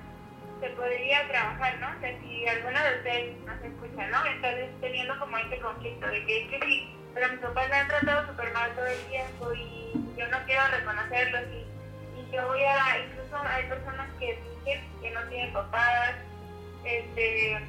se 0.61 0.69
podría 0.71 1.27
trabajar, 1.29 1.79
¿no? 1.81 1.89
O 1.97 2.01
sea, 2.01 2.21
si 2.21 2.47
alguno 2.47 2.79
de 2.83 2.97
ustedes 2.99 3.37
no 3.45 3.53
se 3.61 3.67
escucha, 3.69 4.07
¿no? 4.09 4.27
Entonces 4.27 4.69
teniendo 4.81 5.19
como 5.19 5.37
este 5.39 5.59
conflicto 5.61 6.07
de 6.07 6.25
que 6.27 6.45
es 6.45 6.51
que 6.51 6.67
sí, 6.67 6.89
pero 7.15 7.29
mis 7.29 7.41
papás 7.41 7.69
me 7.69 7.77
han 7.77 7.89
tratado 7.89 8.27
súper 8.27 8.53
mal 8.53 8.71
todo 8.75 8.87
el 8.87 8.99
tiempo 9.07 9.53
y 9.53 9.93
yo 10.17 10.27
no 10.29 10.39
quiero 10.47 10.63
reconocerlos 10.69 11.43
y, 11.49 12.21
y 12.21 12.31
yo 12.33 12.47
voy 12.47 12.63
a, 12.63 12.99
incluso 12.99 13.37
hay 13.37 13.65
personas 13.67 14.09
que 14.19 14.39
dicen 14.65 14.81
que 15.01 15.11
no 15.11 15.23
tienen 15.29 15.53
papás, 15.53 16.15
este, 16.85 17.61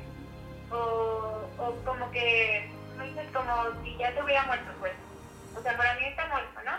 o, 0.72 1.50
o 1.58 1.76
como 1.86 2.12
que, 2.12 2.70
no 2.98 3.04
dices 3.04 3.28
como 3.34 3.84
si 3.84 3.98
ya 3.98 4.14
se 4.14 4.24
hubiera 4.24 4.44
muerto, 4.44 4.72
pues. 4.80 4.94
O 5.56 5.62
sea, 5.62 5.78
para 5.78 5.96
mí 5.96 6.06
está 6.06 6.26
muerto, 6.28 6.62
¿no? 6.66 6.74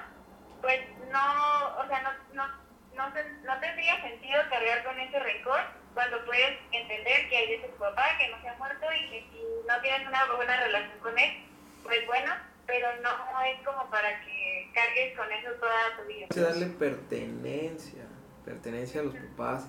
Pues 0.61 0.81
no, 1.12 1.77
o 1.79 1.87
sea, 1.87 2.03
no, 2.03 2.11
no, 2.33 2.48
no, 2.94 3.11
no 3.44 3.61
tendría 3.61 4.00
sentido 4.00 4.42
cargar 4.50 4.85
con 4.85 4.98
ese 4.98 5.18
rencor 5.18 5.61
cuando 5.92 6.24
puedes 6.24 6.59
entender 6.72 7.29
que 7.29 7.37
ahí 7.37 7.53
es 7.55 7.70
tu 7.70 7.79
papá, 7.79 8.18
que 8.18 8.29
no 8.29 8.40
se 8.40 8.48
ha 8.48 8.55
muerto 8.55 8.87
y 8.92 9.11
que 9.11 9.20
si 9.31 9.42
no 9.68 9.81
tienes 9.81 10.09
una 10.09 10.24
buena 10.35 10.57
relación 10.57 10.98
con 11.00 11.18
él, 11.18 11.44
pues 11.85 12.07
bueno, 12.07 12.35
pero 12.66 12.87
no 13.03 13.11
es 13.42 13.64
como 13.66 13.90
para 13.90 14.20
que 14.24 14.70
cargues 14.74 15.16
con 15.16 15.31
eso 15.33 15.50
toda 15.61 15.96
tu 16.00 16.07
vida. 16.09 16.22
Hay 16.22 16.29
que 16.29 16.40
darle 16.40 16.66
pertenencia, 16.66 18.05
pertenencia 18.44 19.00
a 19.00 19.05
los 19.05 19.14
papás 19.14 19.66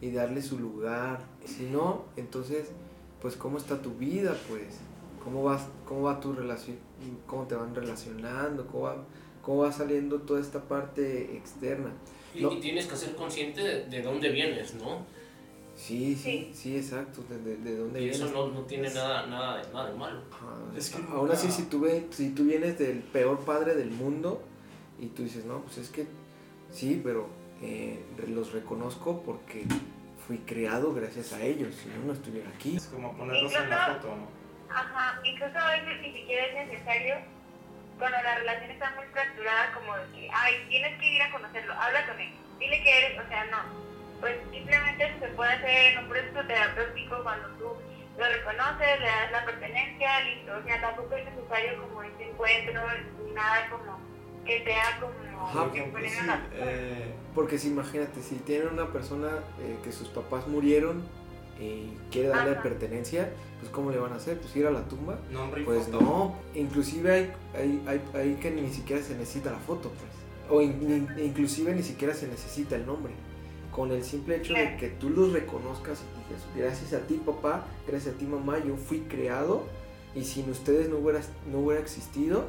y, 0.00 0.06
y 0.06 0.12
darle 0.12 0.42
su 0.42 0.58
lugar. 0.58 1.20
Si 1.44 1.64
no, 1.64 2.06
entonces, 2.16 2.72
pues 3.20 3.36
cómo 3.36 3.58
está 3.58 3.80
tu 3.80 3.94
vida, 3.94 4.36
pues, 4.48 4.80
cómo 5.22 5.42
vas, 5.44 5.66
cómo 5.86 6.02
va 6.02 6.20
tu 6.20 6.32
relación, 6.32 6.78
cómo 7.26 7.46
te 7.46 7.54
van 7.54 7.74
relacionando, 7.74 8.66
cómo 8.66 8.84
va, 8.84 8.96
cómo 9.42 9.62
va 9.62 9.72
saliendo 9.72 10.20
toda 10.22 10.40
esta 10.40 10.60
parte 10.60 11.36
externa. 11.36 11.90
Y, 12.34 12.42
No. 12.42 12.52
y 12.52 12.60
tienes 12.60 12.86
que 12.86 12.96
ser 12.96 13.14
consciente 13.14 13.62
de, 13.62 13.84
de 13.86 14.02
dónde 14.02 14.28
vienes, 14.30 14.74
¿no? 14.74 15.06
Sí, 15.76 16.14
sí, 16.14 16.50
sí, 16.54 16.76
exacto, 16.76 17.22
de, 17.28 17.38
de- 17.38 17.56
de 17.56 17.76
dónde 17.76 18.00
Y 18.00 18.04
vienes. 18.04 18.20
eso 18.22 18.30
no, 18.32 18.46
no 18.48 18.60
tiene 18.62 18.88
nada, 18.90 19.26
nada, 19.26 19.56
de, 19.56 19.72
nada 19.72 19.90
de 19.90 19.96
malo. 19.98 20.22
Ajá, 20.32 20.54
Es 20.76 20.90
que 20.90 21.02
Aún 21.12 21.30
así, 21.32 21.50
si 21.50 21.64
tú, 21.64 21.80
ve- 21.80 22.06
si 22.10 22.30
tú 22.30 22.44
vienes 22.44 22.78
del 22.78 22.98
peor 23.00 23.40
padre 23.44 23.74
del 23.74 23.90
mundo 23.90 24.42
y 25.00 25.06
tú 25.06 25.24
dices, 25.24 25.44
no, 25.44 25.60
pues 25.62 25.78
es 25.78 25.88
que 25.90 26.06
sí, 26.70 27.00
pero 27.02 27.28
eh, 27.60 28.04
los 28.28 28.52
reconozco 28.52 29.22
porque 29.24 29.64
fui 30.26 30.38
creado 30.38 30.94
gracias 30.94 31.32
a 31.32 31.42
ellos, 31.42 31.74
si 31.74 31.88
no, 31.88 32.04
no 32.06 32.12
estuviera 32.12 32.48
aquí. 32.50 32.76
Es 32.76 32.86
como 32.86 33.12
ponerlos 33.16 33.52
en 33.54 33.68
la 33.70 33.94
foto, 33.94 34.14
¿no? 34.16 34.28
Ajá, 34.74 35.20
incluso 35.24 35.58
a 35.58 35.70
veces 35.72 36.00
ni 36.02 36.12
siquiera 36.20 36.46
es 36.46 36.68
necesario 36.68 37.16
cuando 37.98 38.16
la 38.22 38.38
relación 38.38 38.70
está 38.70 38.92
muy 38.96 39.04
fracturada 39.12 39.72
como 39.74 39.96
de 39.96 40.04
que, 40.12 40.28
ay, 40.32 40.54
tienes 40.68 40.98
que 41.00 41.14
ir 41.14 41.22
a 41.22 41.30
conocerlo, 41.32 41.74
habla 41.74 42.06
con 42.08 42.18
él, 42.20 42.32
dile 42.58 42.82
que 42.82 42.98
eres, 43.06 43.24
o 43.24 43.28
sea, 43.28 43.44
no. 43.46 43.83
Pues 44.20 44.36
simplemente 44.50 45.04
eso 45.04 45.18
se 45.20 45.28
puede 45.32 45.52
hacer 45.52 45.92
en 45.92 45.98
un 46.04 46.08
proceso 46.08 46.40
terapéutico 46.46 47.22
cuando 47.22 47.48
tú 47.58 47.64
lo 48.18 48.24
reconoces, 48.24 49.00
le 49.00 49.06
das 49.06 49.32
la 49.32 49.44
pertenencia, 49.44 50.20
listo. 50.22 50.52
O 50.56 50.62
sea, 50.64 50.80
tampoco 50.80 51.14
es 51.16 51.24
necesario 51.24 51.82
como 51.82 52.02
este 52.02 52.30
encuentro, 52.30 52.80
ni 53.24 53.32
nada 53.32 53.68
como 53.70 53.98
que 54.46 54.62
sea 54.64 55.00
como 55.00 55.14
Ajá, 55.46 55.64
Por 55.64 55.72
que 55.72 55.78
ejemplo, 55.78 56.00
ponen 56.00 56.10
sí, 56.12 56.26
eh, 56.54 57.14
Porque 57.34 57.58
si 57.58 57.68
imagínate, 57.68 58.22
si 58.22 58.36
tienen 58.36 58.68
una 58.68 58.92
persona 58.92 59.28
eh, 59.60 59.76
que 59.82 59.90
sus 59.92 60.08
papás 60.08 60.46
murieron 60.46 61.02
y 61.58 61.96
quiere 62.10 62.28
darle 62.28 62.52
Ajá. 62.52 62.62
pertenencia, 62.62 63.30
pues 63.60 63.70
¿cómo 63.72 63.90
le 63.90 63.98
van 63.98 64.12
a 64.12 64.16
hacer? 64.16 64.38
Pues 64.38 64.54
ir 64.56 64.66
a 64.66 64.70
la 64.70 64.82
tumba. 64.88 65.18
Pues 65.64 65.86
foto. 65.86 66.00
no, 66.00 66.36
inclusive 66.54 67.10
hay, 67.12 67.32
hay, 67.54 67.82
hay, 67.86 68.02
hay 68.14 68.34
que 68.34 68.50
ni 68.50 68.70
siquiera 68.72 69.02
se 69.02 69.14
necesita 69.14 69.50
la 69.50 69.58
foto, 69.58 69.90
pues. 69.90 70.12
O 70.50 70.60
in- 70.62 71.08
inclusive 71.18 71.72
ni 71.74 71.82
siquiera 71.82 72.12
se 72.14 72.26
necesita 72.28 72.76
el 72.76 72.86
nombre. 72.86 73.12
Con 73.74 73.90
el 73.90 74.04
simple 74.04 74.36
hecho 74.36 74.54
de 74.54 74.76
que 74.76 74.88
tú 74.88 75.10
los 75.10 75.32
reconozcas 75.32 75.98
y 76.00 76.28
digas, 76.28 76.46
gracias 76.56 76.92
a 76.92 77.06
ti 77.06 77.14
papá, 77.14 77.66
gracias 77.88 78.14
a 78.14 78.18
ti 78.18 78.24
mamá, 78.24 78.58
yo 78.64 78.76
fui 78.76 79.00
creado 79.00 79.64
y 80.14 80.22
sin 80.22 80.48
ustedes 80.48 80.88
no 80.88 80.98
hubiera, 80.98 81.20
no 81.50 81.58
hubiera 81.58 81.82
existido, 81.82 82.46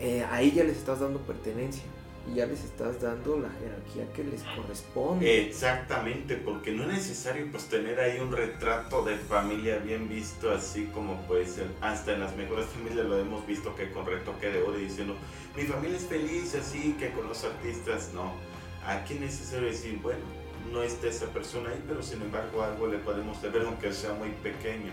eh, 0.00 0.24
ahí 0.30 0.52
ya 0.52 0.64
les 0.64 0.78
estás 0.78 1.00
dando 1.00 1.20
pertenencia 1.20 1.84
y 2.32 2.36
ya 2.36 2.46
les 2.46 2.64
estás 2.64 3.00
dando 3.02 3.38
la 3.38 3.50
jerarquía 3.50 4.10
que 4.14 4.24
les 4.24 4.42
corresponde. 4.42 5.46
Exactamente, 5.46 6.36
porque 6.36 6.72
no 6.72 6.84
es 6.84 6.88
necesario 6.88 7.46
pues 7.50 7.64
tener 7.68 8.00
ahí 8.00 8.18
un 8.18 8.32
retrato 8.32 9.04
de 9.04 9.16
familia 9.16 9.78
bien 9.78 10.08
visto, 10.08 10.50
así 10.50 10.86
como 10.86 11.20
pues 11.26 11.60
hasta 11.82 12.14
en 12.14 12.20
las 12.20 12.34
mejores 12.36 12.66
familias 12.66 13.04
lo 13.04 13.18
hemos 13.18 13.46
visto 13.46 13.76
que 13.76 13.90
con 13.90 14.06
retoque 14.06 14.48
de 14.48 14.62
oro 14.62 14.78
diciendo, 14.78 15.14
mi 15.54 15.64
familia 15.64 15.98
es 15.98 16.06
feliz 16.06 16.54
así 16.54 16.96
que 16.98 17.10
con 17.10 17.28
los 17.28 17.44
artistas, 17.44 18.12
no. 18.14 18.32
Aquí 18.86 19.14
es 19.14 19.20
necesario 19.20 19.68
decir, 19.68 19.98
bueno, 20.02 20.20
no 20.72 20.82
está 20.82 21.08
esa 21.08 21.26
persona 21.26 21.70
ahí, 21.70 21.82
pero 21.86 22.02
sin 22.02 22.22
embargo 22.22 22.62
algo 22.62 22.86
le 22.86 22.98
podemos 22.98 23.40
deber 23.42 23.62
aunque 23.66 23.92
sea 23.92 24.12
muy 24.14 24.30
pequeño. 24.30 24.92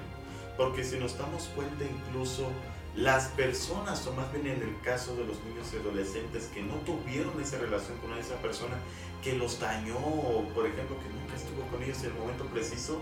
Porque 0.58 0.84
si 0.84 1.00
nos 1.00 1.18
damos 1.18 1.50
cuenta 1.56 1.84
incluso 1.84 2.50
las 2.96 3.28
personas, 3.30 4.06
o 4.06 4.14
más 4.14 4.32
bien 4.34 4.48
en 4.48 4.62
el 4.62 4.80
caso 4.82 5.16
de 5.16 5.24
los 5.24 5.42
niños 5.46 5.72
y 5.74 5.78
adolescentes 5.78 6.48
que 6.54 6.62
no 6.62 6.76
tuvieron 6.86 7.40
esa 7.42 7.58
relación 7.58 7.98
con 8.00 8.18
esa 8.18 8.36
persona, 8.42 8.76
que 9.24 9.34
los 9.38 9.60
dañó, 9.60 9.98
o 9.98 10.44
por 10.54 10.66
ejemplo, 10.66 10.98
que 11.00 11.10
nunca 11.10 11.36
estuvo 11.36 11.62
con 11.72 11.82
ellos 11.84 12.00
en 12.04 12.12
el 12.12 12.18
momento 12.18 12.46
preciso. 12.46 13.00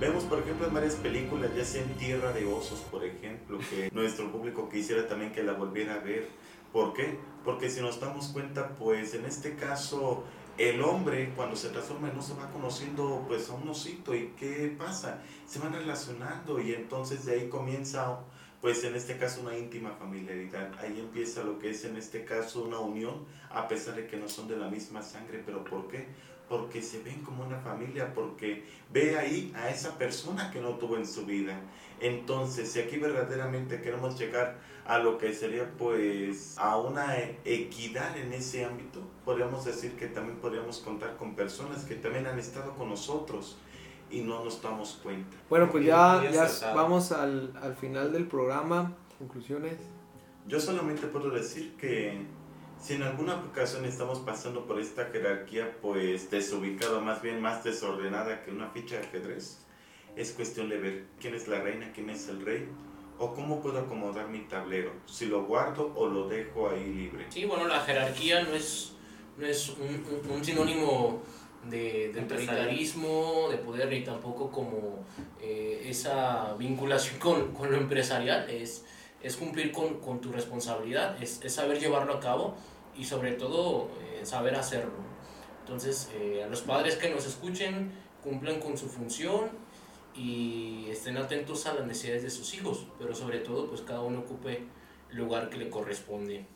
Vemos, 0.00 0.24
por 0.24 0.40
ejemplo, 0.40 0.66
en 0.66 0.74
varias 0.74 0.94
películas, 0.96 1.50
ya 1.56 1.64
sea 1.64 1.82
en 1.82 1.94
Tierra 1.94 2.32
de 2.32 2.46
Osos, 2.46 2.80
por 2.80 3.04
ejemplo, 3.04 3.58
que 3.70 3.90
nuestro 3.94 4.32
público 4.32 4.68
quisiera 4.68 5.06
también 5.06 5.32
que 5.32 5.42
la 5.42 5.52
volviera 5.52 5.94
a 5.94 5.98
ver. 5.98 6.28
¿Por 6.72 6.94
qué? 6.94 7.18
Porque 7.44 7.70
si 7.70 7.80
nos 7.80 8.00
damos 8.00 8.28
cuenta, 8.28 8.70
pues 8.70 9.14
en 9.14 9.26
este 9.26 9.54
caso, 9.54 10.24
el 10.58 10.82
hombre 10.82 11.32
cuando 11.34 11.56
se 11.56 11.70
transforma 11.70 12.10
en 12.10 12.18
oso 12.18 12.36
va 12.36 12.50
conociendo 12.50 13.24
pues 13.26 13.48
a 13.48 13.54
un 13.54 13.68
osito 13.68 14.14
y 14.14 14.32
¿qué 14.38 14.74
pasa? 14.76 15.22
Se 15.46 15.58
van 15.58 15.72
relacionando 15.72 16.60
y 16.60 16.74
entonces 16.74 17.24
de 17.24 17.32
ahí 17.32 17.48
comienza 17.48 18.20
pues 18.60 18.84
en 18.84 18.94
este 18.94 19.16
caso 19.16 19.40
una 19.40 19.58
íntima 19.58 19.90
familiaridad. 19.98 20.70
Ahí 20.78 21.00
empieza 21.00 21.42
lo 21.42 21.58
que 21.58 21.70
es 21.70 21.84
en 21.84 21.96
este 21.96 22.24
caso 22.24 22.62
una 22.62 22.78
unión, 22.78 23.26
a 23.50 23.66
pesar 23.66 23.96
de 23.96 24.06
que 24.06 24.16
no 24.16 24.28
son 24.28 24.46
de 24.46 24.56
la 24.56 24.68
misma 24.68 25.02
sangre. 25.02 25.42
¿Pero 25.44 25.64
por 25.64 25.88
qué? 25.88 26.06
Porque 26.48 26.80
se 26.80 27.02
ven 27.02 27.22
como 27.22 27.44
una 27.44 27.58
familia, 27.58 28.14
porque 28.14 28.64
ve 28.92 29.18
ahí 29.18 29.52
a 29.56 29.68
esa 29.68 29.98
persona 29.98 30.52
que 30.52 30.60
no 30.60 30.76
tuvo 30.76 30.96
en 30.96 31.08
su 31.08 31.26
vida. 31.26 31.58
Entonces, 31.98 32.70
si 32.70 32.78
aquí 32.78 32.98
verdaderamente 32.98 33.80
queremos 33.80 34.16
llegar 34.16 34.60
a 34.86 34.98
lo 34.98 35.18
que 35.18 35.32
sería 35.32 35.70
pues 35.78 36.56
a 36.58 36.76
una 36.76 37.16
equidad 37.44 38.16
en 38.16 38.32
ese 38.32 38.64
ámbito, 38.64 39.00
podríamos 39.24 39.64
decir 39.64 39.96
que 39.96 40.08
también 40.08 40.38
podríamos 40.38 40.78
contar 40.78 41.16
con 41.16 41.34
personas 41.34 41.84
que 41.84 41.94
también 41.94 42.26
han 42.26 42.38
estado 42.38 42.74
con 42.74 42.88
nosotros 42.88 43.58
y 44.10 44.20
no 44.20 44.44
nos 44.44 44.60
damos 44.60 45.00
cuenta. 45.02 45.36
Bueno, 45.48 45.70
pues 45.70 45.84
ya, 45.84 46.22
ya 46.30 46.74
vamos 46.74 47.12
al, 47.12 47.52
al 47.62 47.74
final 47.76 48.12
del 48.12 48.26
programa. 48.26 48.94
Conclusiones. 49.18 49.76
Yo 50.46 50.60
solamente 50.60 51.06
puedo 51.06 51.30
decir 51.30 51.76
que 51.76 52.26
si 52.80 52.94
en 52.94 53.04
alguna 53.04 53.36
ocasión 53.36 53.84
estamos 53.84 54.18
pasando 54.18 54.66
por 54.66 54.80
esta 54.80 55.06
jerarquía 55.06 55.76
pues 55.80 56.30
desubicada, 56.30 57.00
más 57.00 57.22
bien 57.22 57.40
más 57.40 57.62
desordenada 57.62 58.42
que 58.42 58.50
una 58.50 58.68
ficha 58.70 58.96
de 58.96 59.06
ajedrez, 59.06 59.58
es 60.16 60.32
cuestión 60.32 60.68
de 60.68 60.78
ver 60.78 61.04
quién 61.20 61.34
es 61.34 61.46
la 61.46 61.60
reina, 61.60 61.92
quién 61.94 62.10
es 62.10 62.28
el 62.28 62.44
rey 62.44 62.68
o 63.22 63.32
cómo 63.32 63.60
puedo 63.60 63.78
acomodar 63.78 64.26
mi 64.28 64.40
tablero, 64.40 64.90
si 65.06 65.26
lo 65.26 65.44
guardo 65.44 65.92
o 65.94 66.08
lo 66.08 66.28
dejo 66.28 66.68
ahí 66.70 66.84
libre. 66.92 67.26
Sí, 67.28 67.44
bueno, 67.44 67.68
la 67.68 67.80
jerarquía 67.80 68.42
no 68.42 68.52
es, 68.54 68.94
no 69.38 69.46
es 69.46 69.68
un, 69.70 70.04
un- 70.24 70.30
un 70.38 70.44
sinónimo 70.44 71.20
de, 71.70 72.10
de 72.12 72.20
autoritarismo, 72.20 73.46
de 73.48 73.58
poder, 73.58 73.88
ni 73.88 74.02
tampoco 74.02 74.50
como 74.50 75.04
eh, 75.40 75.84
esa 75.86 76.54
vinculación 76.58 77.20
con, 77.20 77.52
con 77.54 77.70
lo 77.70 77.76
empresarial. 77.76 78.50
Es, 78.50 78.84
es 79.22 79.36
cumplir 79.36 79.70
con, 79.70 80.00
con 80.00 80.20
tu 80.20 80.32
responsabilidad, 80.32 81.22
es, 81.22 81.40
es 81.44 81.54
saber 81.54 81.78
llevarlo 81.78 82.14
a 82.14 82.18
cabo 82.20 82.56
y 82.96 83.04
sobre 83.04 83.32
todo 83.32 83.88
eh, 84.00 84.26
saber 84.26 84.56
hacerlo. 84.56 84.98
Entonces, 85.60 86.10
eh, 86.14 86.42
a 86.44 86.48
los 86.48 86.62
padres 86.62 86.96
que 86.96 87.08
nos 87.08 87.24
escuchen, 87.26 87.92
cumplan 88.24 88.58
con 88.58 88.76
su 88.76 88.88
función 88.88 89.61
y 90.14 90.86
estén 90.90 91.16
atentos 91.16 91.66
a 91.66 91.74
las 91.74 91.86
necesidades 91.86 92.22
de 92.22 92.30
sus 92.30 92.54
hijos, 92.54 92.86
pero 92.98 93.14
sobre 93.14 93.38
todo, 93.38 93.68
pues 93.68 93.80
cada 93.82 94.00
uno 94.00 94.20
ocupe 94.20 94.62
el 95.10 95.16
lugar 95.16 95.48
que 95.48 95.58
le 95.58 95.70
corresponde. 95.70 96.46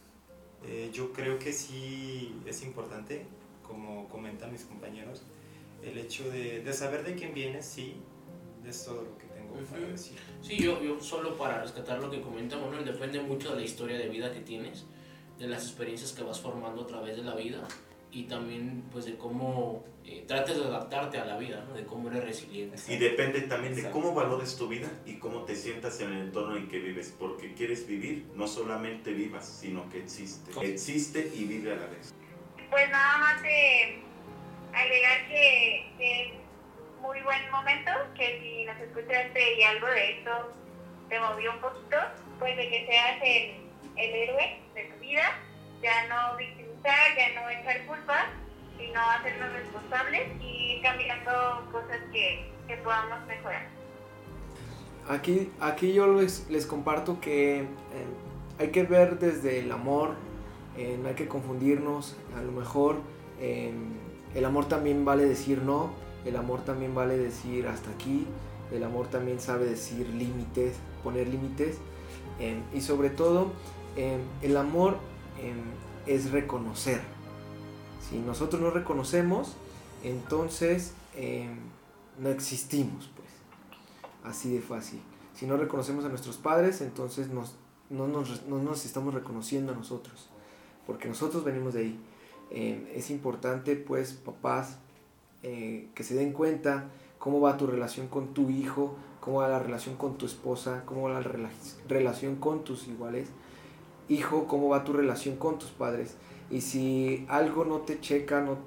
Eh, 0.64 0.90
yo 0.92 1.12
creo 1.12 1.38
que 1.38 1.52
sí 1.52 2.34
es 2.46 2.62
importante, 2.62 3.26
como 3.62 4.08
comentan 4.08 4.52
mis 4.52 4.64
compañeros, 4.64 5.22
el 5.82 5.98
hecho 5.98 6.28
de, 6.30 6.60
de 6.62 6.72
saber 6.72 7.04
de 7.04 7.14
quién 7.14 7.34
vienes, 7.34 7.64
sí, 7.64 7.96
es 8.66 8.84
todo 8.84 9.02
lo 9.02 9.18
que 9.18 9.26
tengo 9.26 9.54
para 9.70 9.82
Ujú. 9.82 9.92
decir. 9.92 10.18
Sí, 10.42 10.58
yo, 10.58 10.82
yo 10.82 11.00
solo 11.00 11.36
para 11.36 11.62
rescatar 11.62 12.00
lo 12.00 12.10
que 12.10 12.20
comenta 12.20 12.58
Manuel, 12.58 12.84
depende 12.84 13.20
mucho 13.20 13.50
de 13.50 13.56
la 13.56 13.62
historia 13.62 13.96
de 13.96 14.08
vida 14.08 14.32
que 14.32 14.40
tienes, 14.40 14.84
de 15.38 15.46
las 15.46 15.64
experiencias 15.64 16.12
que 16.12 16.22
vas 16.22 16.40
formando 16.40 16.82
a 16.82 16.86
través 16.86 17.16
de 17.16 17.22
la 17.22 17.34
vida 17.34 17.66
y 18.12 18.24
también 18.24 18.84
pues 18.92 19.04
de 19.04 19.16
cómo 19.16 19.84
eh, 20.04 20.24
trates 20.26 20.56
de 20.56 20.64
adaptarte 20.64 21.18
a 21.18 21.24
la 21.24 21.36
vida, 21.36 21.64
¿no? 21.68 21.74
de 21.74 21.84
cómo 21.84 22.08
eres 22.08 22.24
resiliente. 22.24 22.78
Y 22.88 22.96
depende 22.96 23.42
también 23.42 23.74
de 23.74 23.80
Exacto. 23.80 24.00
cómo 24.00 24.14
valores 24.14 24.56
tu 24.56 24.68
vida 24.68 24.88
y 25.04 25.18
cómo 25.18 25.42
te 25.44 25.54
sientas 25.54 26.00
en 26.00 26.12
el 26.12 26.20
entorno 26.26 26.56
en 26.56 26.68
que 26.68 26.78
vives, 26.78 27.14
porque 27.18 27.54
quieres 27.54 27.86
vivir, 27.86 28.26
no 28.34 28.46
solamente 28.46 29.12
vivas, 29.12 29.46
sino 29.46 29.88
que 29.90 29.98
existe. 29.98 30.52
Existe 30.64 31.30
y 31.34 31.44
vive 31.44 31.72
a 31.72 31.76
la 31.76 31.86
vez. 31.86 32.14
Pues 32.70 32.90
nada 32.90 33.18
más 33.18 33.42
de 33.42 33.98
agregar 34.72 35.28
que, 35.28 35.86
que 35.98 36.22
es 36.22 36.32
muy 37.00 37.20
buen 37.22 37.50
momento, 37.50 37.90
que 38.16 38.40
si 38.40 38.64
nos 38.64 38.78
escuchaste 38.80 39.58
y 39.58 39.62
algo 39.62 39.86
de 39.88 40.18
esto 40.18 40.52
te 41.08 41.20
movió 41.20 41.52
un 41.52 41.60
poquito, 41.60 41.96
pues 42.38 42.56
de 42.56 42.68
que 42.68 42.86
seas 42.86 43.18
el, 43.22 43.50
el 43.96 44.14
héroe 44.14 44.58
de 44.74 44.84
tu 44.84 45.00
vida, 45.00 45.38
ya 45.82 46.06
no 46.08 46.36
victimizar, 46.36 47.16
ya 47.16 47.40
no 47.40 47.48
echar 47.50 47.86
culpas, 47.86 48.26
sino 48.78 49.00
hacernos 49.00 49.52
responsables 49.52 50.28
y 50.40 50.80
cambiando 50.82 51.68
cosas 51.72 52.00
que, 52.12 52.50
que 52.66 52.76
podamos 52.78 53.26
mejorar. 53.26 53.66
Aquí, 55.08 55.52
aquí 55.60 55.92
yo 55.92 56.14
les, 56.14 56.48
les 56.50 56.66
comparto 56.66 57.20
que 57.20 57.60
eh, 57.60 57.66
hay 58.58 58.70
que 58.70 58.82
ver 58.82 59.18
desde 59.18 59.60
el 59.60 59.70
amor, 59.70 60.14
eh, 60.76 60.98
no 61.00 61.08
hay 61.08 61.14
que 61.14 61.28
confundirnos, 61.28 62.16
a 62.36 62.42
lo 62.42 62.52
mejor 62.52 62.96
eh, 63.40 63.72
el 64.34 64.44
amor 64.44 64.66
también 64.66 65.04
vale 65.04 65.24
decir 65.24 65.62
no, 65.62 65.90
el 66.24 66.36
amor 66.36 66.64
también 66.64 66.94
vale 66.94 67.16
decir 67.16 67.68
hasta 67.68 67.90
aquí, 67.90 68.26
el 68.72 68.82
amor 68.82 69.06
también 69.06 69.38
sabe 69.40 69.66
decir 69.66 70.08
límites, 70.08 70.76
poner 71.04 71.28
límites 71.28 71.78
eh, 72.40 72.60
y 72.74 72.80
sobre 72.80 73.10
todo 73.10 73.52
el 74.42 74.56
amor 74.58 74.98
es 76.06 76.30
reconocer. 76.30 77.00
Si 78.08 78.18
nosotros 78.18 78.60
no 78.62 78.70
reconocemos, 78.70 79.56
entonces 80.04 80.92
eh, 81.16 81.48
no 82.18 82.28
existimos, 82.28 83.10
pues. 83.16 83.28
Así 84.24 84.52
de 84.52 84.60
fácil. 84.60 85.00
Si 85.34 85.46
no 85.46 85.56
reconocemos 85.56 86.04
a 86.04 86.08
nuestros 86.08 86.36
padres, 86.36 86.80
entonces 86.80 87.28
nos, 87.28 87.54
no, 87.90 88.06
nos, 88.06 88.46
no 88.46 88.58
nos 88.62 88.84
estamos 88.84 89.14
reconociendo 89.14 89.72
a 89.72 89.74
nosotros, 89.74 90.28
porque 90.86 91.08
nosotros 91.08 91.44
venimos 91.44 91.74
de 91.74 91.80
ahí. 91.80 92.00
Eh, 92.50 92.92
es 92.94 93.10
importante, 93.10 93.76
pues, 93.76 94.12
papás, 94.12 94.78
eh, 95.42 95.88
que 95.94 96.04
se 96.04 96.14
den 96.14 96.32
cuenta 96.32 96.84
cómo 97.18 97.40
va 97.40 97.56
tu 97.56 97.66
relación 97.66 98.08
con 98.08 98.34
tu 98.34 98.50
hijo, 98.50 98.96
cómo 99.20 99.38
va 99.38 99.48
la 99.48 99.58
relación 99.58 99.96
con 99.96 100.16
tu 100.16 100.26
esposa, 100.26 100.84
cómo 100.86 101.02
va 101.02 101.20
la 101.20 101.22
rela- 101.22 101.50
relación 101.88 102.36
con 102.36 102.62
tus 102.64 102.86
iguales. 102.88 103.28
Hijo, 104.08 104.46
cómo 104.46 104.68
va 104.68 104.84
tu 104.84 104.92
relación 104.92 105.36
con 105.36 105.58
tus 105.58 105.70
padres. 105.70 106.16
Y 106.50 106.60
si 106.60 107.26
algo 107.28 107.64
no 107.64 107.78
te 107.78 108.00
checa, 108.00 108.40
no, 108.40 108.58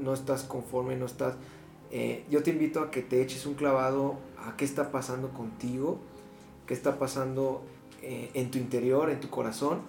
no, 0.00 0.14
estás 0.14 0.42
conforme, 0.42 0.96
no 0.96 1.06
estás... 1.06 1.34
eh, 1.90 2.24
yo 2.28 2.42
te 2.42 2.50
invito 2.50 2.80
a 2.80 2.90
que 2.90 3.02
te 3.02 3.22
eches 3.22 3.46
un 3.46 3.54
clavado 3.54 4.16
a 4.44 4.56
qué 4.56 4.64
está 4.64 4.90
pasando 4.90 5.28
contigo, 5.30 5.98
qué 6.66 6.74
está 6.74 6.98
pasando 6.98 7.62
eh, 8.02 8.30
en 8.34 8.50
tu 8.50 8.58
interior, 8.58 9.10
en 9.10 9.20
tu 9.20 9.28
corazón, 9.28 9.80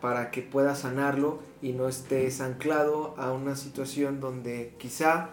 para 0.00 0.30
que 0.30 0.42
puedas 0.42 0.80
sanarlo 0.80 1.38
y 1.62 1.72
no 1.72 1.88
estés 1.88 2.40
anclado 2.40 3.14
a 3.16 3.32
una 3.32 3.54
situación 3.56 4.20
donde 4.20 4.74
quizá 4.78 5.30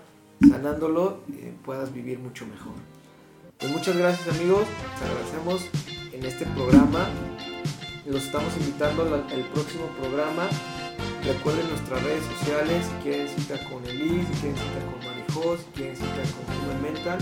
sanándolo 0.47 1.17
eh, 1.33 1.53
puedas 1.65 1.91
vivir 1.91 2.19
mucho 2.19 2.45
mejor. 2.45 2.73
Pues 3.57 3.71
muchas 3.71 3.97
gracias 3.97 4.37
amigos, 4.37 4.65
les 4.93 5.09
agradecemos 5.09 5.65
en 6.13 6.25
este 6.25 6.45
programa. 6.45 7.07
Los 8.09 8.25
estamos 8.25 8.51
invitando 8.57 9.03
al, 9.03 9.21
próximo 9.53 9.85
programa. 10.01 10.49
Recuerden 11.23 11.69
nuestras 11.69 12.01
redes 12.01 12.25
sociales, 12.25 12.81
si 12.89 13.03
quieren 13.03 13.29
cita 13.29 13.53
con 13.69 13.85
Elise, 13.85 14.25
si 14.33 14.39
quieren 14.41 14.57
cita 14.57 14.81
con 14.89 14.97
Marijó, 15.05 15.57
si 15.57 15.65
quieren 15.77 15.95
cita 15.95 16.21
con 16.33 16.41
Human 16.49 16.81
Mental, 16.81 17.19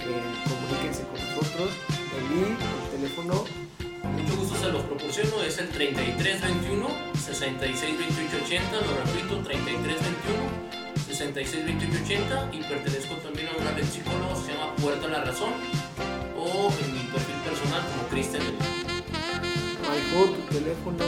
eh, 0.00 0.24
comuníquense 0.48 1.04
con 1.12 1.20
nosotros. 1.20 1.68
El 2.16 2.24
el 2.40 2.56
teléfono. 2.88 3.44
Mucho 4.16 4.32
gusto 4.40 4.56
se 4.56 4.72
los 4.72 4.82
proporciono, 4.84 5.42
es 5.44 5.58
el 5.58 5.68
3321 5.68 6.88
662880, 7.20 8.80
lo 8.80 8.96
repito, 8.96 9.44
3321 9.44 11.04
662880 11.04 12.48
y 12.56 12.64
pertenezco 12.64 13.14
también 13.20 13.48
a 13.48 13.60
una 13.60 13.72
red 13.76 13.84
psicóloga 13.84 14.34
se 14.40 14.56
llama 14.56 14.74
Puerta 14.76 15.04
a 15.04 15.10
la 15.10 15.24
Razón 15.24 15.52
o 16.32 16.72
en 16.80 16.88
mi 16.96 17.04
perfil 17.12 17.36
personal 17.44 17.84
como 17.92 18.08
Cristian. 18.08 18.79
Tu 19.90 20.54
teléfono. 20.54 20.98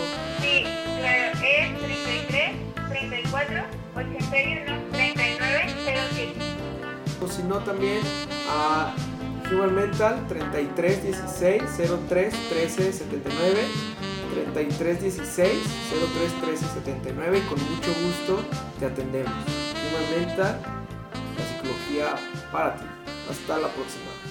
Sí, 0.41 0.65
claro, 0.99 1.39
es 1.45 1.79
33 1.79 2.51
34 2.89 3.65
81 3.95 4.83
39 4.91 5.75
07. 5.85 6.33
O 7.21 7.29
si 7.29 7.43
no, 7.45 7.59
también 7.59 8.01
a 8.49 8.93
Human 9.49 9.73
Mental 9.73 10.27
33 10.27 11.05
16 11.05 11.63
03 12.09 12.49
13 12.49 12.93
79. 12.93 13.61
33 14.35 15.03
16 15.03 15.53
03 16.15 16.41
13 16.41 16.67
79 16.67 17.39
y 17.39 17.41
con 17.43 17.59
mucho 17.63 17.93
gusto 18.03 18.43
te 18.81 18.87
atendemos. 18.87 19.33
Human 19.33 20.27
Mental, 20.27 20.61
la 21.39 21.45
psicología 21.47 22.17
para 22.51 22.75
ti. 22.75 22.85
Hasta 23.31 23.59
la 23.59 23.69
próxima. 23.69 24.22